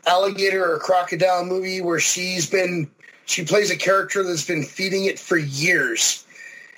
alligator 0.05 0.73
or 0.73 0.79
crocodile 0.79 1.43
movie 1.43 1.81
where 1.81 1.99
she's 1.99 2.49
been, 2.49 2.89
she 3.25 3.43
plays 3.43 3.71
a 3.71 3.75
character 3.75 4.23
that's 4.23 4.45
been 4.45 4.63
feeding 4.63 5.05
it 5.05 5.19
for 5.19 5.37
years. 5.37 6.25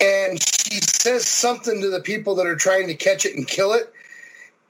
And 0.00 0.42
she 0.42 0.80
says 0.80 1.26
something 1.26 1.80
to 1.80 1.90
the 1.90 2.00
people 2.00 2.34
that 2.36 2.46
are 2.46 2.56
trying 2.56 2.86
to 2.88 2.94
catch 2.94 3.24
it 3.24 3.36
and 3.36 3.46
kill 3.46 3.72
it. 3.72 3.92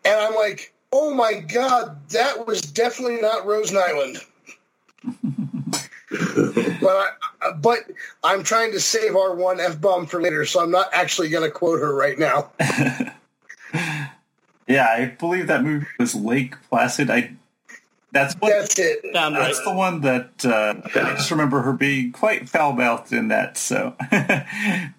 And 0.04 0.14
I'm 0.14 0.34
like, 0.34 0.72
oh 0.92 1.14
my 1.14 1.34
god, 1.34 2.08
that 2.10 2.46
was 2.46 2.60
definitely 2.60 3.20
not 3.20 3.46
Rose 3.46 3.70
Nylund. 3.70 4.24
but 6.80 7.16
I, 7.40 7.52
but 7.60 7.78
I'm 8.22 8.42
trying 8.42 8.72
to 8.72 8.80
save 8.80 9.16
our 9.16 9.34
one 9.34 9.58
f 9.58 9.80
bomb 9.80 10.06
for 10.06 10.20
later, 10.20 10.44
so 10.44 10.60
I'm 10.60 10.70
not 10.70 10.90
actually 10.92 11.30
going 11.30 11.44
to 11.44 11.50
quote 11.50 11.80
her 11.80 11.94
right 11.94 12.18
now. 12.18 12.52
yeah, 14.68 14.86
I 14.86 15.16
believe 15.18 15.46
that 15.46 15.64
movie 15.64 15.86
was 15.98 16.14
Lake 16.14 16.54
Placid. 16.68 17.10
I 17.10 17.34
that's 18.12 18.34
what, 18.34 18.50
that's 18.50 18.78
it. 18.78 19.00
That's 19.14 19.34
right. 19.34 19.64
the 19.64 19.72
one 19.74 20.02
that 20.02 20.44
uh, 20.44 20.74
I 20.84 21.14
just 21.14 21.30
remember 21.30 21.62
her 21.62 21.72
being 21.72 22.12
quite 22.12 22.46
foul 22.46 22.74
mouthed 22.74 23.12
in 23.12 23.28
that. 23.28 23.56
So, 23.56 23.96
and 24.10 24.94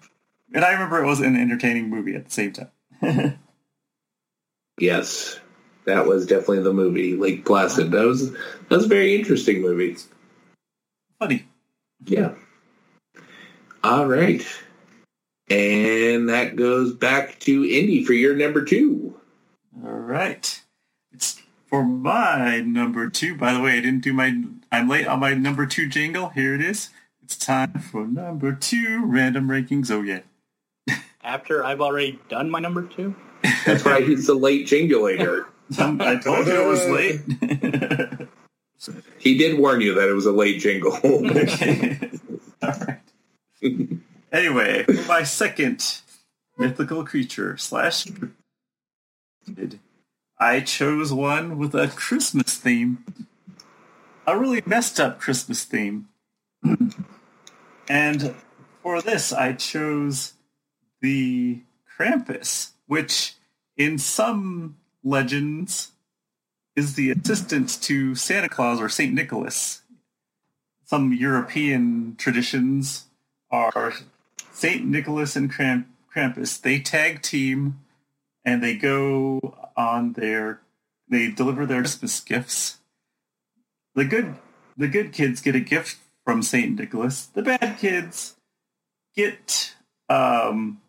I 0.56 0.72
remember 0.72 1.04
it 1.04 1.06
was 1.06 1.20
an 1.20 1.36
entertaining 1.36 1.90
movie 1.92 2.16
at 2.16 2.26
the 2.26 2.32
same 2.32 2.54
time. 2.54 3.38
Yes, 4.80 5.40
that 5.86 6.06
was 6.06 6.26
definitely 6.26 6.62
the 6.62 6.74
movie 6.74 7.16
Lake 7.16 7.46
Placid. 7.46 7.92
That 7.92 8.06
was 8.06 8.32
that 8.32 8.70
was 8.70 8.86
a 8.86 8.90
very 8.90 9.16
interesting 9.16 9.62
movie. 9.62 9.98
Funny. 11.20 11.46
Yeah. 12.06 12.34
All 13.84 14.08
right. 14.08 14.46
And 15.50 16.30
that 16.30 16.56
goes 16.56 16.94
back 16.94 17.40
to 17.42 17.64
Indy 17.64 18.04
for 18.04 18.14
your 18.14 18.36
number 18.36 18.64
two. 18.64 19.20
All 19.84 19.92
right. 19.92 20.62
It's 21.12 21.42
for 21.68 21.84
my 21.84 22.62
number 22.62 23.10
two. 23.10 23.36
By 23.36 23.54
the 23.54 23.62
way, 23.62 23.74
I 23.78 23.82
didn't 23.82 24.02
do 24.02 24.14
my. 24.14 24.42
I'm 24.72 24.88
late 24.88 25.08
on 25.08 25.20
my 25.20 25.34
number 25.34 25.66
two 25.66 25.90
jingle. 25.90 26.30
Here 26.30 26.56
it 26.56 26.62
is. 26.62 26.90
It's 27.24 27.38
time 27.38 27.74
for 27.74 28.08
number 28.08 28.54
two 28.54 29.06
random 29.06 29.48
rankings. 29.48 29.92
Oh 29.92 30.02
yeah. 30.02 30.22
After 31.24 31.64
I've 31.64 31.82
already 31.82 32.20
done 32.30 32.50
my 32.50 32.60
number 32.60 32.84
two. 32.84 33.16
That's 33.66 33.86
right. 33.86 34.06
He's 34.06 34.28
the 34.28 34.34
late 34.34 34.68
jingulator. 34.68 35.46
I 35.80 36.16
told 36.18 36.48
you 36.48 36.62
it 36.62 36.68
was 36.68 36.88
late. 36.90 38.30
He 39.18 39.38
did 39.38 39.58
warn 39.58 39.82
you 39.82 39.94
that 39.96 40.10
it 40.10 40.14
was 40.14 40.26
a 40.26 40.32
late 40.32 40.60
jingle. 40.60 40.92
All 41.04 41.20
right. 42.62 43.00
Anyway, 44.32 44.86
my 45.08 45.24
second 45.24 46.02
mythical 46.58 47.06
creature 47.06 47.56
slash 47.58 48.08
I 50.38 50.60
chose 50.60 51.14
one 51.14 51.58
with 51.58 51.74
a 51.76 51.88
Christmas 51.88 52.58
theme, 52.58 53.06
a 54.28 54.38
really 54.38 54.62
messed 54.66 55.00
up 55.00 55.20
Christmas 55.20 55.64
theme, 55.64 56.10
and 57.88 58.36
for 58.82 59.02
this 59.02 59.32
I 59.32 59.54
chose 59.54 60.34
the 61.02 61.62
Krampus, 61.98 62.72
which 62.88 63.36
in 63.78 63.98
some 63.98 64.78
legends 65.04 65.92
is 66.76 66.96
the 66.96 67.12
assistant 67.12 67.82
to 67.84 68.16
Santa 68.16 68.50
Claus 68.50 68.82
or 68.82 68.90
Saint 68.90 69.14
Nicholas. 69.14 69.82
Some 70.86 71.14
European 71.14 72.16
traditions 72.18 73.06
are 73.52 73.94
Saint 74.52 74.86
Nicholas 74.86 75.36
and 75.36 75.52
Kramp- 75.52 75.88
Krampus. 76.14 76.62
They 76.62 76.80
tag 76.80 77.22
team 77.22 77.80
and 78.46 78.62
they 78.64 78.76
go 78.76 79.56
on 79.76 80.14
their 80.14 80.62
they 81.10 81.30
deliver 81.30 81.66
their 81.66 81.82
Christmas 81.82 82.20
gifts. 82.20 82.80
The 83.96 84.06
good 84.06 84.36
the 84.78 84.88
good 84.88 85.14
kids 85.14 85.42
get 85.42 85.56
a 85.56 85.60
gift 85.60 85.98
from 86.26 86.42
Saint 86.42 86.80
Nicholas. 86.80 87.26
The 87.26 87.44
bad 87.44 87.78
kids 87.78 88.36
get 89.16 89.76
um 90.10 90.82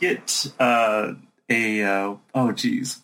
get 0.00 0.52
uh 0.58 1.14
a 1.50 1.82
uh, 1.82 2.14
oh 2.34 2.52
geez 2.52 3.02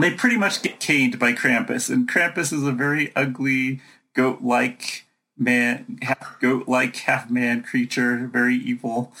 they 0.00 0.10
pretty 0.10 0.36
much 0.36 0.62
get 0.62 0.80
caned 0.80 1.18
by 1.18 1.32
Krampus, 1.32 1.90
and 1.90 2.08
Krampus 2.08 2.52
is 2.52 2.62
a 2.62 2.72
very 2.72 3.12
ugly 3.14 3.80
goat-like 4.14 5.04
man, 5.36 5.98
half 6.02 6.40
goat-like, 6.40 6.96
half-man 6.96 7.62
creature, 7.62 8.28
very 8.32 8.56
evil. 8.56 9.12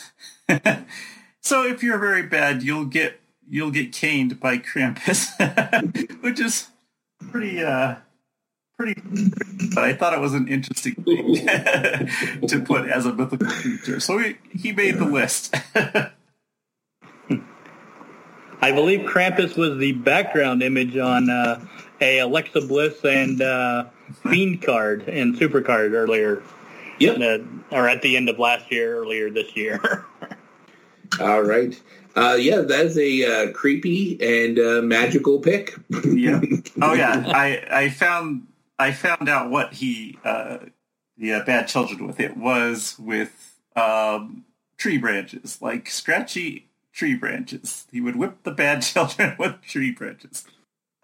so 1.40 1.66
if 1.66 1.82
you're 1.82 1.98
very 1.98 2.22
bad, 2.22 2.62
you'll 2.62 2.86
get 2.86 3.20
you'll 3.48 3.70
get 3.70 3.92
caned 3.92 4.40
by 4.40 4.58
Krampus, 4.58 5.28
which 6.22 6.40
is 6.40 6.68
pretty 7.30 7.62
uh 7.62 7.96
pretty, 8.78 9.00
but 9.74 9.84
I 9.84 9.92
thought 9.92 10.14
it 10.14 10.20
was 10.20 10.32
an 10.32 10.48
interesting 10.48 10.94
thing 10.94 11.34
to 12.48 12.62
put 12.64 12.88
as 12.88 13.04
a 13.04 13.12
mythical 13.12 13.48
creature. 13.48 14.00
So 14.00 14.16
he, 14.16 14.36
he 14.50 14.72
made 14.72 14.96
the 14.96 15.04
list. 15.04 15.54
I 18.62 18.72
believe 18.72 19.00
Krampus 19.00 19.56
was 19.56 19.78
the 19.78 19.92
background 19.92 20.62
image 20.62 20.96
on 20.96 21.30
uh, 21.30 21.64
a 22.00 22.18
Alexa 22.18 22.60
Bliss 22.62 23.04
and 23.04 23.40
uh, 23.40 23.86
Fiend 24.22 24.62
card 24.62 25.08
and 25.08 25.36
Super 25.36 25.60
card 25.60 25.92
earlier. 25.92 26.42
Yep. 26.98 27.20
Uh, 27.20 27.74
or 27.74 27.88
at 27.88 28.02
the 28.02 28.16
end 28.16 28.28
of 28.28 28.38
last 28.38 28.70
year, 28.70 28.96
earlier 28.98 29.30
this 29.30 29.56
year. 29.56 30.04
All 31.20 31.42
right. 31.42 31.80
Uh, 32.14 32.36
yeah, 32.38 32.60
that's 32.60 32.96
a 32.98 33.24
uh, 33.24 33.52
creepy 33.52 34.18
and 34.20 34.58
uh, 34.58 34.82
magical 34.82 35.38
pick. 35.38 35.74
yeah. 36.04 36.40
Oh 36.82 36.92
yeah. 36.92 37.24
I 37.26 37.66
I 37.70 37.88
found 37.88 38.46
I 38.78 38.92
found 38.92 39.28
out 39.28 39.50
what 39.50 39.74
he 39.74 40.18
uh, 40.24 40.58
the 41.16 41.34
uh, 41.34 41.44
bad 41.44 41.68
children 41.68 42.06
with 42.06 42.20
it 42.20 42.36
was 42.36 42.96
with 42.98 43.58
um, 43.76 44.44
tree 44.76 44.98
branches, 44.98 45.60
like 45.60 45.88
scratchy 45.88 46.69
tree 46.92 47.14
branches. 47.14 47.86
He 47.90 48.00
would 48.00 48.16
whip 48.16 48.42
the 48.42 48.50
bad 48.50 48.82
children 48.82 49.36
with 49.38 49.60
tree 49.62 49.90
branches. 49.90 50.44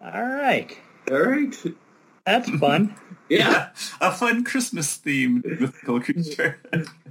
All 0.01 0.11
right. 0.11 0.77
All 1.09 1.19
right. 1.19 1.55
That's 2.25 2.49
fun. 2.49 2.95
Yeah. 3.29 3.71
a 3.99 4.13
fun 4.13 4.45
Christmas 4.45 4.97
themed 4.97 5.43
mythical 5.59 5.99
creature. 5.99 6.61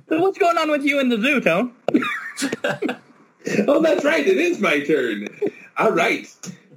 so 0.09 0.19
what's 0.19 0.39
going 0.39 0.57
on 0.57 0.71
with 0.71 0.83
you 0.83 0.99
in 0.99 1.11
the 1.11 1.21
zoo, 1.21 1.43
Tone? 1.43 1.75
oh, 3.69 3.83
that's 3.83 4.03
right. 4.03 4.27
It 4.27 4.39
is 4.39 4.59
my 4.59 4.81
turn. 4.81 5.29
All 5.77 5.93
right. 5.93 6.27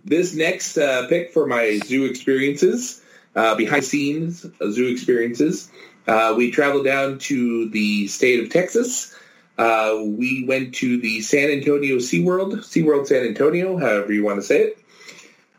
This 0.04 0.36
next 0.36 0.78
uh, 0.78 1.08
pick 1.08 1.32
for 1.32 1.47
my 1.47 1.80
zoo 1.86 2.04
experiences, 2.04 3.02
uh, 3.34 3.56
behind 3.56 3.86
scenes 3.86 4.45
uh, 4.45 4.72
zoo 4.72 4.88
experiences, 4.88 5.72
uh, 6.08 6.34
we 6.36 6.52
traveled 6.52 6.86
down 6.86 7.20
to 7.20 7.70
the 7.70 8.08
state 8.08 8.43
of 8.43 8.50
Texas. 8.50 9.16
Uh, 9.60 10.03
we 10.05 10.45
went 10.45 10.74
to 10.74 11.01
the 11.01 11.20
San 11.20 11.49
Antonio 11.49 11.97
SeaWorld, 11.97 12.60
SeaWorld 12.60 13.07
San 13.07 13.26
Antonio, 13.26 13.78
however 13.78 14.14
you 14.14 14.24
want 14.24 14.38
to 14.38 14.41
say 14.41 14.62
it. 14.62 14.80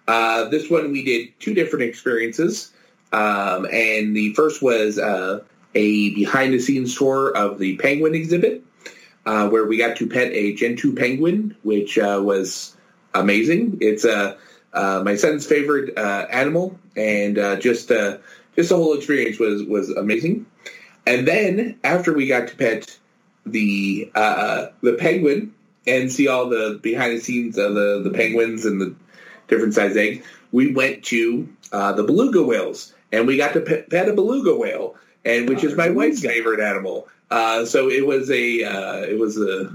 Uh, 0.09 0.48
this 0.48 0.70
one 0.70 0.90
we 0.90 1.05
did 1.05 1.38
two 1.38 1.53
different 1.53 1.84
experiences. 1.84 2.72
Um, 3.12 3.66
and 3.66 4.16
the 4.16 4.32
first 4.32 4.62
was 4.62 4.98
uh, 4.98 5.44
a 5.74 6.14
behind 6.14 6.55
the 6.55 6.61
scenes 6.61 6.96
tour 6.96 7.36
of 7.36 7.59
the 7.59 7.76
penguin 7.76 8.14
exhibit, 8.14 8.64
uh, 9.26 9.51
where 9.51 9.66
we 9.66 9.76
got 9.76 9.96
to 9.98 10.07
pet 10.07 10.32
a 10.32 10.55
Gentoo 10.55 10.94
penguin, 10.94 11.55
which 11.62 11.98
uh, 11.98 12.22
was 12.24 12.74
amazing. 13.12 13.76
It's 13.82 14.05
my 14.05 15.16
son's 15.16 15.44
favorite 15.44 15.98
animal, 15.98 16.78
and 16.96 17.36
just 17.61 17.88
just 17.88 18.68
the 18.70 18.76
whole 18.76 18.94
experience 18.94 19.38
was 19.38 19.62
was 19.64 19.90
amazing. 19.90 20.46
And 21.07 21.28
then 21.28 21.78
after 21.84 22.14
we 22.14 22.26
got 22.26 22.48
to 22.48 22.57
pet 22.57 22.98
the 23.47 24.11
the 24.14 24.97
penguin 24.99 25.55
and 25.86 26.12
see 26.12 26.28
all 26.28 26.49
the 26.49 26.78
behind 26.82 27.16
the 27.16 27.20
scenes 27.20 27.59
of 27.59 27.74
the 27.74 28.03
the 28.03 28.11
penguins 28.11 28.64
and 28.64 28.80
the 28.80 28.95
different 29.49 29.74
size 29.74 29.97
eggs, 29.97 30.24
we 30.53 30.72
went 30.72 31.05
to 31.05 31.49
the 31.70 32.05
beluga 32.07 32.43
whales 32.43 32.93
and 33.12 33.26
we 33.26 33.36
got 33.36 33.53
to 33.55 33.61
pet, 33.61 33.91
pet 33.91 34.09
a 34.09 34.12
beluga 34.12 34.55
whale, 34.55 34.97
and 35.24 35.49
which 35.49 35.64
is 35.64 35.76
my 35.76 35.91
wife's 35.91 36.20
favorite 36.20 36.61
animal. 36.61 37.09
Uh, 37.30 37.64
so 37.64 37.88
it 37.88 38.07
was 38.07 38.30
a 38.30 38.64
uh, 38.64 38.97
it 39.03 39.18
was 39.18 39.38
a 39.38 39.72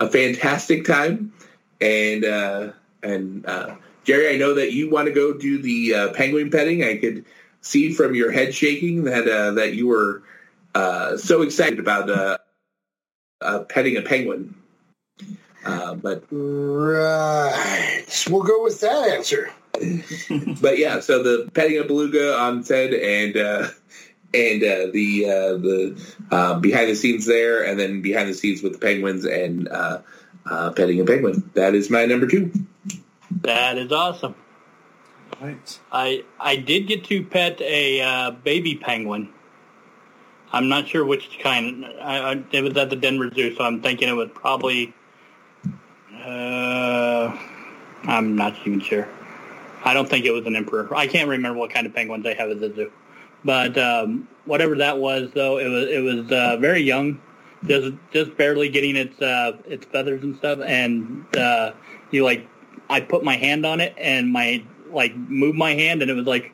a 0.00 0.08
fantastic 0.08 0.84
time, 0.84 1.32
and 1.80 2.24
uh, 2.24 2.72
and 3.02 3.46
uh, 3.46 3.74
Jerry, 4.04 4.34
I 4.34 4.36
know 4.36 4.54
that 4.54 4.72
you 4.72 4.90
want 4.90 5.08
to 5.08 5.14
go 5.14 5.32
do 5.32 5.60
the 5.60 5.94
uh, 5.94 6.12
penguin 6.12 6.50
petting. 6.50 6.82
I 6.82 6.96
could 6.96 7.24
see 7.60 7.92
from 7.92 8.14
your 8.14 8.30
head 8.30 8.54
shaking 8.54 9.04
that 9.04 9.28
uh, 9.28 9.52
that 9.52 9.74
you 9.74 9.86
were 9.86 10.22
so 11.16 11.42
excited 11.42 11.78
about 11.78 12.40
petting 13.68 13.96
a 13.96 14.02
penguin. 14.02 14.54
but 15.64 16.24
right, 16.30 18.26
we'll 18.30 18.42
go 18.42 18.62
with 18.62 18.80
that 18.80 19.08
answer. 19.08 19.50
but 20.60 20.78
yeah, 20.78 21.00
so 21.00 21.22
the 21.22 21.50
petting 21.54 21.78
a 21.78 21.84
beluga 21.84 22.36
on 22.38 22.62
set 22.62 22.92
and 22.92 23.36
uh, 23.36 23.68
and 24.34 24.62
uh, 24.62 24.86
the 24.92 25.24
uh, 25.26 25.56
the 25.56 26.14
uh, 26.30 26.58
behind 26.58 26.90
the 26.90 26.94
scenes 26.94 27.26
there, 27.26 27.64
and 27.64 27.78
then 27.78 28.02
behind 28.02 28.28
the 28.28 28.34
scenes 28.34 28.62
with 28.62 28.72
the 28.72 28.78
penguins 28.78 29.24
and 29.24 29.68
uh, 29.68 30.00
uh, 30.46 30.70
petting 30.72 31.00
a 31.00 31.04
penguin. 31.04 31.50
That 31.54 31.74
is 31.74 31.90
my 31.90 32.06
number 32.06 32.26
two. 32.26 32.52
That 33.42 33.78
is 33.78 33.92
awesome. 33.92 34.34
Right. 35.40 35.80
I 35.90 36.24
I 36.38 36.56
did 36.56 36.86
get 36.86 37.04
to 37.04 37.24
pet 37.24 37.60
a 37.60 38.36
baby 38.44 38.76
penguin. 38.76 39.30
I'm 40.52 40.68
not 40.68 40.86
sure 40.86 41.04
which 41.04 41.38
kind. 41.40 41.86
I, 42.00 42.32
I, 42.32 42.44
it 42.52 42.62
was 42.62 42.76
at 42.76 42.90
the 42.90 42.96
Denver 42.96 43.30
Zoo, 43.34 43.54
so 43.54 43.64
I'm 43.64 43.80
thinking 43.80 44.08
it 44.08 44.12
was 44.12 44.30
probably. 44.34 44.94
I'm 48.04 48.36
not 48.36 48.54
even 48.66 48.80
sure. 48.80 49.08
I 49.84 49.94
don't 49.94 50.08
think 50.08 50.24
it 50.24 50.30
was 50.30 50.46
an 50.46 50.54
emperor. 50.54 50.94
I 50.94 51.06
can't 51.06 51.28
remember 51.28 51.58
what 51.58 51.70
kind 51.70 51.86
of 51.86 51.94
penguins 51.94 52.24
they 52.24 52.34
have 52.34 52.50
at 52.50 52.60
the 52.60 52.72
zoo, 52.74 52.92
but 53.44 53.76
um, 53.76 54.28
whatever 54.44 54.76
that 54.76 54.98
was, 54.98 55.30
though, 55.34 55.58
it 55.58 55.68
was 55.68 55.88
it 55.88 56.00
was 56.00 56.30
uh, 56.30 56.56
very 56.58 56.82
young, 56.82 57.20
just 57.66 57.92
just 58.12 58.36
barely 58.36 58.68
getting 58.68 58.94
its 58.96 59.20
uh, 59.20 59.56
its 59.66 59.84
feathers 59.86 60.22
and 60.22 60.36
stuff, 60.36 60.60
and 60.64 61.24
uh, 61.36 61.72
you 62.10 62.24
like 62.24 62.46
I 62.88 63.00
put 63.00 63.24
my 63.24 63.36
hand 63.36 63.66
on 63.66 63.80
it 63.80 63.94
and 63.96 64.30
my 64.30 64.62
like 64.90 65.16
moved 65.16 65.58
my 65.58 65.74
hand, 65.74 66.02
and 66.02 66.10
it 66.10 66.14
was 66.14 66.26
like 66.26 66.52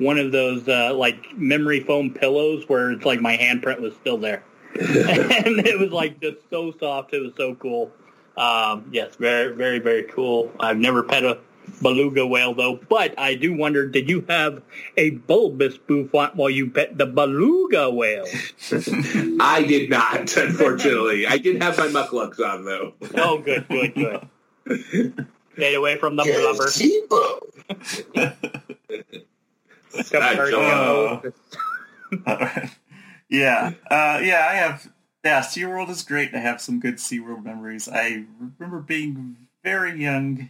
one 0.00 0.18
of 0.18 0.32
those 0.32 0.66
uh, 0.68 0.94
like 0.94 1.36
memory 1.36 1.80
foam 1.80 2.12
pillows 2.12 2.68
where 2.68 2.90
it's 2.90 3.04
like 3.04 3.20
my 3.20 3.36
handprint 3.36 3.80
was 3.80 3.94
still 3.96 4.18
there, 4.18 4.42
and 4.74 5.66
it 5.66 5.78
was 5.78 5.90
like 5.90 6.20
just 6.20 6.38
so 6.50 6.72
soft. 6.72 7.12
It 7.14 7.20
was 7.20 7.32
so 7.36 7.54
cool. 7.54 7.92
Um, 8.36 8.88
yes, 8.92 9.16
very 9.16 9.54
very 9.54 9.78
very 9.78 10.04
cool. 10.04 10.50
I've 10.58 10.78
never 10.78 11.02
pet 11.02 11.24
a 11.24 11.38
beluga 11.82 12.26
whale, 12.26 12.54
though. 12.54 12.80
But 12.88 13.18
I 13.18 13.34
do 13.34 13.56
wonder, 13.56 13.86
did 13.86 14.08
you 14.08 14.24
have 14.28 14.62
a 14.96 15.10
bulbous 15.10 15.76
bouffant 15.76 16.36
while 16.36 16.50
you 16.50 16.70
pet 16.70 16.96
the 16.98 17.06
beluga 17.06 17.90
whale? 17.90 18.26
I 19.40 19.64
did 19.66 19.90
not, 19.90 20.36
unfortunately. 20.36 21.26
I 21.26 21.38
did 21.38 21.62
have 21.62 21.78
my 21.78 21.88
mucklucks 21.88 22.40
on, 22.40 22.64
though. 22.64 22.94
Oh, 23.14 23.38
good, 23.38 23.66
good, 23.68 23.94
good. 23.94 25.26
Stay 25.54 25.74
away 25.74 25.96
from 25.96 26.16
the 26.16 26.24
blubber. 26.24 26.68
yeah, 33.28 33.72
uh, 33.90 34.20
yeah, 34.22 34.46
I 34.48 34.54
have. 34.54 34.92
Yeah, 35.24 35.40
SeaWorld 35.40 35.90
is 35.90 36.02
great. 36.02 36.34
I 36.34 36.38
have 36.38 36.60
some 36.60 36.80
good 36.80 36.96
SeaWorld 36.96 37.44
memories. 37.44 37.88
I 37.88 38.24
remember 38.38 38.80
being 38.80 39.36
very 39.62 40.00
young 40.00 40.48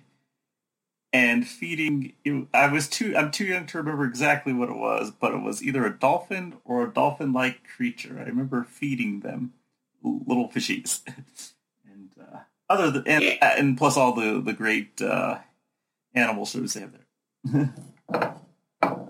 and 1.13 1.47
feeding 1.47 2.13
I 2.55 2.69
was 2.69 2.89
too 2.89 3.17
I'm 3.17 3.31
too 3.31 3.45
young 3.45 3.67
to 3.67 3.79
remember 3.79 4.05
exactly 4.05 4.53
what 4.53 4.69
it 4.69 4.77
was, 4.77 5.11
but 5.11 5.35
it 5.35 5.43
was 5.43 5.63
either 5.63 5.85
a 5.85 5.99
dolphin 5.99 6.55
or 6.65 6.85
a 6.85 6.93
dolphin-like 6.93 7.67
creature. 7.77 8.17
I 8.19 8.29
remember 8.29 8.65
feeding 8.65 9.21
them 9.21 9.53
little 10.03 10.49
fishies, 10.49 11.03
and 11.91 12.11
uh, 12.21 12.41
other 12.69 12.91
than 12.91 13.07
and, 13.07 13.39
and, 13.43 13.79
plus 13.79 13.97
all 13.97 14.13
the 14.13 14.41
the 14.41 14.53
great 14.53 15.03
uh, 15.03 15.39
animal 16.15 16.47
shows 16.47 16.75
they 16.75 16.81
have 16.81 16.93
there. 17.43 17.75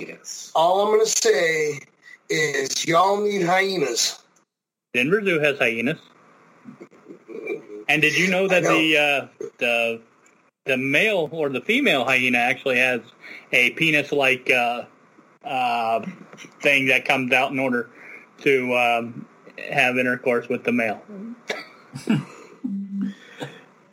yes. 0.00 0.52
All 0.54 0.86
I'm 0.86 0.92
gonna 0.92 1.06
say 1.06 1.80
is 2.28 2.86
y'all 2.86 3.20
need 3.20 3.42
hyenas. 3.42 4.22
Denver 4.92 5.24
Zoo 5.24 5.40
has 5.40 5.58
hyenas. 5.58 5.98
And 7.88 8.00
did 8.00 8.16
you 8.16 8.30
know 8.30 8.48
that 8.48 8.62
know. 8.62 8.76
the 8.76 8.96
uh, 8.96 9.26
the 9.58 10.00
the 10.64 10.76
male 10.76 11.28
or 11.32 11.48
the 11.48 11.60
female 11.60 12.04
hyena 12.04 12.38
actually 12.38 12.78
has 12.78 13.00
a 13.52 13.70
penis-like 13.70 14.50
uh, 14.50 14.84
uh, 15.44 16.04
thing 16.62 16.86
that 16.86 17.04
comes 17.04 17.32
out 17.32 17.52
in 17.52 17.58
order 17.58 17.90
to 18.38 18.74
um, 18.74 19.26
have 19.70 19.98
intercourse 19.98 20.48
with 20.48 20.64
the 20.64 20.72
male. 20.72 21.02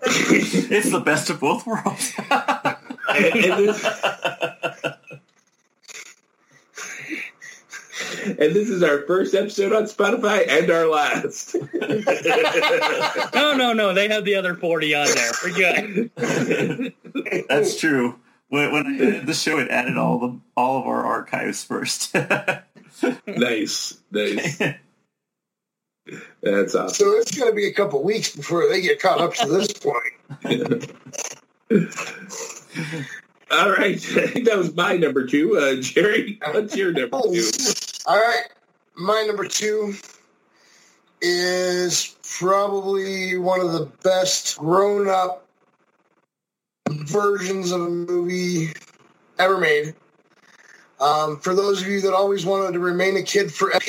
it's 0.04 0.89
the 0.91 1.02
best 1.02 1.30
of 1.30 1.39
both 1.39 1.68
worlds. 1.68 2.14
and 8.24 8.38
this 8.38 8.69
is 8.69 8.84
our 8.84 9.01
first 9.03 9.34
episode 9.34 9.74
on 9.74 9.84
Spotify 9.84 10.47
and 10.47 10.69
our 10.69 10.88
last. 10.88 11.55
no, 13.34 13.55
no, 13.55 13.74
no. 13.74 13.93
They 13.93 14.07
have 14.09 14.26
the 14.26 14.36
other 14.36 14.55
40 14.55 14.95
on 14.95 15.07
there. 15.07 15.32
We're 15.43 15.53
good. 15.53 16.93
That's 17.49 17.80
true. 17.80 18.19
When, 18.49 18.72
when 18.72 18.88
I 18.88 18.97
did 18.97 19.26
the 19.26 19.34
show, 19.34 19.59
it 19.59 19.69
added 19.69 19.97
all 19.97 20.19
the 20.19 20.39
all 20.57 20.82
of 20.82 20.88
our 20.88 21.05
archives 21.05 21.63
first. 21.63 22.13
nice, 23.28 23.97
nice. 24.11 24.61
That's 26.41 26.76
awesome. 26.76 26.89
So 26.89 27.17
it's 27.17 27.38
going 27.38 27.49
to 27.49 27.55
be 27.55 27.67
a 27.67 27.74
couple 27.74 28.03
weeks 28.03 28.36
before 28.36 28.67
they 28.67 28.82
get 28.82 28.99
caught 29.01 29.22
up 29.22 29.34
to 29.36 29.47
this 29.47 29.72
point. 29.74 30.13
All 33.51 33.69
right, 33.69 33.95
I 33.95 34.28
think 34.28 34.45
that 34.47 34.57
was 34.57 34.74
my 34.76 34.95
number 34.97 35.26
two. 35.28 35.57
Uh, 35.57 35.82
Jerry, 35.82 36.39
what's 36.53 36.76
your 36.76 36.91
number 36.93 37.22
two? 37.22 37.49
All 38.06 38.18
right, 38.18 38.45
my 38.95 39.24
number 39.28 39.47
two 39.47 39.93
is 41.22 42.16
probably 42.39 43.38
one 43.38 43.60
of 43.60 43.74
the 43.74 43.91
best 44.04 44.58
grown-up 44.58 45.45
versions 46.89 47.72
of 47.72 47.82
a 47.82 47.89
movie 47.89 48.74
ever 49.38 49.60
made. 49.60 49.93
Um, 50.99 51.39
for 51.39 51.54
those 51.54 51.82
of 51.82 51.88
you 51.88 52.02
that 52.02 52.14
always 52.14 52.43
wanted 52.43 52.74
to 52.74 52.80
remain 52.80 53.18
a 53.18 53.24
kid 53.24 53.54
forever, 53.54 53.86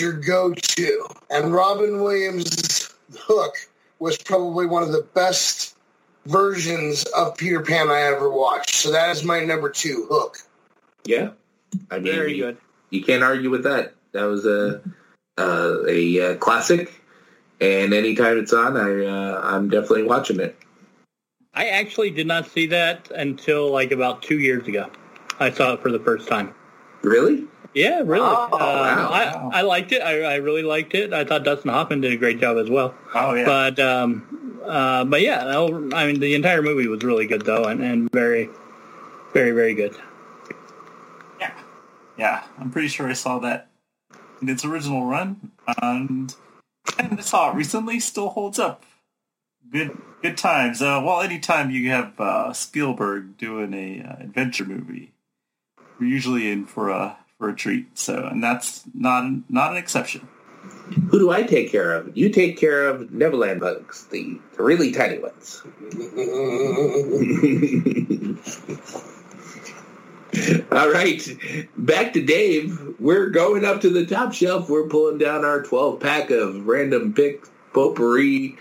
your 0.00 0.14
go-to. 0.14 1.06
And 1.30 1.52
Robin 1.52 2.02
Williams' 2.02 2.92
Hook 3.16 3.54
was 4.00 4.18
probably 4.18 4.66
one 4.66 4.82
of 4.82 4.90
the 4.90 5.06
best 5.14 5.76
versions 6.26 7.04
of 7.16 7.36
Peter 7.36 7.60
Pan 7.60 7.90
I 7.90 8.00
ever 8.02 8.28
watched. 8.28 8.74
So 8.74 8.90
that 8.90 9.10
is 9.10 9.22
my 9.22 9.44
number 9.44 9.70
two, 9.70 10.06
Hook. 10.10 10.38
Yeah, 11.04 11.30
I 11.92 12.00
mean, 12.00 12.12
Very 12.12 12.36
good. 12.36 12.56
You 12.94 13.02
can't 13.02 13.22
argue 13.22 13.50
with 13.50 13.64
that. 13.64 13.94
That 14.12 14.24
was 14.24 14.46
a 14.46 14.80
uh, 15.36 15.78
a 15.88 16.20
uh, 16.20 16.36
classic, 16.36 17.02
and 17.60 17.92
anytime 17.92 18.38
it's 18.38 18.52
on, 18.52 18.76
I 18.76 19.04
uh, 19.04 19.40
I'm 19.42 19.68
definitely 19.68 20.04
watching 20.04 20.40
it. 20.40 20.56
I 21.54 21.66
actually 21.66 22.10
did 22.10 22.26
not 22.26 22.48
see 22.48 22.66
that 22.66 23.10
until 23.10 23.70
like 23.70 23.92
about 23.92 24.22
two 24.22 24.38
years 24.38 24.66
ago. 24.66 24.90
I 25.40 25.50
saw 25.50 25.74
it 25.74 25.82
for 25.82 25.90
the 25.90 26.00
first 26.00 26.28
time. 26.28 26.54
Really? 27.02 27.46
Yeah, 27.74 28.02
really. 28.04 28.24
Oh, 28.26 28.44
Um, 28.44 28.60
wow. 28.60 29.50
I, 29.52 29.58
I 29.58 29.62
liked 29.62 29.90
it. 29.92 30.00
I, 30.00 30.22
I 30.22 30.34
really 30.36 30.62
liked 30.62 30.94
it. 30.94 31.12
I 31.12 31.24
thought 31.24 31.42
Dustin 31.42 31.70
Hoffman 31.70 32.00
did 32.00 32.12
a 32.12 32.16
great 32.16 32.40
job 32.40 32.56
as 32.56 32.70
well. 32.70 32.94
Oh 33.14 33.34
yeah. 33.34 33.44
But 33.44 33.80
um, 33.80 34.60
uh, 34.64 35.04
but 35.04 35.20
yeah, 35.20 35.44
I 35.92 36.06
mean 36.06 36.20
the 36.20 36.34
entire 36.34 36.62
movie 36.62 36.86
was 36.86 37.02
really 37.02 37.26
good 37.26 37.42
though, 37.42 37.64
and, 37.64 37.82
and 37.82 38.10
very, 38.12 38.48
very, 39.32 39.50
very 39.50 39.74
good. 39.74 39.96
Yeah, 42.16 42.24
yeah. 42.24 42.44
I'm 42.58 42.70
pretty 42.70 42.88
sure 42.88 43.08
I 43.08 43.12
saw 43.14 43.38
that 43.40 43.68
in 44.40 44.48
its 44.48 44.64
original 44.64 45.06
run, 45.06 45.52
and 45.80 46.34
and 46.98 47.18
I 47.18 47.22
saw 47.22 47.50
it 47.50 47.56
recently. 47.56 48.00
Still 48.00 48.28
holds 48.30 48.58
up. 48.58 48.84
Good, 49.70 49.96
good 50.22 50.36
times. 50.36 50.82
Uh, 50.82 51.02
well, 51.04 51.22
anytime 51.22 51.70
you 51.70 51.90
have 51.90 52.20
uh, 52.20 52.52
Spielberg 52.52 53.38
doing 53.38 53.72
a 53.72 54.06
uh, 54.06 54.22
adventure 54.22 54.64
movie, 54.64 55.12
we're 55.98 56.06
usually 56.06 56.50
in 56.50 56.66
for 56.66 56.90
a 56.90 57.16
for 57.38 57.48
a 57.48 57.54
treat. 57.54 57.98
So, 57.98 58.26
and 58.26 58.42
that's 58.42 58.84
not 58.94 59.30
not 59.48 59.72
an 59.72 59.76
exception. 59.78 60.28
Who 61.10 61.18
do 61.18 61.30
I 61.30 61.42
take 61.42 61.70
care 61.70 61.92
of? 61.92 62.16
You 62.16 62.30
take 62.30 62.56
care 62.58 62.88
of 62.88 63.12
Neverland 63.12 63.60
bugs, 63.60 64.06
the, 64.06 64.40
the 64.56 64.62
really 64.62 64.92
tiny 64.92 65.18
ones. 65.18 65.62
All 70.74 70.90
right, 70.90 71.24
back 71.76 72.12
to 72.14 72.20
Dave. 72.20 72.96
We're 72.98 73.30
going 73.30 73.64
up 73.64 73.80
to 73.82 73.90
the 73.90 74.04
top 74.04 74.32
shelf. 74.32 74.68
We're 74.68 74.88
pulling 74.88 75.18
down 75.18 75.44
our 75.44 75.62
12 75.62 76.00
pack 76.00 76.30
of 76.30 76.66
random 76.66 77.14
pick 77.14 77.44
potpourri 77.72 78.58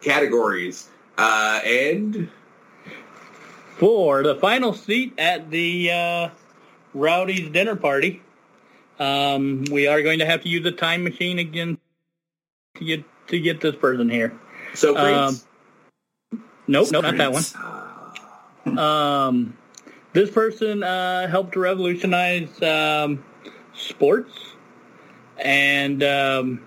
categories. 0.00 0.88
Uh, 1.16 1.60
and 1.64 2.28
For 3.76 4.24
the 4.24 4.34
final 4.34 4.74
seat 4.74 5.14
at 5.16 5.48
the 5.48 5.92
uh, 5.92 6.30
Rowdy's 6.92 7.50
dinner 7.50 7.76
party, 7.76 8.20
um, 8.98 9.64
we 9.70 9.86
are 9.86 10.02
going 10.02 10.18
to 10.18 10.26
have 10.26 10.42
to 10.42 10.48
use 10.48 10.66
a 10.66 10.72
time 10.72 11.04
machine 11.04 11.38
again 11.38 11.78
to 12.78 12.84
get 12.84 13.04
to 13.28 13.38
get 13.38 13.60
this 13.60 13.76
person 13.76 14.10
here. 14.10 14.36
so 14.74 14.96
Um, 14.96 15.40
Nope, 16.66 16.88
nope, 16.90 17.02
not 17.02 17.16
that 17.16 17.32
one. 17.32 18.78
Um, 18.78 19.56
this 20.12 20.30
person 20.30 20.82
uh, 20.82 21.28
helped 21.28 21.56
revolutionize 21.56 22.62
um, 22.62 23.24
sports 23.74 24.32
and 25.38 26.02
um, 26.02 26.60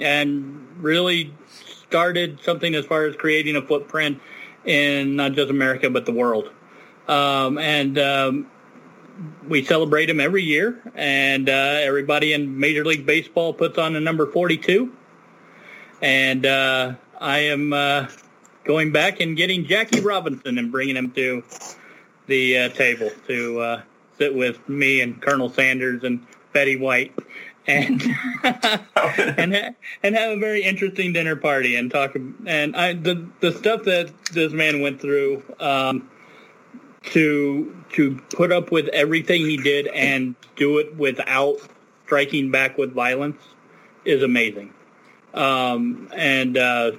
and 0.00 0.66
really 0.78 1.34
started 1.48 2.40
something 2.42 2.74
as 2.74 2.84
far 2.84 3.04
as 3.04 3.16
creating 3.16 3.56
a 3.56 3.62
footprint 3.62 4.20
in 4.64 5.16
not 5.16 5.32
just 5.32 5.50
America 5.50 5.90
but 5.90 6.06
the 6.06 6.12
world. 6.12 6.50
Um, 7.08 7.58
and 7.58 7.98
um, 7.98 8.46
we 9.48 9.64
celebrate 9.64 10.08
him 10.08 10.20
every 10.20 10.42
year, 10.42 10.80
and 10.94 11.48
uh, 11.48 11.52
everybody 11.52 12.32
in 12.32 12.58
Major 12.58 12.84
League 12.84 13.04
Baseball 13.04 13.52
puts 13.52 13.76
on 13.78 13.96
a 13.96 14.00
number 14.00 14.30
42. 14.30 14.92
And 16.00 16.46
uh, 16.46 16.94
I 17.20 17.38
am 17.38 17.72
uh, 17.72 18.08
going 18.64 18.92
back 18.92 19.20
and 19.20 19.36
getting 19.36 19.64
Jackie 19.64 20.00
Robinson 20.00 20.58
and 20.58 20.72
bringing 20.72 20.96
him 20.96 21.10
to 21.12 21.42
the 22.26 22.58
uh, 22.58 22.68
table 22.70 23.10
to 23.28 23.60
uh, 23.60 23.82
sit 24.18 24.34
with 24.34 24.68
me 24.68 25.00
and 25.00 25.20
Colonel 25.20 25.50
Sanders 25.50 26.04
and 26.04 26.24
Betty 26.52 26.76
White 26.76 27.12
and 27.66 28.02
and 28.44 29.74
and 30.02 30.16
have 30.16 30.32
a 30.32 30.38
very 30.38 30.62
interesting 30.62 31.12
dinner 31.12 31.36
party 31.36 31.76
and 31.76 31.90
talk 31.90 32.14
and 32.46 32.76
I 32.76 32.94
the 32.94 33.26
the 33.40 33.52
stuff 33.52 33.84
that 33.84 34.10
this 34.32 34.52
man 34.52 34.80
went 34.80 35.00
through 35.00 35.42
um, 35.60 36.08
to 37.04 37.76
to 37.92 38.16
put 38.34 38.52
up 38.52 38.70
with 38.72 38.88
everything 38.88 39.42
he 39.42 39.56
did 39.56 39.86
and 39.88 40.34
do 40.56 40.78
it 40.78 40.96
without 40.96 41.56
striking 42.04 42.50
back 42.50 42.78
with 42.78 42.92
violence 42.92 43.40
is 44.04 44.22
amazing. 44.22 44.72
Um, 45.34 46.10
and 46.14 46.58
uh, 46.58 46.92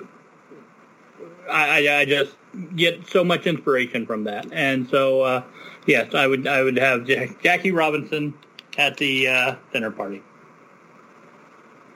I- 1.51 1.99
I 1.99 2.05
just 2.05 2.35
get 2.75 3.07
so 3.07 3.23
much 3.23 3.45
inspiration 3.47 4.05
from 4.05 4.25
that. 4.25 4.51
And 4.51 4.89
so, 4.89 5.21
uh, 5.21 5.43
yes, 5.85 6.13
I 6.13 6.27
would 6.27 6.47
I 6.47 6.61
would 6.61 6.77
have 6.77 7.05
Jack, 7.05 7.41
Jackie 7.41 7.71
Robinson 7.71 8.33
at 8.77 8.97
the 8.97 9.27
uh, 9.27 9.55
dinner 9.71 9.91
party. 9.91 10.21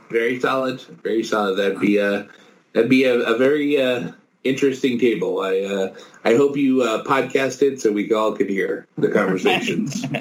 very 0.09 0.39
solid, 0.39 0.81
very 1.03 1.23
solid. 1.23 1.55
That'd 1.55 1.79
be 1.79 1.97
a 1.97 2.27
that'd 2.73 2.89
be 2.89 3.03
a, 3.05 3.19
a 3.19 3.37
very 3.37 3.81
uh, 3.81 4.11
interesting 4.43 4.99
table. 4.99 5.41
I 5.41 5.61
uh, 5.61 5.95
I 6.23 6.35
hope 6.35 6.57
you 6.57 6.81
uh, 6.81 7.03
podcast 7.03 7.61
it 7.61 7.81
so 7.81 7.91
we 7.91 8.11
all 8.13 8.33
could 8.33 8.49
hear 8.49 8.87
the 8.97 9.09
conversations. 9.09 10.05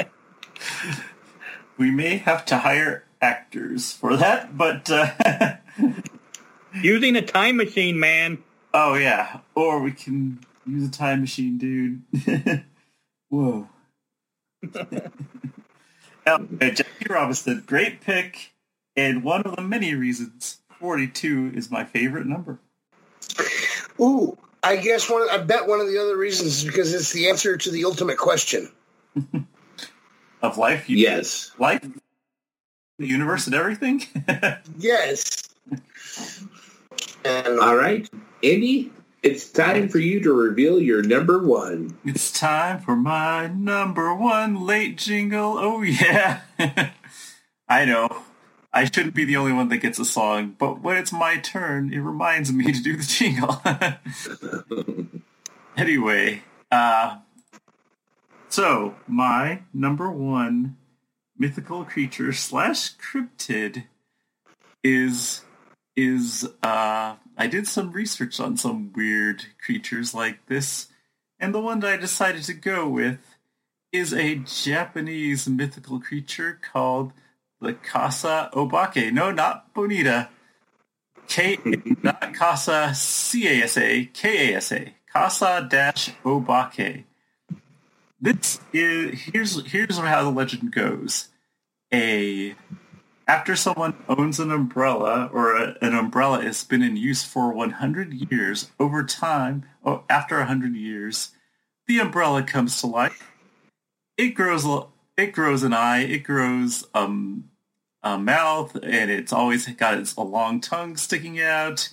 We 1.79 1.91
may 1.91 2.17
have 2.17 2.47
to 2.47 2.57
hire 2.57 3.05
actors 3.21 3.93
for 3.93 4.17
that, 4.17 4.57
but 4.57 4.91
uh, 4.91 5.57
Using 6.83 7.17
a 7.17 7.23
time 7.23 7.57
machine, 7.57 7.99
man. 7.99 8.39
Oh 8.77 8.95
yeah, 8.95 9.41
or 9.55 9.81
we 9.81 9.91
can 9.91 10.39
use 10.67 10.89
a 10.89 10.93
time 10.93 11.23
machine, 11.23 11.59
dude. 11.59 12.03
Whoa. 13.29 13.69
Oh, 16.29 16.35
anyway, 16.61 16.75
Jackie 16.75 17.07
Robinson, 17.09 17.63
great 17.69 18.01
pick, 18.01 18.53
and 18.97 19.23
one 19.23 19.43
of 19.43 19.55
the 19.55 19.63
many 19.63 19.95
reasons 19.95 20.59
42 20.81 21.53
is 21.55 21.71
my 21.71 21.85
favorite 21.85 22.27
number. 22.27 22.59
Ooh, 24.01 24.37
I 24.61 24.75
guess 24.75 25.09
one. 25.09 25.29
I 25.31 25.39
bet 25.39 25.69
one 25.69 25.81
of 25.81 25.87
the 25.87 25.99
other 25.99 26.17
reasons 26.17 26.59
is 26.59 26.65
because 26.65 26.93
it's 26.93 27.13
the 27.13 27.29
answer 27.29 27.57
to 27.57 27.71
the 27.71 27.85
ultimate 27.85 28.19
question. 28.19 28.71
Of 30.43 30.59
life, 30.59 30.91
you, 30.91 30.99
yes. 30.99 31.51
life, 31.59 31.81
the 32.99 33.07
universe, 33.07 33.47
and 33.47 33.55
everything. 33.55 34.05
Yes. 34.77 35.49
And 37.25 37.59
All 37.59 37.75
right, 37.75 38.09
Andy, 38.47 38.93
it's 39.25 39.51
time 39.51 39.89
for 39.89 39.99
you 39.99 40.21
to 40.21 40.33
reveal 40.33 40.81
your 40.81 41.03
number 41.03 41.43
one. 41.43 41.99
It's 42.05 42.31
time 42.31 42.79
for 42.79 42.95
my 42.95 43.49
number 43.49 44.15
one 44.15 44.65
late 44.65 44.97
jingle. 44.99 45.57
Oh 45.59 45.83
yeah. 45.83 46.43
I 47.69 47.85
know. 47.85 48.23
I 48.73 48.85
shouldn't 48.85 49.17
be 49.17 49.25
the 49.25 49.37
only 49.37 49.53
one 49.53 49.69
that 49.71 49.79
gets 49.79 49.99
a 49.99 50.05
song, 50.05 50.55
but 50.57 50.81
when 50.81 50.97
it's 50.97 51.13
my 51.13 51.39
turn, 51.39 51.93
it 51.93 51.99
reminds 51.99 52.53
me 52.53 52.71
to 52.71 52.81
do 52.81 52.97
the 52.97 53.03
jingle. 53.03 53.61
anyway, 55.77 56.45
uh, 56.71 57.17
so 58.49 58.95
my 59.09 59.63
number 59.75 60.09
one 60.09 60.77
mythical 61.37 61.85
creature 61.85 62.33
slash 62.33 62.95
cryptid 62.97 63.87
is 64.85 65.41
is 65.97 66.47
uh 66.63 67.17
I 67.39 67.47
did 67.49 67.67
some 67.67 67.93
research 67.93 68.39
on 68.41 68.57
some 68.57 68.93
weird 68.95 69.47
creatures 69.65 70.15
like 70.15 70.47
this, 70.47 70.89
and 71.39 71.55
the 71.55 71.61
one 71.61 71.81
that 71.81 71.93
I 71.93 71.97
decided 71.97 72.43
to 72.45 72.55
go 72.55 72.89
with 72.89 73.19
is 73.93 74.13
a 74.13 74.37
Japanese 74.37 75.49
mythical 75.49 76.01
creature 76.01 76.59
called 76.73 77.13
the 77.61 77.73
Kasa 77.73 78.51
Obake. 78.53 79.13
No, 79.13 79.31
not 79.31 79.73
Bonita. 79.75 80.29
K 81.29 81.59
not 82.03 82.35
Kasa 82.35 82.95
C 82.95 83.49
A 83.49 83.65
S 83.65 83.77
A 83.77 84.05
K 84.07 84.53
A 84.53 84.57
S 84.57 84.73
A. 84.73 84.95
Kasa 85.13 85.67
dash 85.69 86.11
Obake. 86.25 87.05
This 88.21 88.61
is 88.73 89.21
here's 89.21 89.67
here's 89.67 89.99
how 89.99 90.25
the 90.25 90.31
legend 90.31 90.73
goes. 90.73 91.29
A 91.93 92.55
after 93.27 93.57
someone 93.57 93.95
owns 94.09 94.39
an 94.39 94.51
umbrella 94.51 95.29
or 95.33 95.57
a, 95.57 95.77
an 95.83 95.95
umbrella 95.95 96.43
has 96.43 96.63
been 96.65 96.83
in 96.83 96.97
use 96.97 97.25
for 97.25 97.53
100 97.53 98.13
years, 98.31 98.71
over 98.79 99.03
time, 99.05 99.65
oh, 99.85 100.05
after 100.09 100.39
100 100.39 100.75
years, 100.77 101.31
the 101.89 101.99
umbrella 101.99 102.43
comes 102.43 102.81
to 102.81 102.87
life. 102.87 103.33
It 104.17 104.31
grows. 104.31 104.65
a- 104.65 104.87
It 105.17 105.33
grows 105.33 105.63
an 105.63 105.73
eye. 105.73 106.01
It 106.05 106.21
grows 106.25 106.87
um, 106.95 107.51
a 108.03 108.19
mouth, 108.19 108.77
and 108.83 109.11
it's 109.11 109.33
always 109.33 109.67
got 109.69 109.99
its 109.99 110.15
a 110.17 110.23
long 110.23 110.61
tongue 110.61 110.97
sticking 110.97 111.41
out, 111.41 111.89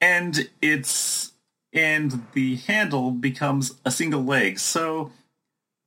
and 0.00 0.48
it's 0.62 1.32
and 1.72 2.26
the 2.32 2.56
handle 2.56 3.10
becomes 3.12 3.74
a 3.84 3.90
single 3.90 4.24
leg. 4.24 4.58
So 4.58 5.12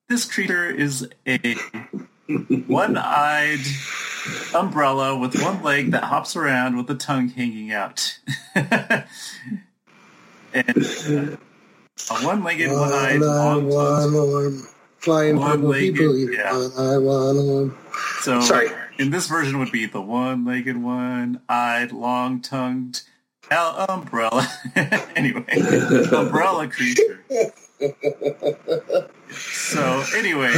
this 0.07 0.25
creature 0.31 0.69
is 0.69 1.07
a 1.27 1.55
one-eyed 2.67 3.59
umbrella 4.55 5.17
with 5.17 5.41
one 5.41 5.61
leg 5.63 5.91
that 5.91 6.03
hops 6.05 6.35
around 6.35 6.77
with 6.77 6.87
the 6.87 6.95
tongue 6.95 7.29
hanging 7.29 7.71
out. 7.71 8.19
and 8.55 9.05
uh, 10.53 11.37
a 12.11 12.15
one-legged, 12.25 12.71
one-eyed, 12.71 13.19
One 13.19 13.29
eye, 13.29 13.53
long 13.65 13.67
one 13.69 14.63
flying 14.97 15.37
One 15.37 15.51
purple 15.51 15.69
legged, 15.69 15.95
people. 15.95 16.17
yeah. 16.17 16.51
One 16.53 16.71
eye, 16.77 16.97
one. 16.97 17.75
So 18.21 18.39
Sorry. 18.41 18.69
in 18.97 19.09
this 19.11 19.27
version 19.27 19.59
would 19.59 19.71
be 19.71 19.85
the 19.85 20.01
one-legged, 20.01 20.77
one-eyed, 20.81 21.91
long-tongued 21.91 23.01
al- 23.51 23.85
umbrella. 23.89 24.47
anyway, 25.15 25.45
umbrella 26.11 26.67
creature. 26.67 27.23
So 29.35 30.03
anyway, 30.15 30.53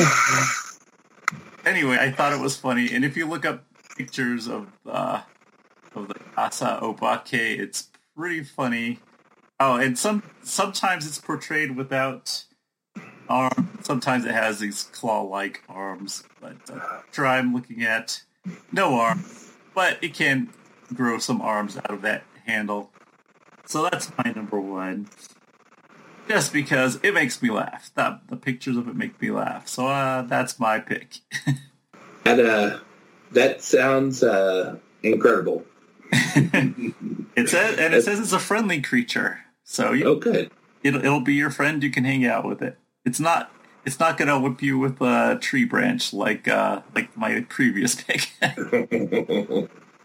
anyway, 1.66 1.98
I 2.00 2.12
thought 2.12 2.34
it 2.34 2.40
was 2.40 2.56
funny, 2.56 2.94
and 2.94 3.04
if 3.04 3.18
you 3.18 3.26
look 3.26 3.46
up 3.46 3.64
pictures 3.98 4.48
of 4.48 4.68
uh, 4.86 5.22
of 5.96 6.08
the 6.08 6.16
Kasa 6.36 6.80
Obake, 6.82 7.60
it's 7.60 7.90
pretty 8.16 8.44
funny. 8.44 9.00
Oh, 9.60 9.76
and 9.76 9.98
some 9.98 10.24
sometimes 10.44 11.08
it's 11.08 11.20
portrayed 11.20 11.76
without 11.76 12.46
arm. 13.30 13.80
Sometimes 13.82 14.26
it 14.26 14.34
has 14.34 14.60
these 14.60 14.84
claw-like 14.84 15.64
arms, 15.70 16.24
but 16.42 16.58
uh, 16.72 17.02
picture 17.02 17.26
I'm 17.26 17.54
looking 17.54 17.84
at 17.84 18.22
no 18.72 18.96
arm, 18.96 19.26
but 19.74 19.98
it 20.04 20.14
can 20.14 20.50
grow 20.94 21.18
some 21.18 21.42
arms 21.42 21.78
out 21.78 21.92
of 21.92 22.02
that 22.04 22.24
handle. 22.46 22.92
So 23.66 23.84
that's 23.84 24.12
my 24.18 24.32
number 24.36 24.60
one. 24.60 25.08
Just 26.28 26.52
because 26.54 27.00
it 27.04 27.14
makes 27.14 27.42
me 27.42 27.50
laugh. 27.52 27.92
The, 27.96 28.20
the 28.30 28.36
pictures 28.38 28.78
of 28.78 28.88
it 28.88 28.96
make 28.96 29.22
me 29.22 29.30
laugh. 29.32 29.68
So 29.68 29.88
uh, 29.88 30.24
that's 30.24 30.60
my 30.60 30.80
pick. 30.80 31.20
That 32.24 32.40
uh, 32.40 32.80
that 33.34 33.62
sounds 33.62 34.24
uh, 34.24 34.78
incredible. 35.04 35.64
it 36.12 37.50
says, 37.50 37.78
and 37.78 37.94
it 37.94 38.04
says 38.04 38.20
it's 38.20 38.34
a 38.34 38.40
friendly 38.40 38.82
creature. 38.82 39.42
So 39.64 39.92
you, 39.92 40.06
Oh, 40.06 40.16
good. 40.16 40.50
it'll, 40.82 41.02
it'll 41.02 41.20
be 41.22 41.36
your 41.36 41.52
friend. 41.52 41.84
You 41.84 41.92
can 41.92 42.04
hang 42.04 42.26
out 42.26 42.44
with 42.44 42.64
it. 42.64 42.80
It's 43.06 43.20
not 43.20 43.52
it's 43.86 44.00
not 44.00 44.18
gonna 44.18 44.40
whip 44.40 44.64
you 44.64 44.80
with 44.80 45.00
a 45.02 45.38
tree 45.40 45.66
branch 45.66 46.14
like 46.14 46.48
uh, 46.48 46.82
like 46.96 47.16
my 47.16 47.42
previous 47.48 47.94
pick. 47.94 48.32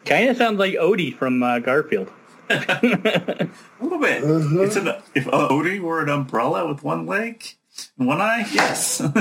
Kind 0.05 0.29
of 0.29 0.37
sounds 0.37 0.59
like 0.59 0.75
Odie 0.75 1.17
from 1.17 1.43
uh, 1.43 1.59
Garfield. 1.61 2.13
A 2.51 3.49
little 3.81 3.99
bit. 3.99 4.23
Mhm. 4.25 4.65
It's 4.67 4.77
an 4.77 4.89
if 5.15 5.27
a 5.27 5.31
Odie 5.31 5.81
were 5.81 6.03
an 6.03 6.09
umbrella 6.09 6.67
with 6.67 6.83
one 6.83 7.07
leg, 7.07 7.45
and 7.99 8.07
one 8.09 8.21
eye, 8.21 8.45
yes. 8.53 9.01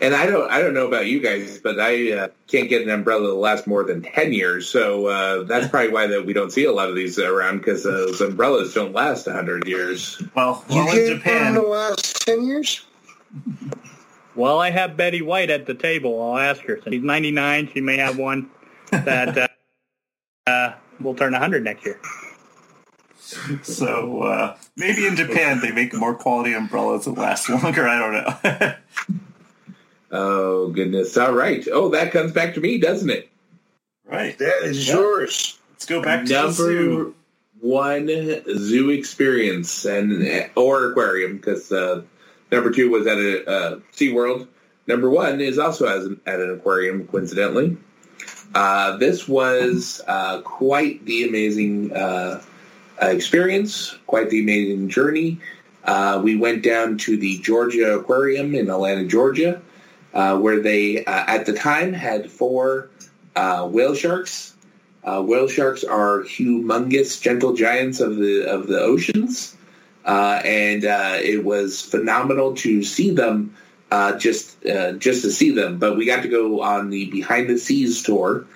And 0.00 0.16
I 0.16 0.26
don't, 0.26 0.50
I 0.50 0.60
don't 0.60 0.74
know 0.74 0.88
about 0.88 1.06
you 1.06 1.20
guys, 1.20 1.60
but 1.62 1.78
I 1.78 2.10
uh, 2.10 2.28
can't 2.48 2.68
get 2.68 2.82
an 2.82 2.90
umbrella 2.90 3.28
that 3.28 3.34
lasts 3.36 3.68
more 3.68 3.84
than 3.84 4.02
ten 4.02 4.32
years. 4.32 4.68
So 4.68 5.06
uh, 5.06 5.44
that's 5.44 5.68
probably 5.68 5.90
why 5.92 6.08
that 6.08 6.26
we 6.26 6.32
don't 6.32 6.50
see 6.50 6.64
a 6.64 6.72
lot 6.72 6.88
of 6.88 6.96
these 6.96 7.20
around 7.20 7.58
because 7.58 7.84
those 7.84 8.20
umbrellas 8.20 8.74
don't 8.74 8.92
last 8.92 9.28
hundred 9.28 9.68
years. 9.68 10.20
well, 10.34 10.64
You 10.68 10.84
well 10.84 10.88
in 10.88 10.94
get 10.96 11.02
one 11.04 11.12
in 11.12 11.18
Japan, 11.18 11.54
the 11.54 11.62
last 11.62 12.26
10 12.26 12.44
years? 12.44 12.84
Well, 14.34 14.58
I 14.58 14.70
have 14.70 14.96
Betty 14.96 15.22
White 15.22 15.50
at 15.50 15.66
the 15.66 15.74
table. 15.74 16.20
I'll 16.20 16.38
ask 16.38 16.62
her. 16.62 16.80
She's 16.90 17.00
99. 17.02 17.70
She 17.72 17.80
may 17.80 17.96
have 17.98 18.18
one 18.18 18.50
that 18.90 19.38
uh, 19.38 19.46
uh, 20.46 20.72
we'll 21.00 21.14
turn 21.14 21.32
100 21.32 21.64
next 21.64 21.84
year. 21.84 22.00
so 23.62 24.22
uh, 24.22 24.56
maybe 24.76 25.06
in 25.06 25.16
Japan 25.16 25.60
they 25.60 25.72
make 25.72 25.94
more 25.94 26.14
quality 26.14 26.52
umbrellas 26.52 27.04
that 27.06 27.12
last 27.12 27.48
longer. 27.48 27.88
I 27.88 27.98
don't 27.98 28.12
know. 28.62 28.74
Oh 30.14 30.68
goodness! 30.68 31.16
All 31.16 31.32
right. 31.32 31.66
Oh, 31.72 31.88
that 31.88 32.12
comes 32.12 32.32
back 32.32 32.52
to 32.54 32.60
me, 32.60 32.76
doesn't 32.78 33.08
it? 33.08 33.30
right. 34.04 34.36
That 34.38 34.62
is 34.64 34.86
Yeah. 34.86 34.96
yours. 34.96 35.58
Let's 35.70 35.86
go 35.86 36.02
back 36.02 36.24
to 36.24 36.28
the 36.28 36.34
Number 36.34 36.52
zoo. 36.52 37.14
one 37.60 38.08
zoo 38.58 38.90
experience 38.90 39.86
and 39.86 40.50
or 40.54 40.90
aquarium 40.90 41.38
because 41.38 41.72
uh, 41.72 42.02
number 42.50 42.70
two 42.70 42.90
was 42.90 43.06
at 43.06 43.16
a 43.16 43.48
uh, 43.50 43.78
SeaWorld. 43.94 44.48
Number 44.86 45.08
one 45.08 45.40
is 45.40 45.58
also 45.58 45.86
as 45.86 46.04
an, 46.04 46.20
at 46.26 46.40
an 46.40 46.50
aquarium, 46.50 47.06
coincidentally. 47.06 47.78
Uh, 48.54 48.96
this 48.98 49.26
was 49.26 50.02
uh, 50.06 50.40
quite 50.42 51.04
the 51.06 51.26
amazing 51.26 51.92
uh, 51.92 52.42
uh, 53.02 53.06
experience, 53.06 53.96
quite 54.06 54.30
the 54.30 54.40
amazing 54.40 54.88
journey. 54.88 55.38
Uh, 55.84 56.20
we 56.22 56.36
went 56.36 56.62
down 56.62 56.98
to 56.98 57.16
the 57.16 57.38
Georgia 57.38 57.98
Aquarium 57.98 58.54
in 58.54 58.68
Atlanta, 58.68 59.04
Georgia, 59.04 59.60
where 60.12 60.60
they, 60.60 61.04
at 61.06 61.46
the 61.46 61.52
time, 61.52 61.92
had 61.92 62.30
four 62.30 62.90
whale 63.34 63.94
sharks. 63.94 64.54
Whale 65.04 65.48
sharks 65.48 65.82
are 65.82 66.20
humongous, 66.20 67.20
gentle 67.20 67.54
giants 67.54 67.98
of 67.98 68.16
the 68.16 68.48
of 68.48 68.68
the 68.68 68.78
oceans, 68.78 69.56
and 70.04 70.84
it 70.84 71.44
was 71.44 71.82
phenomenal 71.82 72.54
to 72.56 72.84
see 72.84 73.10
them. 73.10 73.52
Uh, 73.92 74.16
just 74.16 74.64
uh, 74.64 74.92
just 74.92 75.20
to 75.20 75.30
see 75.30 75.50
them, 75.50 75.78
but 75.78 75.98
we 75.98 76.06
got 76.06 76.22
to 76.22 76.28
go 76.28 76.62
on 76.62 76.88
the 76.88 77.10
behind 77.10 77.50
the 77.50 77.58
seas 77.58 78.02
tour, 78.02 78.46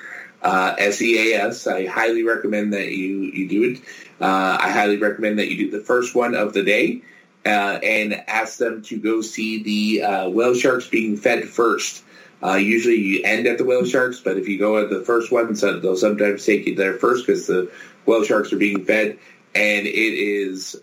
uh, 0.40 0.74
SEAS. 0.90 1.66
I 1.66 1.84
highly 1.84 2.22
recommend 2.22 2.72
that 2.72 2.92
you 2.92 3.18
you 3.18 3.46
do 3.46 3.64
it. 3.64 3.82
Uh, 4.18 4.56
I 4.58 4.70
highly 4.70 4.96
recommend 4.96 5.38
that 5.38 5.50
you 5.50 5.58
do 5.58 5.78
the 5.78 5.84
first 5.84 6.14
one 6.14 6.34
of 6.34 6.54
the 6.54 6.62
day 6.62 7.02
uh, 7.44 7.48
and 7.82 8.14
ask 8.26 8.56
them 8.56 8.80
to 8.84 8.98
go 8.98 9.20
see 9.20 9.62
the 9.62 10.04
uh, 10.04 10.28
whale 10.30 10.54
sharks 10.54 10.88
being 10.88 11.18
fed 11.18 11.46
first. 11.46 12.02
Usually 12.42 12.96
you 12.96 13.20
end 13.22 13.46
at 13.46 13.58
the 13.58 13.64
whale 13.64 13.84
sharks, 13.84 14.20
but 14.20 14.38
if 14.38 14.48
you 14.48 14.58
go 14.58 14.78
at 14.78 14.88
the 14.88 15.02
first 15.02 15.30
one, 15.30 15.54
so 15.54 15.78
they'll 15.78 15.98
sometimes 15.98 16.46
take 16.46 16.66
you 16.66 16.76
there 16.76 16.94
first 16.94 17.26
because 17.26 17.46
the 17.46 17.70
whale 18.06 18.24
sharks 18.24 18.54
are 18.54 18.56
being 18.56 18.86
fed, 18.86 19.18
and 19.54 19.86
it 19.86 20.14
is 20.14 20.80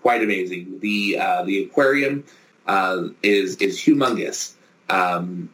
quite 0.00 0.22
amazing. 0.22 0.80
The 0.80 1.16
the 1.44 1.64
aquarium 1.64 2.24
uh, 2.66 3.08
is 3.22 3.56
is 3.56 3.78
humongous. 3.78 4.54
Um, 4.88 5.50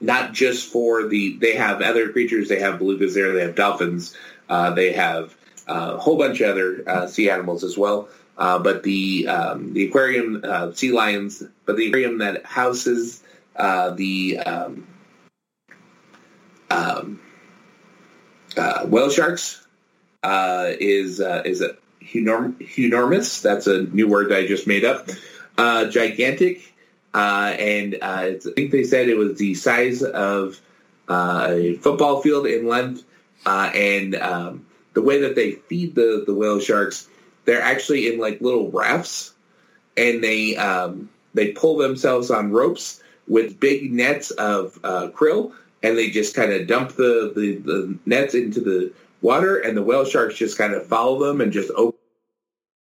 not 0.00 0.32
just 0.32 0.70
for 0.70 1.06
the 1.08 1.36
they 1.38 1.54
have 1.54 1.80
other 1.80 2.10
creatures. 2.10 2.48
They 2.48 2.60
have 2.60 2.80
belugas 2.80 3.14
there. 3.14 3.32
They 3.32 3.42
have 3.42 3.54
dolphins. 3.54 4.14
Uh, 4.48 4.70
they 4.70 4.92
have 4.92 5.34
uh, 5.68 5.94
a 5.94 5.98
whole 5.98 6.18
bunch 6.18 6.40
of 6.40 6.50
other 6.50 6.84
uh, 6.86 7.06
sea 7.06 7.30
animals 7.30 7.64
as 7.64 7.78
well. 7.78 8.08
Uh, 8.36 8.58
but 8.58 8.82
the 8.82 9.28
um, 9.28 9.72
the 9.72 9.86
aquarium, 9.86 10.42
sea 10.74 10.92
lions, 10.92 11.42
but 11.64 11.76
the 11.76 11.88
aquarium 11.88 12.18
that 12.18 12.44
houses 12.44 13.22
the 13.56 14.38
um, 14.44 14.86
um, 16.70 17.20
whale 18.86 19.10
sharks 19.10 19.64
is 20.24 21.20
is 21.20 21.60
a 21.60 21.76
enorm- 22.12 22.78
enormous. 22.78 23.40
That's 23.40 23.66
a 23.66 23.82
new 23.82 24.08
word 24.08 24.32
I 24.32 24.46
just 24.46 24.66
made 24.66 24.84
up. 24.84 25.08
Uh, 25.56 25.88
gigantic, 25.88 26.74
uh, 27.14 27.54
and 27.56 27.94
uh, 28.02 28.32
I 28.34 28.38
think 28.56 28.72
they 28.72 28.82
said 28.82 29.08
it 29.08 29.16
was 29.16 29.38
the 29.38 29.54
size 29.54 30.02
of 30.02 30.60
uh, 31.08 31.46
a 31.48 31.74
football 31.76 32.20
field 32.20 32.48
in 32.48 32.66
length. 32.66 33.04
Uh, 33.46 33.70
and 33.72 34.16
um, 34.16 34.66
the 34.94 35.02
way 35.02 35.20
that 35.20 35.36
they 35.36 35.52
feed 35.52 35.94
the 35.94 36.24
the 36.26 36.34
whale 36.34 36.58
sharks, 36.58 37.08
they're 37.44 37.62
actually 37.62 38.12
in 38.12 38.18
like 38.18 38.40
little 38.40 38.68
rafts, 38.70 39.32
and 39.96 40.24
they 40.24 40.56
um, 40.56 41.08
they 41.34 41.52
pull 41.52 41.76
themselves 41.76 42.32
on 42.32 42.50
ropes 42.50 43.00
with 43.28 43.60
big 43.60 43.92
nets 43.92 44.32
of 44.32 44.80
krill, 44.82 45.52
and 45.84 45.96
they 45.96 46.10
just 46.10 46.34
kind 46.34 46.52
of 46.52 46.66
dump 46.66 46.96
the, 46.96 47.32
the 47.36 47.56
the 47.58 47.98
nets 48.06 48.34
into 48.34 48.60
the 48.60 48.92
water, 49.22 49.56
and 49.58 49.76
the 49.76 49.82
whale 49.82 50.04
sharks 50.04 50.34
just 50.34 50.58
kind 50.58 50.74
of 50.74 50.84
follow 50.86 51.24
them 51.24 51.40
and 51.40 51.52
just 51.52 51.70
open 51.76 51.93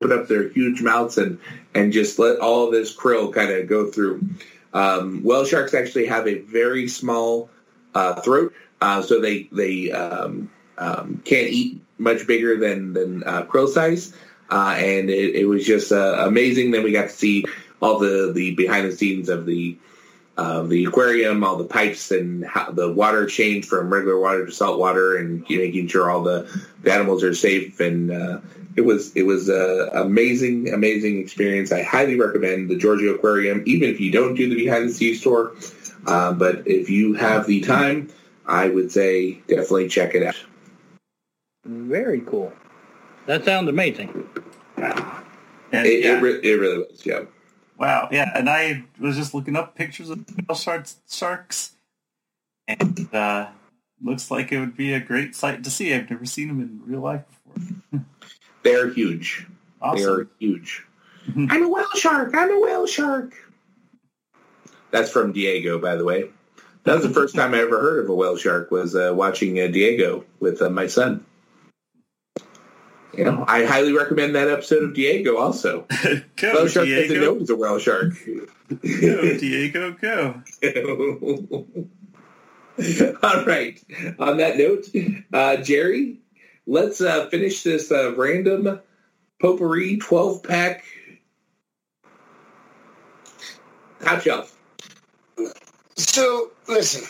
up 0.03 0.29
their 0.29 0.49
huge 0.49 0.81
mouths 0.81 1.19
and 1.19 1.39
and 1.75 1.93
just 1.93 2.19
let 2.19 2.39
all 2.39 2.71
this 2.71 2.97
krill 2.97 3.33
kind 3.33 3.51
of 3.51 3.69
go 3.69 3.91
through. 3.91 4.25
Um, 4.73 5.23
whale 5.23 5.45
sharks 5.45 5.75
actually 5.75 6.07
have 6.07 6.27
a 6.27 6.39
very 6.39 6.89
small 6.89 7.51
uh, 7.95 8.15
throat, 8.23 8.55
uh, 8.81 9.03
so 9.03 9.21
they 9.21 9.49
they 9.53 9.93
um, 9.93 10.51
um, 10.79 11.21
can't 11.25 11.49
eat 11.49 11.83
much 11.99 12.27
bigger 12.27 12.57
than 12.57 12.95
than 12.95 13.25
uh, 13.25 13.43
krill 13.45 13.69
size. 13.69 14.15
Uh, 14.51 14.75
and 14.79 15.11
it, 15.11 15.37
it 15.37 15.45
was 15.45 15.65
just 15.65 15.93
uh, 15.93 16.25
amazing. 16.27 16.71
Then 16.71 16.83
we 16.83 16.93
got 16.93 17.11
to 17.11 17.15
see 17.15 17.45
all 17.83 17.99
the 17.99 18.33
the 18.35 18.55
behind 18.55 18.91
the 18.91 18.97
scenes 18.97 19.29
of 19.29 19.45
the 19.45 19.77
the 20.37 20.87
aquarium, 20.87 21.45
all 21.45 21.57
the 21.57 21.65
pipes, 21.65 22.11
and 22.11 22.43
how 22.47 22.71
the 22.71 22.91
water 22.91 23.27
changed 23.27 23.69
from 23.69 23.93
regular 23.93 24.19
water 24.19 24.47
to 24.47 24.53
salt 24.53 24.79
water, 24.79 25.19
and 25.19 25.43
making 25.51 25.89
sure 25.89 26.11
all 26.11 26.23
the, 26.23 26.49
the 26.83 26.91
animals 26.91 27.23
are 27.23 27.35
safe 27.35 27.79
and 27.81 28.11
uh, 28.11 28.41
it 28.77 28.83
was 28.83 29.15
it 29.17 29.25
was 29.25 29.49
a 29.49 29.91
amazing 29.95 30.73
amazing 30.73 31.19
experience. 31.19 31.73
I 31.73 31.83
highly 31.83 32.19
recommend 32.19 32.71
the 32.71 32.77
Georgia 32.77 33.13
Aquarium, 33.15 33.63
even 33.67 33.89
if 33.89 34.01
you 34.01 34.11
don't 34.11 34.35
do 34.35 34.49
the 34.49 34.55
behind 34.55 34.89
the 34.89 34.93
scenes 34.93 35.21
tour. 35.21 35.55
Uh, 36.07 36.33
but 36.33 36.67
if 36.67 36.89
you 36.89 37.15
have 37.15 37.47
the 37.47 37.61
time, 37.61 38.09
I 38.47 38.69
would 38.69 38.91
say 38.91 39.35
definitely 39.49 39.89
check 39.89 40.15
it 40.15 40.23
out. 40.23 40.37
Very 41.65 42.21
cool. 42.23 42.53
That 43.27 43.45
sounds 43.45 43.69
amazing. 43.69 44.29
And, 44.77 45.87
It, 45.87 46.05
yeah. 46.05 46.19
it, 46.19 46.23
re- 46.23 46.41
it 46.43 46.59
really 46.59 46.79
was. 46.79 47.05
Yeah. 47.05 47.25
Wow, 47.79 48.09
yeah, 48.11 48.31
and 48.35 48.51
I 48.51 48.85
was 48.99 49.17
just 49.17 49.33
looking 49.33 49.57
up 49.57 49.75
pictures 49.75 50.11
of 50.11 50.25
whale 50.49 50.57
sharks, 50.57 50.97
sharks, 51.09 51.73
and 52.69 53.09
uh, 53.15 53.49
looks 54.03 54.31
like 54.31 54.53
it 54.53 54.61
would 54.61 54.77
be 54.77 54.93
a 54.93 55.01
great 55.01 55.35
sight 55.35 55.65
to 55.65 55.71
see. 55.71 55.95
I've 55.95 56.11
never 56.11 56.27
seen 56.27 56.49
them 56.49 56.61
in 56.61 56.83
real 56.85 57.01
life 57.01 57.23
before. 57.55 58.05
They're 58.63 58.91
huge. 58.91 59.47
They 59.95 60.05
are 60.05 60.27
huge. 60.39 60.85
I'm 61.37 61.63
a 61.63 61.69
whale 61.69 61.87
shark. 61.95 62.35
I'm 62.35 62.51
a 62.51 62.61
whale 62.61 62.87
shark. 62.87 63.35
That's 64.91 65.11
from 65.11 65.33
Diego, 65.33 65.79
by 65.79 65.97
the 65.97 66.05
way. 66.05 66.31
That 66.85 66.95
was 66.95 67.03
the 67.03 67.11
first 67.11 67.35
time 67.35 67.55
I 67.55 67.59
ever 67.59 67.81
heard 67.81 68.05
of 68.05 68.11
a 68.11 68.15
whale 68.15 68.37
shark. 68.37 68.71
Was 68.71 68.97
uh, 68.97 69.13
watching 69.15 69.61
uh, 69.61 69.67
Diego 69.69 70.25
with 70.41 70.61
uh, 70.63 70.71
my 70.71 70.87
son. 70.87 71.25
You 73.17 73.25
know, 73.25 73.45
I 73.47 73.65
highly 73.65 73.93
recommend 73.93 74.35
that 74.35 74.49
episode 74.49 74.83
of 74.85 74.95
Diego. 74.95 75.37
Also, 75.37 75.87
go, 76.37 76.55
whale 76.55 76.69
shark 76.69 76.89
doesn't 76.89 77.09
know 77.09 77.17
Diego. 77.35 77.39
he's 77.39 77.51
a 77.51 77.57
whale 77.57 77.79
shark. 77.79 78.15
Go, 78.69 79.39
Diego, 79.39 79.93
go. 79.93 80.43
All 83.23 83.45
right. 83.45 83.83
On 84.19 84.37
that 84.39 84.57
note, 84.57 84.87
uh, 85.33 85.57
Jerry, 85.57 86.21
let's 86.71 87.01
uh, 87.01 87.27
finish 87.27 87.65
this 87.65 87.91
uh, 87.91 88.15
random 88.15 88.81
potpourri 89.41 89.97
12 89.97 90.43
pack 90.45 90.85
top 94.01 94.21
shelf. 94.23 94.57
So, 95.97 96.53
listen, 96.69 97.07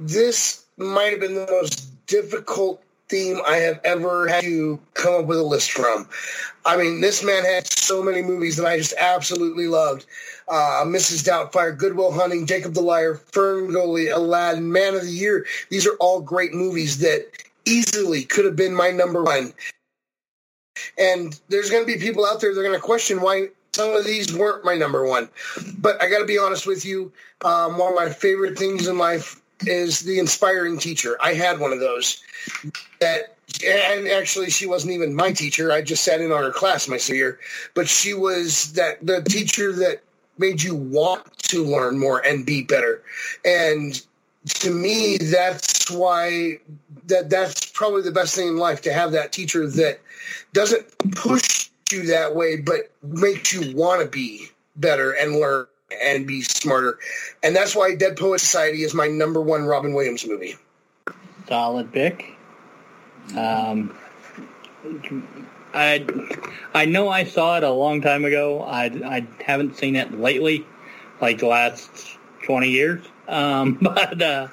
this 0.00 0.64
might 0.78 1.10
have 1.10 1.20
been 1.20 1.34
the 1.34 1.46
most 1.46 2.06
difficult 2.06 2.82
theme 3.08 3.40
I 3.46 3.56
have 3.56 3.78
ever 3.84 4.26
had 4.26 4.42
to 4.42 4.80
come 4.94 5.14
up 5.14 5.26
with 5.26 5.38
a 5.38 5.42
list 5.42 5.72
from. 5.72 6.08
I 6.64 6.76
mean, 6.76 7.02
this 7.02 7.22
man 7.22 7.44
had 7.44 7.66
so 7.66 8.02
many 8.02 8.22
movies 8.22 8.56
that 8.56 8.66
I 8.66 8.78
just 8.78 8.94
absolutely 8.98 9.68
loved. 9.68 10.06
Uh, 10.48 10.82
Mrs. 10.86 11.24
Doubtfire, 11.24 11.76
Goodwill 11.76 12.10
Hunting, 12.10 12.46
Jakob 12.46 12.74
the 12.74 12.80
Liar, 12.80 13.14
Ferngully, 13.14 14.12
Aladdin, 14.12 14.72
Man 14.72 14.94
of 14.94 15.02
the 15.02 15.10
Year. 15.10 15.46
These 15.68 15.86
are 15.86 15.96
all 16.00 16.20
great 16.20 16.52
movies 16.54 16.98
that 16.98 17.45
easily 17.66 18.24
could 18.24 18.44
have 18.44 18.56
been 18.56 18.74
my 18.74 18.90
number 18.90 19.22
one. 19.22 19.52
And 20.98 21.38
there's 21.48 21.70
going 21.70 21.86
to 21.86 21.92
be 21.92 21.98
people 21.98 22.26
out 22.26 22.40
there 22.40 22.54
that 22.54 22.60
are 22.60 22.64
going 22.64 22.74
to 22.74 22.80
question 22.80 23.20
why 23.20 23.48
some 23.72 23.94
of 23.94 24.04
these 24.04 24.34
weren't 24.34 24.64
my 24.64 24.74
number 24.76 25.04
one. 25.04 25.28
But 25.78 26.02
I 26.02 26.08
got 26.08 26.20
to 26.20 26.26
be 26.26 26.38
honest 26.38 26.66
with 26.66 26.84
you. 26.84 27.12
Um, 27.44 27.78
one 27.78 27.92
of 27.92 27.96
my 27.96 28.08
favorite 28.08 28.58
things 28.58 28.86
in 28.86 28.98
life 28.98 29.40
is 29.60 30.00
the 30.00 30.18
inspiring 30.18 30.78
teacher. 30.78 31.16
I 31.20 31.34
had 31.34 31.60
one 31.60 31.72
of 31.72 31.80
those. 31.80 32.22
That 33.00 33.36
and 33.64 34.08
actually, 34.08 34.50
she 34.50 34.66
wasn't 34.66 34.92
even 34.94 35.14
my 35.14 35.32
teacher. 35.32 35.72
I 35.72 35.82
just 35.82 36.04
sat 36.04 36.20
in 36.20 36.32
on 36.32 36.42
her 36.42 36.50
class 36.50 36.88
my 36.88 36.96
senior 36.96 37.18
year. 37.18 37.40
But 37.74 37.88
she 37.88 38.12
was 38.12 38.72
that 38.72 39.04
the 39.04 39.22
teacher 39.22 39.72
that 39.72 40.02
made 40.38 40.62
you 40.62 40.74
want 40.74 41.38
to 41.38 41.64
learn 41.64 41.98
more 41.98 42.18
and 42.18 42.44
be 42.44 42.62
better. 42.62 43.02
And 43.44 44.00
to 44.46 44.70
me, 44.70 45.18
that's 45.18 45.90
why 45.90 46.58
that 47.06 47.30
that's 47.30 47.66
probably 47.72 48.02
the 48.02 48.12
best 48.12 48.34
thing 48.34 48.48
in 48.48 48.56
life 48.56 48.82
to 48.82 48.92
have 48.92 49.12
that 49.12 49.32
teacher 49.32 49.68
that 49.68 50.00
doesn't 50.52 50.86
push 51.14 51.70
you 51.90 52.06
that 52.06 52.34
way, 52.34 52.56
but 52.56 52.90
makes 53.02 53.52
you 53.52 53.76
want 53.76 54.02
to 54.02 54.08
be 54.08 54.48
better 54.76 55.12
and 55.12 55.36
learn 55.36 55.66
and 56.02 56.26
be 56.26 56.42
smarter. 56.42 56.98
And 57.42 57.54
that's 57.54 57.74
why 57.76 57.94
Dead 57.94 58.16
Poet 58.16 58.40
Society 58.40 58.82
is 58.82 58.94
my 58.94 59.06
number 59.06 59.40
one 59.40 59.64
Robin 59.64 59.94
Williams 59.94 60.26
movie. 60.26 60.56
Solid 61.48 61.92
pick. 61.92 62.36
Um, 63.36 63.96
I 65.74 66.06
I 66.74 66.84
know 66.86 67.08
I 67.08 67.24
saw 67.24 67.56
it 67.56 67.62
a 67.62 67.70
long 67.70 68.00
time 68.00 68.24
ago. 68.24 68.62
I 68.62 68.84
I 68.84 69.26
haven't 69.44 69.76
seen 69.76 69.96
it 69.96 70.18
lately, 70.18 70.66
like 71.20 71.38
the 71.38 71.46
last 71.46 72.18
twenty 72.42 72.70
years. 72.70 73.04
Um, 73.28 73.74
but 73.80 74.20
uh, 74.22 74.48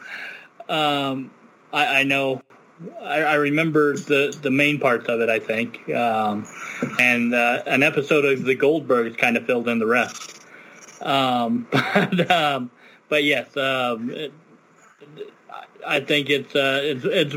um, 0.69 1.31
I, 1.71 1.99
I 1.99 2.03
know 2.03 2.41
I, 3.01 3.21
I 3.21 3.33
remember 3.35 3.95
the 3.95 4.37
the 4.41 4.51
main 4.51 4.79
parts 4.79 5.07
of 5.07 5.21
it. 5.21 5.29
I 5.29 5.39
think, 5.39 5.89
um, 5.89 6.45
and 6.99 7.33
uh, 7.33 7.63
an 7.65 7.83
episode 7.83 8.25
of 8.25 8.43
the 8.43 8.55
Goldbergs 8.55 9.17
kind 9.17 9.37
of 9.37 9.45
filled 9.45 9.67
in 9.67 9.79
the 9.79 9.85
rest. 9.85 10.41
Um, 11.01 11.67
but 11.71 12.31
um, 12.31 12.71
but 13.09 13.23
yes, 13.23 13.55
um, 13.57 14.09
it, 14.09 14.33
I 15.85 15.99
think 15.99 16.29
it's 16.29 16.55
uh, 16.55 16.81
it's 16.83 17.05
it's 17.05 17.35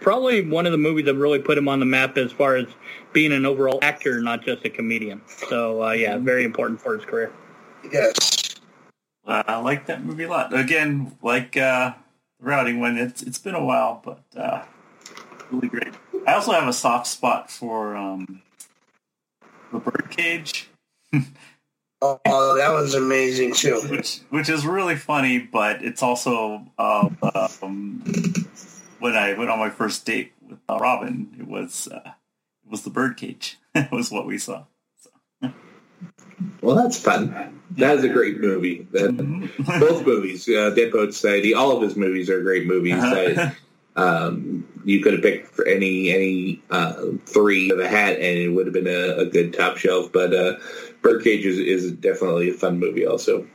probably 0.00 0.48
one 0.48 0.66
of 0.66 0.72
the 0.72 0.78
movies 0.78 1.06
that 1.06 1.14
really 1.14 1.38
put 1.38 1.58
him 1.58 1.68
on 1.68 1.80
the 1.80 1.86
map 1.86 2.16
as 2.16 2.32
far 2.32 2.56
as 2.56 2.66
being 3.12 3.32
an 3.32 3.46
overall 3.46 3.78
actor, 3.82 4.20
not 4.20 4.42
just 4.42 4.64
a 4.64 4.70
comedian. 4.70 5.20
So 5.48 5.84
uh, 5.84 5.92
yeah, 5.92 6.18
very 6.18 6.44
important 6.44 6.80
for 6.80 6.96
his 6.96 7.04
career. 7.04 7.32
Yes. 7.92 8.37
Uh, 9.28 9.42
I 9.46 9.56
like 9.58 9.86
that 9.86 10.02
movie 10.02 10.24
a 10.24 10.28
lot. 10.28 10.58
Again, 10.58 11.16
like 11.22 11.56
uh, 11.56 11.92
the 12.40 12.46
routing 12.46 12.80
one, 12.80 12.96
it's 12.96 13.22
it's 13.22 13.38
been 13.38 13.54
a 13.54 13.62
while, 13.64 14.02
but 14.04 14.22
uh, 14.36 14.64
really 15.50 15.68
great. 15.68 15.92
I 16.26 16.34
also 16.34 16.52
have 16.52 16.66
a 16.66 16.72
soft 16.72 17.06
spot 17.06 17.50
for 17.50 17.94
um, 17.94 18.42
the 19.70 19.78
Birdcage, 19.78 20.70
Oh, 22.00 22.56
that 22.56 22.70
was 22.72 22.94
amazing 22.94 23.54
too. 23.54 23.80
which 23.90 24.20
which 24.30 24.48
is 24.48 24.64
really 24.64 24.94
funny, 24.94 25.38
but 25.38 25.82
it's 25.82 26.02
also 26.02 26.64
uh, 26.78 27.08
um, 27.60 28.02
when 29.00 29.16
I 29.16 29.34
went 29.34 29.50
on 29.50 29.58
my 29.58 29.70
first 29.70 30.06
date 30.06 30.32
with 30.48 30.60
uh, 30.68 30.78
Robin, 30.78 31.34
it 31.40 31.48
was 31.48 31.88
uh, 31.88 32.12
it 32.64 32.70
was 32.70 32.82
the 32.82 32.90
Birdcage. 32.90 33.58
it 33.74 33.90
was 33.92 34.12
what 34.12 34.26
we 34.26 34.38
saw. 34.38 34.64
Well, 36.62 36.76
that's 36.76 36.98
fun. 36.98 37.60
That 37.72 37.96
is 37.96 38.04
a 38.04 38.08
great 38.08 38.40
movie. 38.40 38.86
That, 38.92 39.16
both 39.80 40.06
movies, 40.06 40.48
uh, 40.48 40.70
Dead 40.70 40.92
Poet 40.92 41.14
Society, 41.14 41.54
all 41.54 41.76
of 41.76 41.82
his 41.82 41.96
movies 41.96 42.30
are 42.30 42.42
great 42.42 42.66
movies. 42.66 42.94
Uh-huh. 42.94 43.50
I, 43.96 44.00
um, 44.00 44.66
you 44.84 45.02
could 45.02 45.14
have 45.14 45.22
picked 45.22 45.48
for 45.48 45.66
any 45.66 46.10
any 46.10 46.62
uh, 46.70 46.94
three 47.26 47.70
of 47.70 47.80
a 47.80 47.88
hat, 47.88 48.14
and 48.14 48.38
it 48.38 48.48
would 48.50 48.66
have 48.66 48.72
been 48.72 48.86
a, 48.86 49.18
a 49.18 49.26
good 49.26 49.52
top 49.52 49.76
shelf. 49.76 50.12
But 50.12 50.32
uh, 50.32 50.56
Birdcage 51.02 51.44
is, 51.44 51.58
is 51.58 51.92
definitely 51.92 52.50
a 52.50 52.54
fun 52.54 52.78
movie. 52.78 53.04
Also, 53.04 53.46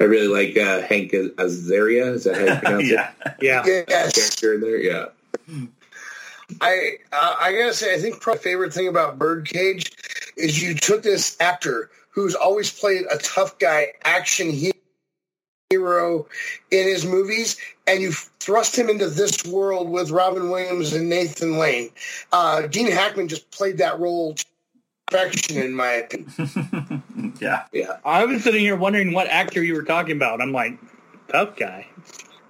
I 0.00 0.04
really 0.04 0.28
like 0.28 0.56
uh, 0.56 0.82
Hank 0.86 1.12
Azaria. 1.12 2.14
Is 2.14 2.24
that 2.24 2.36
how 2.36 2.44
you 2.44 2.60
pronounce 2.62 2.90
yeah, 2.90 3.10
Yeah, 3.40 3.62
it? 3.66 3.84
Yes. 3.88 4.14
Character 4.14 4.54
in 4.54 4.60
there, 4.60 4.78
yeah. 4.78 5.06
I 6.60 6.96
uh, 7.12 7.36
I 7.40 7.52
gotta 7.52 7.74
say, 7.74 7.94
I 7.94 7.98
think 7.98 8.20
probably 8.20 8.38
my 8.38 8.42
favorite 8.42 8.72
thing 8.72 8.88
about 8.88 9.18
Birdcage 9.18 9.92
is 10.36 10.62
you 10.62 10.74
took 10.74 11.02
this 11.02 11.36
actor 11.40 11.90
who's 12.10 12.34
always 12.34 12.70
played 12.70 13.04
a 13.10 13.18
tough 13.18 13.58
guy 13.58 13.88
action 14.04 14.50
hero 15.70 16.26
in 16.70 16.86
his 16.86 17.04
movies, 17.04 17.56
and 17.86 18.00
you 18.00 18.12
thrust 18.12 18.76
him 18.76 18.88
into 18.88 19.08
this 19.08 19.44
world 19.44 19.90
with 19.90 20.10
Robin 20.10 20.50
Williams 20.50 20.92
and 20.92 21.08
Nathan 21.08 21.58
Lane. 21.58 21.90
Uh, 22.32 22.66
Gene 22.68 22.90
Hackman 22.90 23.28
just 23.28 23.50
played 23.50 23.78
that 23.78 23.98
role 23.98 24.34
to 24.34 24.44
perfection, 25.06 25.62
in 25.62 25.74
my 25.74 25.92
opinion. 25.92 27.02
yeah. 27.40 27.64
Yeah. 27.72 27.98
I 28.04 28.24
was 28.24 28.44
sitting 28.44 28.60
here 28.60 28.76
wondering 28.76 29.12
what 29.12 29.26
actor 29.28 29.62
you 29.62 29.74
were 29.74 29.82
talking 29.82 30.16
about. 30.16 30.40
I'm 30.40 30.52
like, 30.52 30.78
tough 31.28 31.56
guy. 31.56 31.86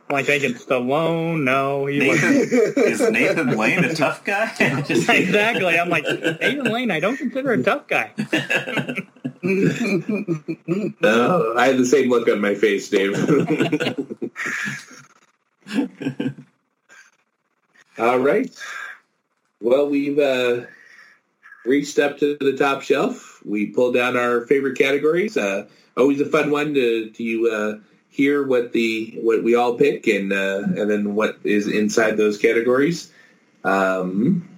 I'm 0.09 0.14
like 0.16 0.26
thinking 0.26 0.55
Stallone. 0.55 1.44
No, 1.44 1.86
he 1.86 2.07
wasn't. 2.07 2.34
Is 2.34 3.00
Nathan 3.11 3.57
Lane 3.57 3.84
a 3.84 3.94
tough 3.94 4.24
guy? 4.24 4.52
Exactly. 4.59 5.78
I'm 5.78 5.88
like 5.88 6.05
Nathan 6.05 6.64
Lane. 6.64 6.90
I 6.90 7.00
don't 7.00 7.16
consider 7.16 7.52
a 7.52 7.62
tough 7.62 7.86
guy. 7.86 8.12
Oh, 9.42 9.42
I 11.57 11.66
had 11.66 11.78
the 11.78 11.86
same 11.86 12.11
look 12.11 12.28
on 12.28 12.40
my 12.40 12.55
face, 12.55 12.88
Dave. 12.90 13.16
All 17.98 18.18
right. 18.18 18.55
Well, 19.61 19.88
we've 19.88 20.18
uh, 20.18 20.62
reached 21.64 21.98
up 21.98 22.18
to 22.18 22.36
the 22.40 22.55
top 22.57 22.82
shelf. 22.82 23.40
We 23.44 23.66
pulled 23.66 23.94
down 23.94 24.16
our 24.18 24.42
favorite 24.46 24.76
categories. 24.76 25.36
Uh, 25.38 25.66
always 25.96 26.20
a 26.20 26.26
fun 26.26 26.50
one 26.50 26.74
to 26.74 27.11
to 27.11 27.50
uh, 27.50 27.78
hear 28.15 28.47
what 28.47 28.73
the 28.73 29.19
what 29.21 29.43
we 29.43 29.57
all 29.57 29.75
pick 29.75 30.07
and 30.07 30.33
uh, 30.33 30.62
and 30.62 30.89
then 30.89 31.15
what 31.17 31.37
is 31.43 31.67
inside 31.67 32.17
those 32.17 32.39
categories. 32.39 33.12
Um, 33.65 34.49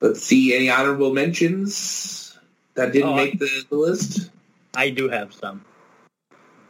let's 0.00 0.22
see 0.22 0.54
any 0.54 0.70
honorable 0.70 1.12
mentions 1.12 2.38
that 2.74 2.92
didn't 2.92 3.10
Oh, 3.10 3.16
make 3.16 3.38
the, 3.38 3.64
the 3.68 3.76
list. 3.76 4.30
I 4.76 4.90
do 4.90 5.08
have 5.08 5.34
some. 5.34 5.64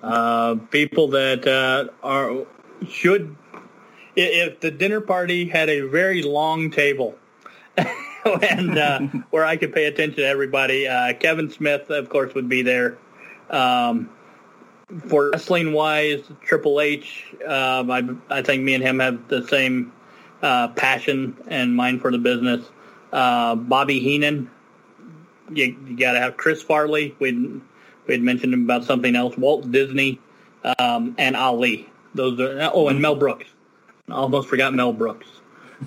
Uh, 0.03 0.57
people 0.71 1.09
that 1.09 1.47
uh, 1.47 1.89
are 2.03 2.47
should 2.89 3.37
if 4.17 4.61
the 4.61 4.71
dinner 4.71 5.01
party 5.01 5.47
had 5.47 5.69
a 5.69 5.81
very 5.83 6.23
long 6.23 6.71
table 6.71 7.19
and 7.77 8.79
uh, 8.79 9.01
where 9.31 9.45
I 9.45 9.57
could 9.57 9.75
pay 9.75 9.87
attention 9.87 10.17
to 10.17 10.27
everybody. 10.27 10.89
Uh, 10.89 11.13
Kevin 11.15 11.51
Smith, 11.51 11.91
of 11.91 12.09
course, 12.09 12.35
would 12.35 12.49
be 12.49 12.63
there. 12.63 12.97
Um, 13.51 14.09
for 15.09 15.31
wrestling 15.31 15.73
wise, 15.73 16.23
Triple 16.43 16.81
H, 16.81 17.27
um, 17.47 17.91
I, 17.91 18.09
I 18.31 18.43
think 18.43 18.63
me 18.63 18.75
and 18.75 18.83
him 18.83 18.99
have 19.01 19.29
the 19.29 19.47
same 19.49 19.93
uh, 20.43 20.69
passion 20.69 21.37
and 21.49 21.75
mind 21.75 22.01
for 22.01 22.11
the 22.11 22.19
business. 22.19 22.67
Uh, 23.13 23.55
Bobby 23.55 24.01
Heenan, 24.01 24.51
you, 25.53 25.77
you 25.87 25.97
got 25.97 26.13
to 26.13 26.21
have 26.21 26.37
Chris 26.37 26.63
Farley. 26.63 27.15
We 27.19 27.61
we 28.07 28.15
had 28.15 28.23
mentioned 28.23 28.53
him 28.53 28.65
about 28.65 28.85
something 28.85 29.17
else. 29.17 29.37
Walt 29.39 29.71
Disney 29.71 30.21
um, 30.79 31.15
and 31.19 31.37
Ali. 31.37 31.89
Those 32.15 32.39
are 32.41 32.71
oh, 32.73 32.89
and 32.89 33.01
Mel 33.01 33.17
Brooks. 33.17 33.47
I 34.09 34.15
almost 34.15 34.49
forgot 34.49 34.75
Mel 34.75 34.93
Brooks. 34.93 35.27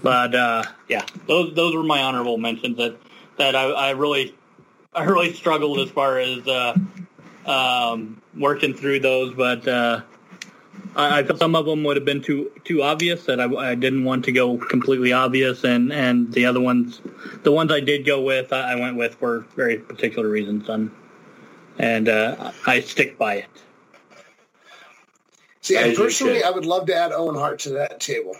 But 0.02 0.36
uh, 0.36 0.64
yeah, 0.88 1.06
those 1.28 1.54
those 1.54 1.76
were 1.76 1.84
my 1.84 2.02
honorable 2.02 2.38
mentions 2.38 2.78
that 2.78 2.98
that 3.38 3.56
I, 3.56 3.66
I 3.66 3.90
really 3.92 4.36
I 4.94 5.04
really 5.04 5.34
struggled 5.34 5.80
as 5.80 5.90
far 5.90 6.20
as 6.20 6.48
uh, 6.48 6.78
um, 7.48 8.22
working 8.38 8.74
through 8.74 9.00
those, 9.00 9.34
but 9.34 9.68
uh, 9.68 10.02
I, 10.96 11.20
I 11.20 11.24
felt 11.24 11.40
some 11.40 11.56
of 11.56 11.66
them 11.66 11.84
would 11.84 11.96
have 11.96 12.06
been 12.06 12.22
too 12.22 12.52
too 12.66 12.84
obvious 12.84 13.26
that 13.26 13.40
I, 13.40 13.46
I 13.46 13.76
didn't 13.76 14.04
want 14.04 14.26
to 14.26 14.32
go 14.32 14.58
completely 14.58 15.14
obvious, 15.14 15.64
and 15.64 15.92
and 15.92 16.32
the 16.34 16.46
other 16.46 16.62
ones, 16.62 17.02
the 17.44 17.52
ones 17.52 17.72
I 17.72 17.80
did 17.80 18.06
go 18.06 18.22
with, 18.22 18.52
I, 18.54 18.74
I 18.74 18.76
went 18.76 18.98
with 18.98 19.16
for 19.16 19.46
very 19.56 19.78
particular 19.78 20.30
reasons, 20.30 20.70
and 20.70 20.92
and 21.80 22.10
uh, 22.10 22.52
I 22.66 22.82
stick 22.82 23.18
by 23.18 23.36
it. 23.36 23.64
See, 25.62 25.78
and 25.78 25.96
personally. 25.96 26.44
I 26.44 26.50
would 26.50 26.66
love 26.66 26.86
to 26.88 26.96
add 26.96 27.12
Owen 27.12 27.36
Hart 27.36 27.60
to 27.60 27.70
that 27.72 28.00
table. 28.00 28.36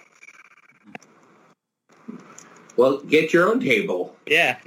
Well, 2.78 3.00
get 3.00 3.34
your 3.34 3.50
own 3.50 3.60
table. 3.60 4.16
Yeah, 4.28 4.58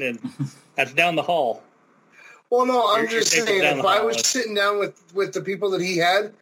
that's 0.74 0.92
down 0.92 1.14
the 1.14 1.22
hall. 1.22 1.62
Well, 2.50 2.66
no, 2.66 2.90
I'm 2.92 3.04
Your- 3.04 3.10
your 3.12 3.20
just 3.20 3.32
table's 3.32 3.48
saying, 3.48 3.78
if 3.78 3.84
I 3.84 4.02
was 4.02 4.26
sitting 4.26 4.54
down 4.54 4.78
with 4.78 5.00
with 5.14 5.32
the 5.32 5.40
people 5.40 5.70
that 5.70 5.80
he 5.80 5.96
had, 5.98 6.32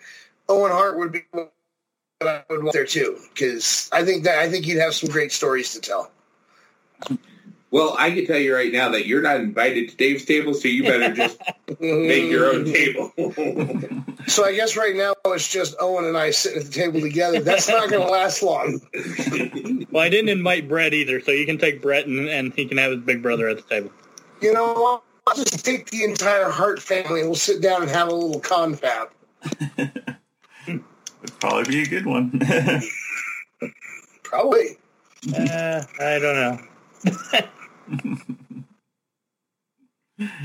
Owen 0.49 0.73
Hart 0.73 0.99
would 0.99 1.13
be 1.13 1.23
what 1.33 1.53
I 2.23 2.43
would 2.51 2.63
want 2.65 2.73
there 2.73 2.87
too, 2.87 3.19
because 3.35 3.89
I 3.93 4.05
think 4.05 4.25
that 4.25 4.39
I 4.39 4.49
think 4.51 4.65
he'd 4.65 4.79
have 4.79 4.95
some 4.95 5.11
great 5.11 5.33
stories 5.33 5.73
to 5.75 5.81
tell. 5.81 6.11
Well, 7.71 7.95
I 7.99 8.11
can 8.13 8.27
tell 8.27 8.39
you 8.39 8.55
right 8.55 8.73
now 8.73 8.89
that 8.89 9.07
you're 9.07 9.21
not 9.21 9.37
invited 9.41 9.91
to 9.91 9.97
Dave's 9.97 10.25
table, 10.25 10.55
so 10.55 10.69
you 10.69 10.85
better 10.85 11.15
just 11.15 11.39
make 11.79 12.31
your 12.31 12.47
own 12.47 12.65
table. 12.73 13.13
So 14.27 14.43
I 14.47 14.55
guess 14.55 14.75
right 14.75 14.97
now 14.97 15.13
it's 15.27 15.53
just 15.53 15.77
Owen 15.79 16.07
and 16.07 16.17
I 16.17 16.31
sitting 16.31 16.61
at 16.61 16.65
the 16.65 16.73
table 16.73 17.03
together. 17.03 17.41
That's 17.41 17.69
not 17.69 17.91
going 17.91 18.07
to 18.07 18.11
last 18.11 18.43
long. 18.43 18.81
Well, 19.91 20.03
I 20.05 20.09
didn't 20.11 20.29
invite 20.29 20.69
Brett 20.69 20.93
either, 20.93 21.21
so 21.21 21.31
you 21.31 21.47
can 21.47 21.57
take 21.57 21.81
Brett 21.81 22.07
and, 22.07 22.29
and 22.29 22.53
he 22.55 22.67
can 22.67 22.77
have 22.77 22.93
his 22.93 23.01
big 23.01 23.23
brother 23.23 23.49
at 23.49 23.57
the 23.57 23.63
table. 23.63 23.91
You 24.43 24.53
know 24.53 24.75
what? 24.75 25.03
I'll 25.29 25.35
just 25.35 25.65
take 25.65 25.91
the 25.91 26.05
entire 26.05 26.49
Hart 26.49 26.81
family 26.81 27.21
and 27.21 27.29
we'll 27.29 27.37
sit 27.37 27.61
down 27.61 27.83
and 27.83 27.91
have 27.91 28.09
a 28.09 28.15
little 28.15 28.41
confab. 28.41 29.11
Would 30.67 30.83
probably 31.41 31.65
be 31.65 31.83
a 31.83 31.87
good 31.87 32.07
one. 32.07 32.41
Probably. 34.23 34.79
Uh, 35.35 35.83
I 36.01 36.19
don't 36.19 36.61
know. 37.11 37.39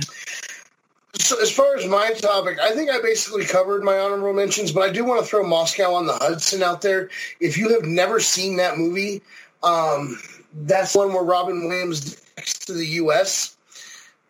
So 1.15 1.39
as 1.41 1.51
far 1.51 1.75
as 1.75 1.85
my 1.85 2.11
topic, 2.13 2.59
I 2.59 2.73
think 2.73 2.89
I 2.89 2.99
basically 2.99 3.45
covered 3.45 3.83
my 3.83 3.97
honorable 3.97 4.33
mentions, 4.33 4.71
but 4.71 4.81
I 4.81 4.91
do 4.91 5.05
want 5.05 5.21
to 5.21 5.25
throw 5.25 5.47
Moscow 5.47 5.93
on 5.93 6.05
the 6.05 6.13
Hudson 6.13 6.61
out 6.61 6.81
there. 6.81 7.09
If 7.39 7.57
you 7.57 7.69
have 7.69 7.83
never 7.85 8.19
seen 8.19 8.57
that 8.57 8.77
movie, 8.77 9.21
um, 9.61 10.19
that's 10.53 10.95
one 10.95 11.13
where 11.13 11.23
Robin 11.23 11.67
Williams 11.67 12.01
defects 12.01 12.59
to 12.65 12.73
the 12.73 12.85
U.S. 12.85 13.52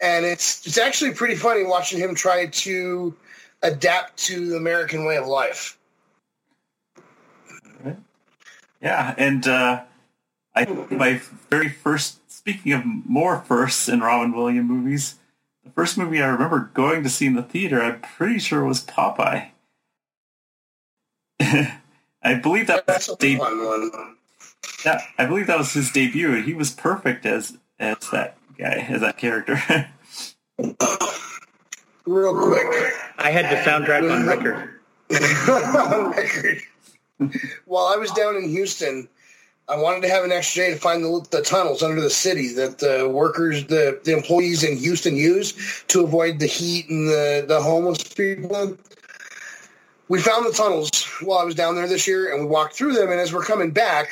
and 0.04 0.26
it's 0.26 0.68
it's 0.68 0.78
actually 0.78 1.14
pretty 1.14 1.36
funny 1.36 1.64
watching 1.64 1.98
him 1.98 2.14
try 2.14 2.46
to 2.48 3.16
adapt 3.64 4.18
to 4.18 4.50
the 4.50 4.58
American 4.58 5.06
way 5.06 5.16
of 5.16 5.26
life. 5.26 5.80
yeah, 8.82 9.16
and 9.18 9.48
uh, 9.48 9.84
I 10.54 10.66
my 10.92 11.22
very 11.50 11.70
first. 11.70 12.20
Speaking 12.30 12.74
of 12.74 12.82
more 12.86 13.40
firsts 13.40 13.88
in 13.88 14.02
Robin 14.02 14.34
Williams 14.34 14.70
movies, 14.70 15.16
the 15.64 15.70
first 15.70 15.98
movie 15.98 16.22
I 16.22 16.28
remember 16.28 16.70
going 16.74 17.02
to 17.04 17.10
see 17.10 17.26
in 17.26 17.36
the 17.36 17.44
theater, 17.44 17.82
I'm 17.82 18.02
pretty 18.02 18.38
sure 18.38 18.64
it 18.64 18.68
was 18.68 18.84
Popeye. 18.84 19.48
I 21.40 22.34
believe 22.42 22.68
that 22.68 22.86
was 22.86 23.08
a 23.08 23.16
de- 23.16 23.38
fun 23.38 23.66
one. 23.66 24.18
yeah, 24.86 25.00
I 25.18 25.26
believe 25.26 25.48
that 25.48 25.58
was 25.58 25.72
his 25.72 25.90
debut, 25.94 26.42
he 26.42 26.54
was 26.54 26.72
perfect 26.72 27.26
as 27.26 27.58
as 27.80 28.10
that 28.12 28.36
guy, 28.58 28.86
as 28.90 29.02
that 29.02 29.18
character. 29.18 29.56
Real 32.06 32.36
quick. 32.36 32.68
I 33.18 33.32
had 33.32 33.46
the 33.46 33.56
soundtrack 33.70 34.12
on 34.12 34.28
record. 34.28 34.82
on 35.50 36.12
record. 36.16 36.62
While 37.66 37.86
I 37.86 37.96
was 37.96 38.12
down 38.12 38.36
in 38.36 38.50
Houston, 38.50 39.08
I 39.70 39.78
wanted 39.78 40.02
to 40.02 40.10
have 40.10 40.26
an 40.26 40.32
extra 40.32 40.64
day 40.64 40.74
to 40.74 40.80
find 40.80 41.04
the, 41.04 41.26
the 41.32 41.42
tunnels 41.42 41.82
under 41.82 42.02
the 42.02 42.10
city 42.10 42.54
that 42.56 42.80
the 42.80 43.10
workers, 43.10 43.66
the, 43.68 44.00
the 44.04 44.12
employees 44.12 44.64
in 44.64 44.78
Houston 44.78 45.16
use 45.16 45.84
to 45.88 46.04
avoid 46.04 46.40
the 46.40 46.48
heat 46.48 46.90
and 46.90 47.08
the, 47.08 47.46
the 47.48 47.62
homeless 47.62 48.04
people. 48.04 48.78
We 50.10 50.20
found 50.20 50.46
the 50.46 50.52
tunnels 50.52 51.06
while 51.22 51.40
I 51.40 51.46
was 51.46 51.56
down 51.56 51.76
there 51.76 51.88
this 51.88 52.08
year, 52.08 52.34
and 52.34 52.44
we 52.44 52.50
walked 52.50 52.76
through 52.76 52.94
them. 52.94 53.10
And 53.10 53.20
as 53.22 53.34
we're 53.34 53.46
coming 53.46 53.72
back, 53.72 54.10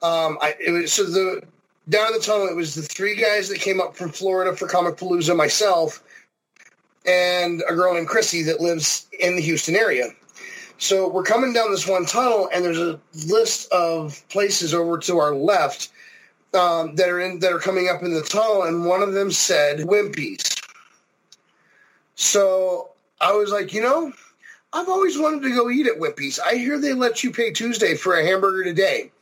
um, 0.00 0.38
I, 0.40 0.54
it 0.64 0.70
was 0.70 0.92
so 0.92 1.04
the 1.04 1.42
down 1.88 2.08
in 2.08 2.12
the 2.14 2.20
tunnel. 2.20 2.48
It 2.48 2.56
was 2.56 2.74
the 2.74 2.82
three 2.82 3.16
guys 3.16 3.48
that 3.48 3.60
came 3.60 3.80
up 3.80 3.96
from 3.96 4.10
Florida 4.10 4.56
for 4.56 4.68
Comicpalooza, 4.68 5.36
myself, 5.36 6.02
and 7.06 7.62
a 7.68 7.74
girl 7.74 7.94
named 7.94 8.08
Chrissy 8.08 8.42
that 8.44 8.60
lives 8.60 9.06
in 9.18 9.36
the 9.36 9.42
Houston 9.42 9.76
area. 9.76 10.08
So 10.78 11.08
we're 11.08 11.22
coming 11.22 11.52
down 11.52 11.70
this 11.70 11.86
one 11.86 12.06
tunnel, 12.06 12.48
and 12.52 12.64
there's 12.64 12.78
a 12.78 12.98
list 13.26 13.70
of 13.72 14.22
places 14.28 14.74
over 14.74 14.98
to 14.98 15.18
our 15.18 15.34
left 15.34 15.90
um, 16.54 16.96
that 16.96 17.08
are 17.08 17.20
in 17.20 17.38
that 17.38 17.52
are 17.52 17.58
coming 17.58 17.88
up 17.88 18.02
in 18.02 18.12
the 18.12 18.22
tunnel, 18.22 18.64
and 18.64 18.84
one 18.84 19.02
of 19.02 19.12
them 19.12 19.30
said 19.30 19.78
Wimpy's. 19.80 20.56
So 22.14 22.90
I 23.20 23.32
was 23.32 23.50
like, 23.50 23.72
you 23.72 23.80
know, 23.80 24.12
I've 24.72 24.88
always 24.88 25.18
wanted 25.18 25.42
to 25.42 25.54
go 25.54 25.70
eat 25.70 25.86
at 25.86 25.98
Wimpy's. 25.98 26.38
I 26.40 26.56
hear 26.56 26.78
they 26.78 26.92
let 26.92 27.22
you 27.22 27.30
pay 27.30 27.52
Tuesday 27.52 27.94
for 27.94 28.18
a 28.18 28.24
hamburger 28.24 28.64
today. 28.64 29.12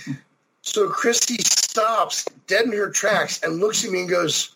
so 0.62 0.88
Christy 0.88 1.38
stops 1.70 2.24
dead 2.46 2.66
in 2.66 2.72
her 2.72 2.90
tracks 2.90 3.40
and 3.42 3.60
looks 3.60 3.84
at 3.84 3.90
me 3.90 4.00
and 4.00 4.08
goes, 4.08 4.54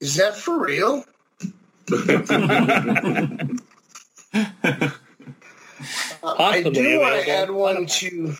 "Is 0.00 0.16
that 0.16 0.36
for 0.36 0.58
real?" 0.58 1.04
I 6.22 6.62
do 6.62 7.00
want 7.00 7.24
to 7.24 7.30
add 7.30 7.50
one 7.50 7.86
to. 7.86 8.34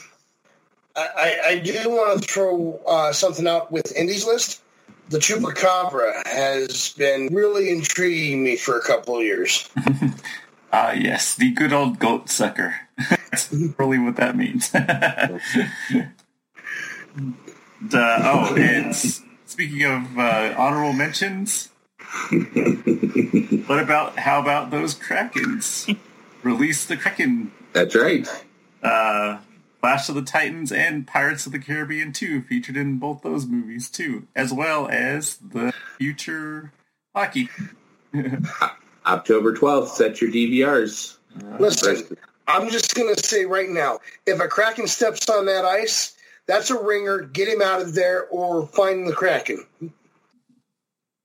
I, 0.96 1.08
I, 1.16 1.48
I 1.48 1.58
do 1.60 1.88
want 1.88 2.20
to 2.20 2.28
throw 2.28 2.80
uh, 2.86 3.12
something 3.12 3.46
out 3.46 3.70
with 3.70 3.96
Indy's 3.96 4.26
list. 4.26 4.62
The 5.10 5.18
Chupacabra 5.18 6.26
has 6.26 6.92
been 6.98 7.28
really 7.32 7.70
intriguing 7.70 8.42
me 8.42 8.56
for 8.56 8.76
a 8.76 8.82
couple 8.82 9.16
of 9.16 9.22
years. 9.22 9.68
Ah, 10.70 10.92
yes, 10.92 11.34
the 11.34 11.50
good 11.50 11.72
old 11.72 11.98
goat 11.98 12.28
sucker. 12.28 12.74
That's 13.30 13.50
really 13.78 13.98
what 13.98 14.16
that 14.16 14.36
means. 14.36 14.70
And, 17.80 17.94
uh, 17.94 18.18
oh, 18.22 18.56
and 18.56 18.94
speaking 19.46 19.84
of 19.84 20.18
uh, 20.18 20.54
honorable 20.56 20.92
mentions, 20.92 21.70
what 23.66 23.78
about 23.78 24.18
how 24.18 24.40
about 24.40 24.70
those 24.70 24.94
Krakens? 24.94 25.96
Release 26.42 26.86
the 26.86 26.96
Kraken, 26.96 27.52
That's 27.72 27.94
right. 27.94 28.26
uh, 28.82 29.38
Clash 29.80 30.08
of 30.08 30.14
the 30.14 30.22
Titans, 30.22 30.72
and 30.72 31.06
Pirates 31.06 31.46
of 31.46 31.52
the 31.52 31.58
Caribbean 31.58 32.12
2 32.12 32.42
featured 32.42 32.76
in 32.76 32.98
both 32.98 33.22
those 33.22 33.46
movies 33.46 33.90
too, 33.90 34.26
as 34.34 34.52
well 34.52 34.88
as 34.88 35.36
the 35.36 35.72
future 35.98 36.72
hockey. 37.14 37.48
October 39.06 39.54
12th, 39.54 39.88
set 39.88 40.20
your 40.20 40.30
DVRs. 40.30 41.16
Listen, 41.58 42.16
I'm 42.46 42.70
just 42.70 42.94
going 42.94 43.14
to 43.14 43.22
say 43.22 43.44
right 43.44 43.68
now 43.68 44.00
if 44.26 44.40
a 44.40 44.48
Kraken 44.48 44.86
steps 44.86 45.28
on 45.28 45.46
that 45.46 45.64
ice, 45.64 46.16
that's 46.48 46.70
a 46.70 46.82
ringer. 46.82 47.20
Get 47.20 47.46
him 47.46 47.62
out 47.62 47.80
of 47.80 47.94
there 47.94 48.26
or 48.26 48.66
find 48.66 49.06
the 49.06 49.12
Kraken. 49.12 49.64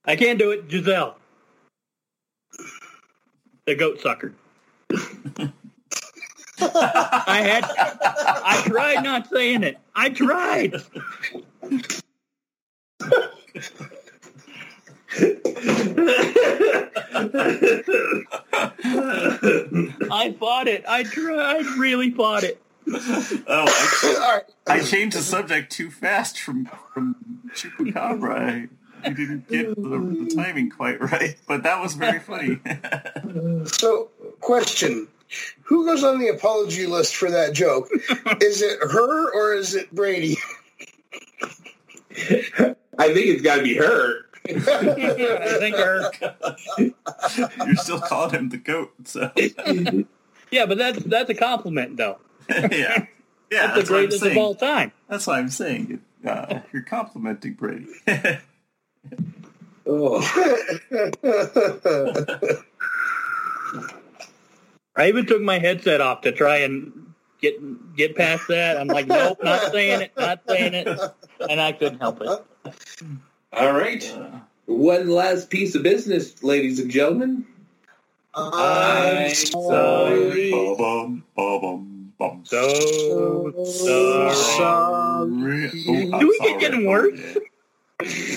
I 0.04 0.14
can't 0.16 0.38
do 0.38 0.52
it, 0.52 0.70
Giselle. 0.70 1.16
The 3.66 3.74
goat 3.74 4.00
sucker. 4.00 4.34
I 6.60 7.40
had. 7.42 7.64
I 7.64 8.62
tried 8.66 9.02
not 9.02 9.28
saying 9.30 9.62
it. 9.62 9.78
I 9.96 10.10
tried. 10.10 10.74
I 20.10 20.36
fought 20.38 20.68
it. 20.68 20.84
I 20.86 21.02
tried. 21.04 21.64
Really 21.78 22.10
fought 22.10 22.44
it. 22.44 22.60
Oh, 22.86 23.44
I, 23.46 24.16
All 24.20 24.32
right. 24.36 24.44
I 24.66 24.80
changed 24.84 25.16
the 25.16 25.22
subject 25.22 25.72
too 25.72 25.90
fast 25.90 26.38
from 26.38 26.66
from 26.92 27.16
Chupacabra. 27.54 28.68
You 29.06 29.14
didn't 29.14 29.48
get 29.48 29.74
the, 29.74 29.82
the 29.82 30.32
timing 30.34 30.70
quite 30.70 31.00
right, 31.00 31.36
but 31.46 31.62
that 31.62 31.80
was 31.82 31.94
very 31.94 32.20
funny. 32.20 32.60
So, 33.66 34.10
question. 34.40 35.08
Who 35.62 35.86
goes 35.86 36.04
on 36.04 36.18
the 36.18 36.28
apology 36.28 36.86
list 36.86 37.16
for 37.16 37.30
that 37.30 37.54
joke? 37.54 37.88
is 38.40 38.62
it 38.62 38.78
her 38.80 39.32
or 39.32 39.54
is 39.54 39.74
it 39.74 39.90
Brady? 39.94 40.36
I 42.12 43.12
think 43.12 43.26
it's 43.26 43.42
got 43.42 43.56
to 43.56 43.62
be 43.62 43.74
her. 43.76 44.26
I 44.48 45.56
think 45.58 45.76
her. 45.76 46.10
You're 47.66 47.76
still 47.76 48.00
calling 48.00 48.34
him 48.34 48.48
the 48.50 48.58
goat, 48.58 48.92
so 49.04 49.30
Yeah, 50.50 50.66
but 50.66 50.78
that's 50.78 51.02
that's 51.04 51.30
a 51.30 51.34
compliment, 51.34 51.96
though. 51.96 52.18
yeah, 52.48 52.68
yeah. 52.70 52.96
That's 52.96 53.08
the 53.50 53.50
That's, 53.50 53.50
what 53.50 53.78
I'm 53.78 53.86
greatest 53.86 54.24
of 54.24 54.36
all 54.36 54.54
time. 54.54 54.92
That's 55.08 55.26
why 55.26 55.38
I'm 55.38 55.48
saying 55.48 56.00
uh, 56.26 56.60
you're 56.72 56.82
complimenting 56.82 57.54
Brady. 57.54 57.88
Oh, 59.86 60.20
I 64.96 65.08
even 65.08 65.26
took 65.26 65.42
my 65.42 65.58
headset 65.58 66.00
off 66.00 66.22
to 66.22 66.32
try 66.32 66.58
and 66.58 67.12
get 67.42 67.96
get 67.96 68.16
past 68.16 68.48
that. 68.48 68.78
I'm 68.78 68.88
like, 68.88 69.06
nope, 69.06 69.40
not 69.42 69.72
saying 69.72 70.00
it, 70.02 70.12
not 70.16 70.40
saying 70.48 70.72
it, 70.72 70.88
and 71.48 71.60
I 71.60 71.72
couldn't 71.72 72.00
help 72.00 72.22
it. 72.22 72.28
all 73.52 73.72
right. 73.72 74.18
One 74.66 75.10
last 75.10 75.50
piece 75.50 75.74
of 75.74 75.82
business, 75.82 76.42
ladies 76.42 76.78
and 76.78 76.90
gentlemen. 76.90 77.46
I'm 78.34 78.50
I'm 78.54 79.34
sorry. 79.34 80.50
Ba-bum, 82.30 82.42
ba-bum. 82.42 82.44
So, 82.44 83.52
So 83.64 84.32
sorry. 84.32 85.68
sorry. 85.68 86.10
Oh, 86.12 86.20
Do 86.20 86.28
we 86.28 86.38
get 86.38 86.48
sorry. 86.48 86.60
getting 86.60 86.86
worse? 86.86 87.20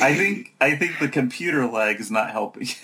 I 0.01 0.13
think 0.13 0.53
I 0.61 0.75
think 0.75 0.99
the 0.99 1.07
computer 1.09 1.65
lag 1.65 1.99
is 1.99 2.11
not 2.11 2.29
helping. 2.31 2.67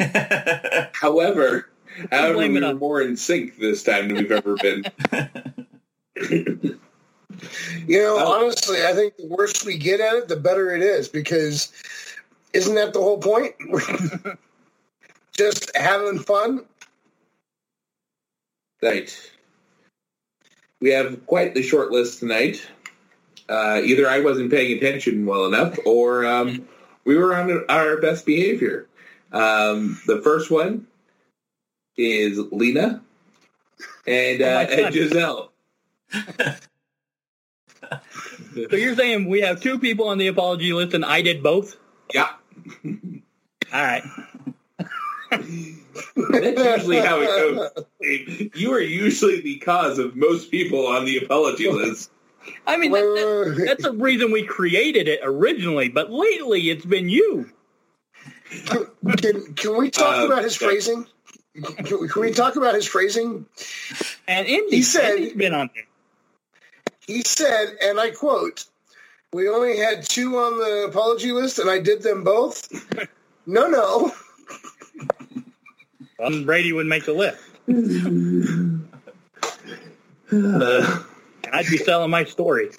However, 0.93 1.70
however, 2.12 2.34
blame 2.34 2.54
we 2.54 2.58
it 2.58 2.62
were 2.62 2.68
on- 2.70 2.80
more 2.80 3.01
in 3.01 3.16
sync 3.16 3.58
this 3.58 3.84
time 3.84 4.08
than 4.08 4.18
we've 4.18 4.32
ever 4.32 4.56
been. 4.56 4.84
You 7.88 7.97
know, 7.97 8.18
Oh. 8.20 8.43
honestly, 8.43 8.86
I 8.86 8.93
think 8.93 9.18
the 9.18 9.26
worse 9.26 9.66
we 9.66 9.78
get 9.78 9.99
at 9.99 10.14
it, 10.16 10.28
the 10.28 10.36
better 10.36 10.74
it 10.76 10.82
is 10.84 11.10
because 11.10 11.72
isn't 12.54 12.76
that 12.76 12.93
the 12.93 12.99
whole 13.01 13.18
point? 13.18 13.56
Just 15.38 15.76
having 15.76 16.20
fun. 16.20 16.64
Right. 18.84 19.10
We 20.84 20.89
have 20.89 21.25
quite 21.27 21.53
the 21.53 21.63
short 21.63 21.91
list 21.91 22.19
tonight. 22.19 22.61
Uh, 23.47 23.79
either 23.86 24.05
I 24.05 24.19
wasn't 24.19 24.51
paying 24.51 24.77
attention 24.77 25.25
well 25.25 25.45
enough, 25.45 25.79
or 25.86 26.25
um, 26.25 26.67
we 27.05 27.15
were 27.15 27.34
on 27.34 27.63
our 27.69 28.01
best 28.01 28.25
behavior. 28.25 28.89
Um, 29.31 29.97
the 30.07 30.21
first 30.21 30.51
one 30.51 30.88
is 31.95 32.38
Lena 32.51 33.01
and, 34.05 34.41
Oh 34.41 34.45
uh, 34.45 34.55
my 34.55 34.63
and 34.63 34.93
Giselle. 34.93 35.51
So 38.69 38.75
you're 38.75 38.95
saying 38.95 39.27
we 39.27 39.41
have 39.41 39.61
two 39.61 39.79
people 39.79 40.07
on 40.07 40.17
the 40.19 40.27
apology 40.27 40.73
list, 40.73 40.93
and 40.93 41.03
I 41.03 41.21
did 41.21 41.41
both? 41.41 41.75
Yeah, 42.13 42.29
All 42.86 42.91
right. 43.73 44.03
that's 46.15 46.63
usually 46.81 46.99
how 46.99 47.19
it 47.21 47.27
goes. 47.27 48.51
You 48.55 48.73
are 48.73 48.79
usually 48.81 49.41
the 49.41 49.57
cause 49.59 49.99
of 49.99 50.15
most 50.15 50.51
people 50.51 50.88
on 50.88 51.05
the 51.05 51.17
apology 51.17 51.69
list. 51.69 52.11
I 52.67 52.77
mean, 52.77 52.91
that, 52.91 53.01
that- 53.01 53.63
that's 53.67 53.84
the 53.84 53.93
reason 53.93 54.31
we 54.31 54.43
created 54.43 55.07
it 55.07 55.21
originally, 55.23 55.89
but 55.89 56.11
lately 56.11 56.69
it's 56.69 56.86
been 56.86 57.09
you. 57.09 57.49
Can, 58.67 59.53
can 59.55 59.77
we 59.77 59.89
talk 59.89 60.21
Uh, 60.21 60.25
about 60.27 60.43
his 60.43 60.55
okay. 60.57 60.65
phrasing? 60.65 61.07
Can, 61.86 61.99
we- 62.01 62.07
can 62.07 62.21
we 62.21 62.31
talk 62.31 62.55
about 62.55 62.75
his 62.75 62.86
phrasing? 62.88 63.45
And 64.27 64.47
Indy, 64.47 64.77
He 64.77 64.81
said- 64.84 65.15
Indy's 65.15 65.34
been 65.34 65.53
on 65.53 65.69
there. 65.73 65.86
He 67.05 67.21
said, 67.25 67.77
and 67.81 67.99
I 67.99 68.11
quote, 68.11 68.65
"We 69.34 69.49
only 69.49 69.77
had 69.77 70.07
two 70.07 70.38
on 70.38 70.57
the 70.57 70.86
apology 70.88 71.34
list, 71.34 71.59
and 71.59 71.69
I 71.69 71.79
did 71.79 72.01
them 72.01 72.23
both." 72.23 72.69
no, 73.45 73.67
no. 73.67 74.13
Well, 76.20 76.44
Brady 76.44 76.74
would 76.74 76.88
make 76.88 77.06
the 77.06 77.14
list. 77.14 77.38
Uh, 80.32 81.04
And 81.46 81.54
I'd 81.56 81.68
be 81.68 81.78
selling 81.78 82.10
my 82.10 82.24
story. 82.24 82.70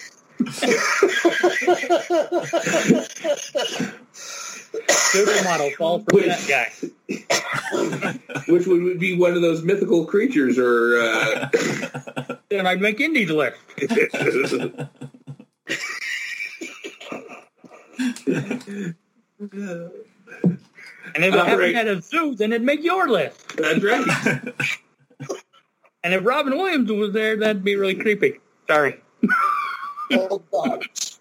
Supermodel 4.75 5.73
falls 5.75 6.03
for 6.09 6.17
Wait. 6.17 6.25
that 6.27 6.45
guy. 6.47 6.71
which 8.51 8.67
would 8.67 8.99
be 8.99 9.17
one 9.17 9.33
of 9.33 9.41
those 9.41 9.63
mythical 9.63 10.05
creatures 10.05 10.57
or 10.57 10.99
uh, 10.99 11.49
Then 12.49 12.67
I'd 12.67 12.81
make 12.81 12.99
Indy's 12.99 13.31
list. 13.31 13.57
And 21.13 21.23
if 21.23 21.33
All 21.33 21.41
I 21.41 21.45
haven't 21.45 21.65
right. 21.65 21.75
had 21.75 21.87
a 21.87 22.01
zoo, 22.01 22.35
then 22.35 22.51
it'd 22.51 22.65
make 22.65 22.83
your 22.83 23.07
list. 23.07 23.57
that's 23.57 23.83
right. 23.83 24.53
And 26.03 26.13
if 26.13 26.23
Robin 26.23 26.55
Williams 26.55 26.91
was 26.91 27.13
there, 27.13 27.35
that'd 27.35 27.63
be 27.63 27.75
really 27.75 27.95
creepy. 27.95 28.39
Sorry. 28.67 29.01
All 30.15 30.43
dogs. 30.53 31.19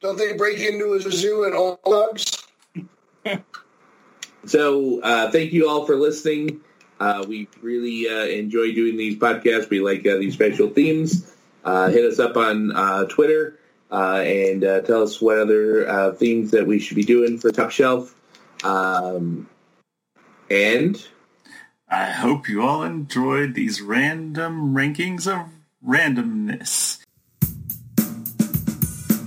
Don't 0.00 0.16
they 0.16 0.34
break 0.36 0.60
into 0.60 0.92
a 0.92 1.00
zoo 1.00 1.42
and 1.42 1.54
all 1.54 1.80
dogs? 1.84 2.46
So 4.46 5.00
uh, 5.00 5.30
thank 5.30 5.52
you 5.52 5.68
all 5.68 5.86
for 5.86 5.96
listening. 5.96 6.60
Uh, 7.00 7.24
we 7.26 7.48
really 7.62 8.06
uh, 8.08 8.26
enjoy 8.26 8.72
doing 8.74 8.96
these 8.96 9.16
podcasts. 9.16 9.70
We 9.70 9.80
like 9.80 10.06
uh, 10.06 10.18
these 10.18 10.34
special 10.34 10.68
themes. 10.68 11.34
Uh, 11.64 11.88
hit 11.88 12.04
us 12.04 12.18
up 12.18 12.36
on 12.36 12.70
uh, 12.76 13.06
Twitter 13.06 13.58
uh, 13.90 14.16
and 14.18 14.62
uh, 14.64 14.80
tell 14.82 15.02
us 15.02 15.20
what 15.20 15.38
other 15.38 15.88
uh, 15.88 16.12
themes 16.12 16.50
that 16.50 16.66
we 16.66 16.78
should 16.78 16.96
be 16.96 17.04
doing 17.04 17.38
for 17.38 17.50
Top 17.50 17.70
Shelf. 17.70 18.14
Um, 18.62 19.48
and 20.50 21.06
I 21.88 22.10
hope 22.10 22.48
you 22.48 22.62
all 22.62 22.82
enjoyed 22.82 23.54
these 23.54 23.80
random 23.82 24.74
rankings 24.74 25.26
of 25.26 25.48
randomness. 25.86 27.03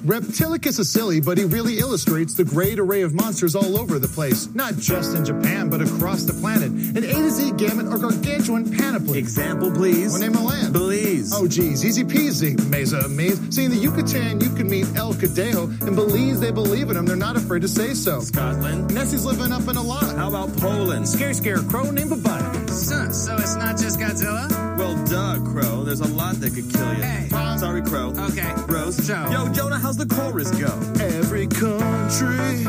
Reptilicus 0.08 0.80
is 0.80 0.90
silly, 0.90 1.20
but 1.20 1.38
he 1.38 1.44
really 1.44 1.80
illustrates 1.80 2.34
the 2.34 2.46
great 2.46 2.80
array 2.80 3.02
of 3.02 3.14
monsters 3.14 3.58
all 3.58 3.78
over 3.78 4.00
the 4.00 4.08
place. 4.08 4.48
Not 4.56 4.78
just 4.78 5.14
in 5.18 5.26
Japan, 5.26 5.70
but 5.70 5.82
across 5.82 6.24
the 6.24 6.32
planet. 6.32 6.72
An 6.72 7.04
A 7.04 7.14
to 7.14 7.30
Z 7.30 7.52
gamut 7.58 7.88
or 7.88 7.98
gargantuan 7.98 8.72
panoply. 8.72 9.20
Example, 9.20 9.70
please. 9.70 10.14
Well, 10.14 10.22
name 10.22 10.36
a 10.36 10.42
land. 10.42 10.72
Belize. 10.72 11.34
Oh, 11.34 11.46
geez, 11.46 11.86
easy 11.86 12.06
peasy. 12.06 12.58
Mesa 12.70 13.06
maze. 13.10 13.54
See, 13.54 13.66
in 13.66 13.72
the 13.72 13.76
Yucatan, 13.76 14.40
you 14.40 14.50
can 14.52 14.70
meet 14.70 14.88
El 14.96 15.14
Cadejo. 15.14 15.86
In 15.86 15.94
Belize, 15.94 16.40
they 16.40 16.52
believe 16.52 16.90
in 16.90 16.96
him. 16.96 17.06
They're 17.06 17.18
not 17.18 17.36
afraid 17.36 17.64
to 17.64 17.68
say 17.68 17.94
so. 17.94 18.22
Scotland. 18.22 18.94
Nessie's 18.94 19.26
living 19.26 19.52
up 19.52 19.68
in 19.68 19.76
a 19.76 19.82
lot. 19.82 20.16
How 20.16 20.30
about 20.30 20.56
Poland? 20.56 21.06
Scare 21.06 21.34
Scarecrow 21.34 21.92
named 21.92 22.12
Babai. 22.12 22.57
So, 22.78 23.10
so 23.12 23.36
it's 23.36 23.56
not 23.56 23.78
just 23.78 23.99
Godzilla? 23.99 24.48
Well, 24.78 24.95
duh, 25.06 25.40
Crow. 25.52 25.84
There's 25.84 25.99
a 26.02 26.08
lot 26.08 26.36
that 26.36 26.54
could 26.54 26.72
kill 26.72 26.94
you. 26.94 27.02
Hey. 27.04 27.28
Sorry, 27.58 27.82
Crow. 27.82 28.14
Okay. 28.30 28.52
Rose. 28.68 28.95
So- 29.06 29.30
Yo, 29.32 29.52
Jonah, 29.52 29.80
how's 29.80 29.98
the 29.98 30.06
chorus 30.06 30.52
go? 30.52 30.68
Every 31.04 31.48
country 31.48 32.64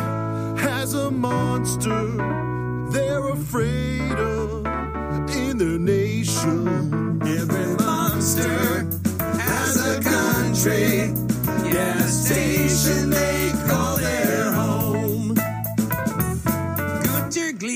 has 0.63 0.95
a 0.95 1.11
monster 1.11 2.07
they're 2.91 3.29
afraid 3.29 4.13
of 4.13 4.67
in 5.37 5.59
their 5.59 5.79
nation. 5.79 7.21
Every 7.23 7.75
monster 7.77 8.87
has 9.39 9.77
a 9.87 10.01
country. 10.03 11.13
Yeah, 11.71 11.99
a 11.99 12.09
station 12.09 13.11
they 13.11 13.53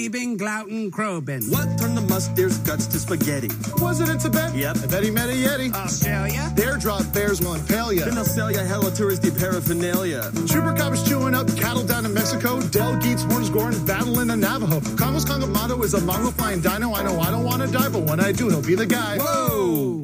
Guter, 0.08 0.18
Gleben, 0.18 0.38
Glauten, 0.38 0.90
Kroben. 0.90 1.50
What 1.50 1.78
turned 1.78 1.96
the 1.96 2.02
musteer's 2.02 2.58
guts 2.58 2.86
to 2.88 2.98
spaghetti? 2.98 3.48
Was 3.78 4.00
it 4.00 4.08
in 4.08 4.18
Tibet? 4.18 4.54
Yep. 4.54 4.76
I 4.82 4.86
bet 4.86 5.04
he 5.04 5.10
met 5.10 5.28
a 5.28 5.32
Yeti. 5.32 5.72
Australia? 5.72 6.50
Their 6.54 6.76
drop 6.76 7.12
bears 7.12 7.40
will 7.40 7.54
impale 7.54 7.92
ya. 7.92 8.04
Then 8.04 8.14
they'll 8.14 8.24
sell 8.24 8.50
you 8.50 8.58
hella 8.58 8.90
touristy 8.90 9.30
paraphernalia. 9.36 10.30
Chupacabras 10.46 11.06
chewing 11.06 11.34
up 11.34 11.46
cattle 11.56 11.84
down 11.84 12.06
in 12.06 12.14
Mexico. 12.14 12.60
Del 12.60 12.96
Geets, 13.00 13.22
horns 13.22 13.78
battle 13.80 14.20
in 14.20 14.28
the 14.28 14.36
Navajo. 14.36 14.80
Congo's 14.96 15.24
Kongamato 15.24 15.82
is 15.84 15.94
a 15.94 16.00
mongrel 16.00 16.32
flying 16.32 16.60
dino. 16.60 16.94
I 16.94 17.02
know 17.02 17.20
I 17.20 17.30
don't 17.30 17.44
want 17.44 17.62
to 17.62 17.68
die, 17.68 17.88
but 17.88 18.02
when 18.02 18.20
I 18.20 18.32
do, 18.32 18.48
he'll 18.48 18.62
be 18.62 18.74
the 18.74 18.86
guy. 18.86 19.18
Whoa! 19.18 20.00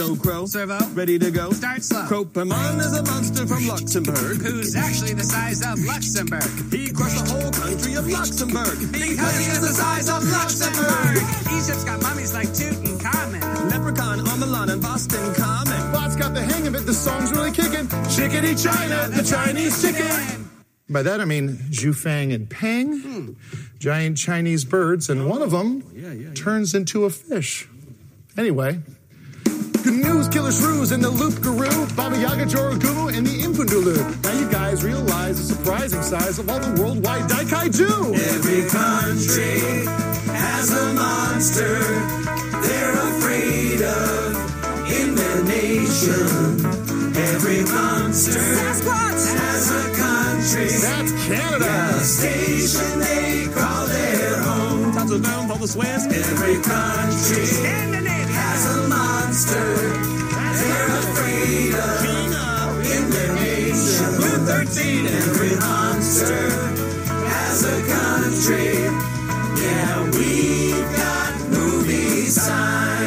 So, 0.00 0.16
Crow, 0.16 0.46
Servo? 0.46 0.78
ready 0.94 1.18
to 1.18 1.30
go? 1.30 1.50
Start 1.50 1.82
slow. 1.82 2.06
Cropemon 2.06 2.80
is 2.80 2.96
a 2.96 3.02
monster 3.02 3.46
from 3.46 3.68
Luxembourg. 3.68 4.40
Who's 4.40 4.74
actually 4.74 5.12
the 5.12 5.22
size 5.22 5.60
of 5.60 5.78
Luxembourg? 5.84 6.72
He 6.72 6.90
crushed 6.90 7.22
the 7.22 7.30
whole 7.30 7.52
country 7.52 7.96
of 7.96 8.08
Luxembourg. 8.08 8.80
Because 8.92 9.36
he 9.36 9.52
is 9.52 9.60
the 9.60 9.74
size 9.76 10.08
of 10.08 10.24
Luxembourg. 10.24 11.20
Egypt's 11.52 11.84
got 11.84 12.00
mummies 12.00 12.32
like 12.32 12.48
Tutankhamun. 12.48 13.70
Leprechaun 13.70 14.26
on 14.26 14.40
Milan 14.40 14.70
and 14.70 14.80
Boston 14.80 15.34
Common. 15.34 15.92
Bot's 15.92 16.16
got 16.16 16.32
the 16.32 16.40
hang 16.40 16.66
of 16.66 16.74
it. 16.74 16.86
The 16.86 16.94
song's 16.94 17.30
really 17.32 17.52
kicking. 17.52 17.86
Chickadee 18.08 18.54
China, 18.54 19.06
the 19.10 19.22
Chinese 19.22 19.82
chicken. 19.82 20.48
By 20.88 21.02
that 21.02 21.20
I 21.20 21.26
mean 21.26 21.58
Zhufang 21.72 22.34
and 22.34 22.48
Peng, 22.48 23.36
giant 23.78 24.16
Chinese 24.16 24.64
birds, 24.64 25.10
and 25.10 25.28
one 25.28 25.42
of 25.42 25.50
them 25.50 25.84
oh, 25.94 26.32
turns 26.32 26.74
into 26.74 27.04
a 27.04 27.10
fish. 27.10 27.68
Anyway, 28.38 28.80
good 29.82 29.94
news, 29.94 30.28
Killer 30.28 30.52
Shrews 30.52 30.92
and 30.92 31.02
the 31.02 31.10
Loup-garou, 31.10 31.86
Baba 31.96 32.18
Yaga, 32.18 32.44
Jorogumo, 32.46 33.14
and 33.16 33.26
the 33.26 33.42
Impundulu. 33.42 33.96
Now 34.24 34.32
you 34.38 34.50
guys 34.50 34.84
realize 34.84 35.36
the 35.38 35.54
surprising 35.54 36.02
size 36.02 36.38
of 36.38 36.48
all 36.50 36.58
the 36.58 36.80
worldwide 36.80 37.22
Daikaiju. 37.30 38.14
Every 38.14 38.68
country 38.68 39.86
has 40.34 40.70
a 40.72 40.92
monster 40.94 41.78
they're 42.62 42.92
afraid 42.92 43.80
of 43.82 44.90
in 44.90 45.14
their 45.14 45.44
nation. 45.44 46.66
Every 47.16 47.62
monster 47.64 48.38
has 48.40 49.70
a 49.70 49.96
country, 49.96 50.68
That's 50.68 51.26
Canada. 51.26 51.96
a 51.96 52.00
station 52.00 52.98
they 53.00 53.46
call 53.54 53.86
their 53.86 54.42
home. 54.42 54.92
Touch 54.92 55.10
it 55.10 55.22
down 55.22 55.48
for 55.48 55.58
the 55.58 55.68
Swiss. 55.68 56.04
Every 56.06 56.60
country 56.62 57.99
has 58.60 58.76
a 58.76 58.88
monster 58.88 60.10
they're 60.60 60.98
afraid 60.98 61.74
of 61.74 62.04
in 62.84 63.10
their 63.10 63.34
nation. 63.36 64.06
Blue 64.16 64.44
13, 64.44 65.06
every 65.06 65.56
monster 65.56 66.50
has 67.26 67.64
a 67.64 67.80
country. 67.88 68.84
Yeah, 69.62 70.10
we've 70.10 70.96
got 70.96 71.48
movie 71.48 72.26
sign. 72.26 72.99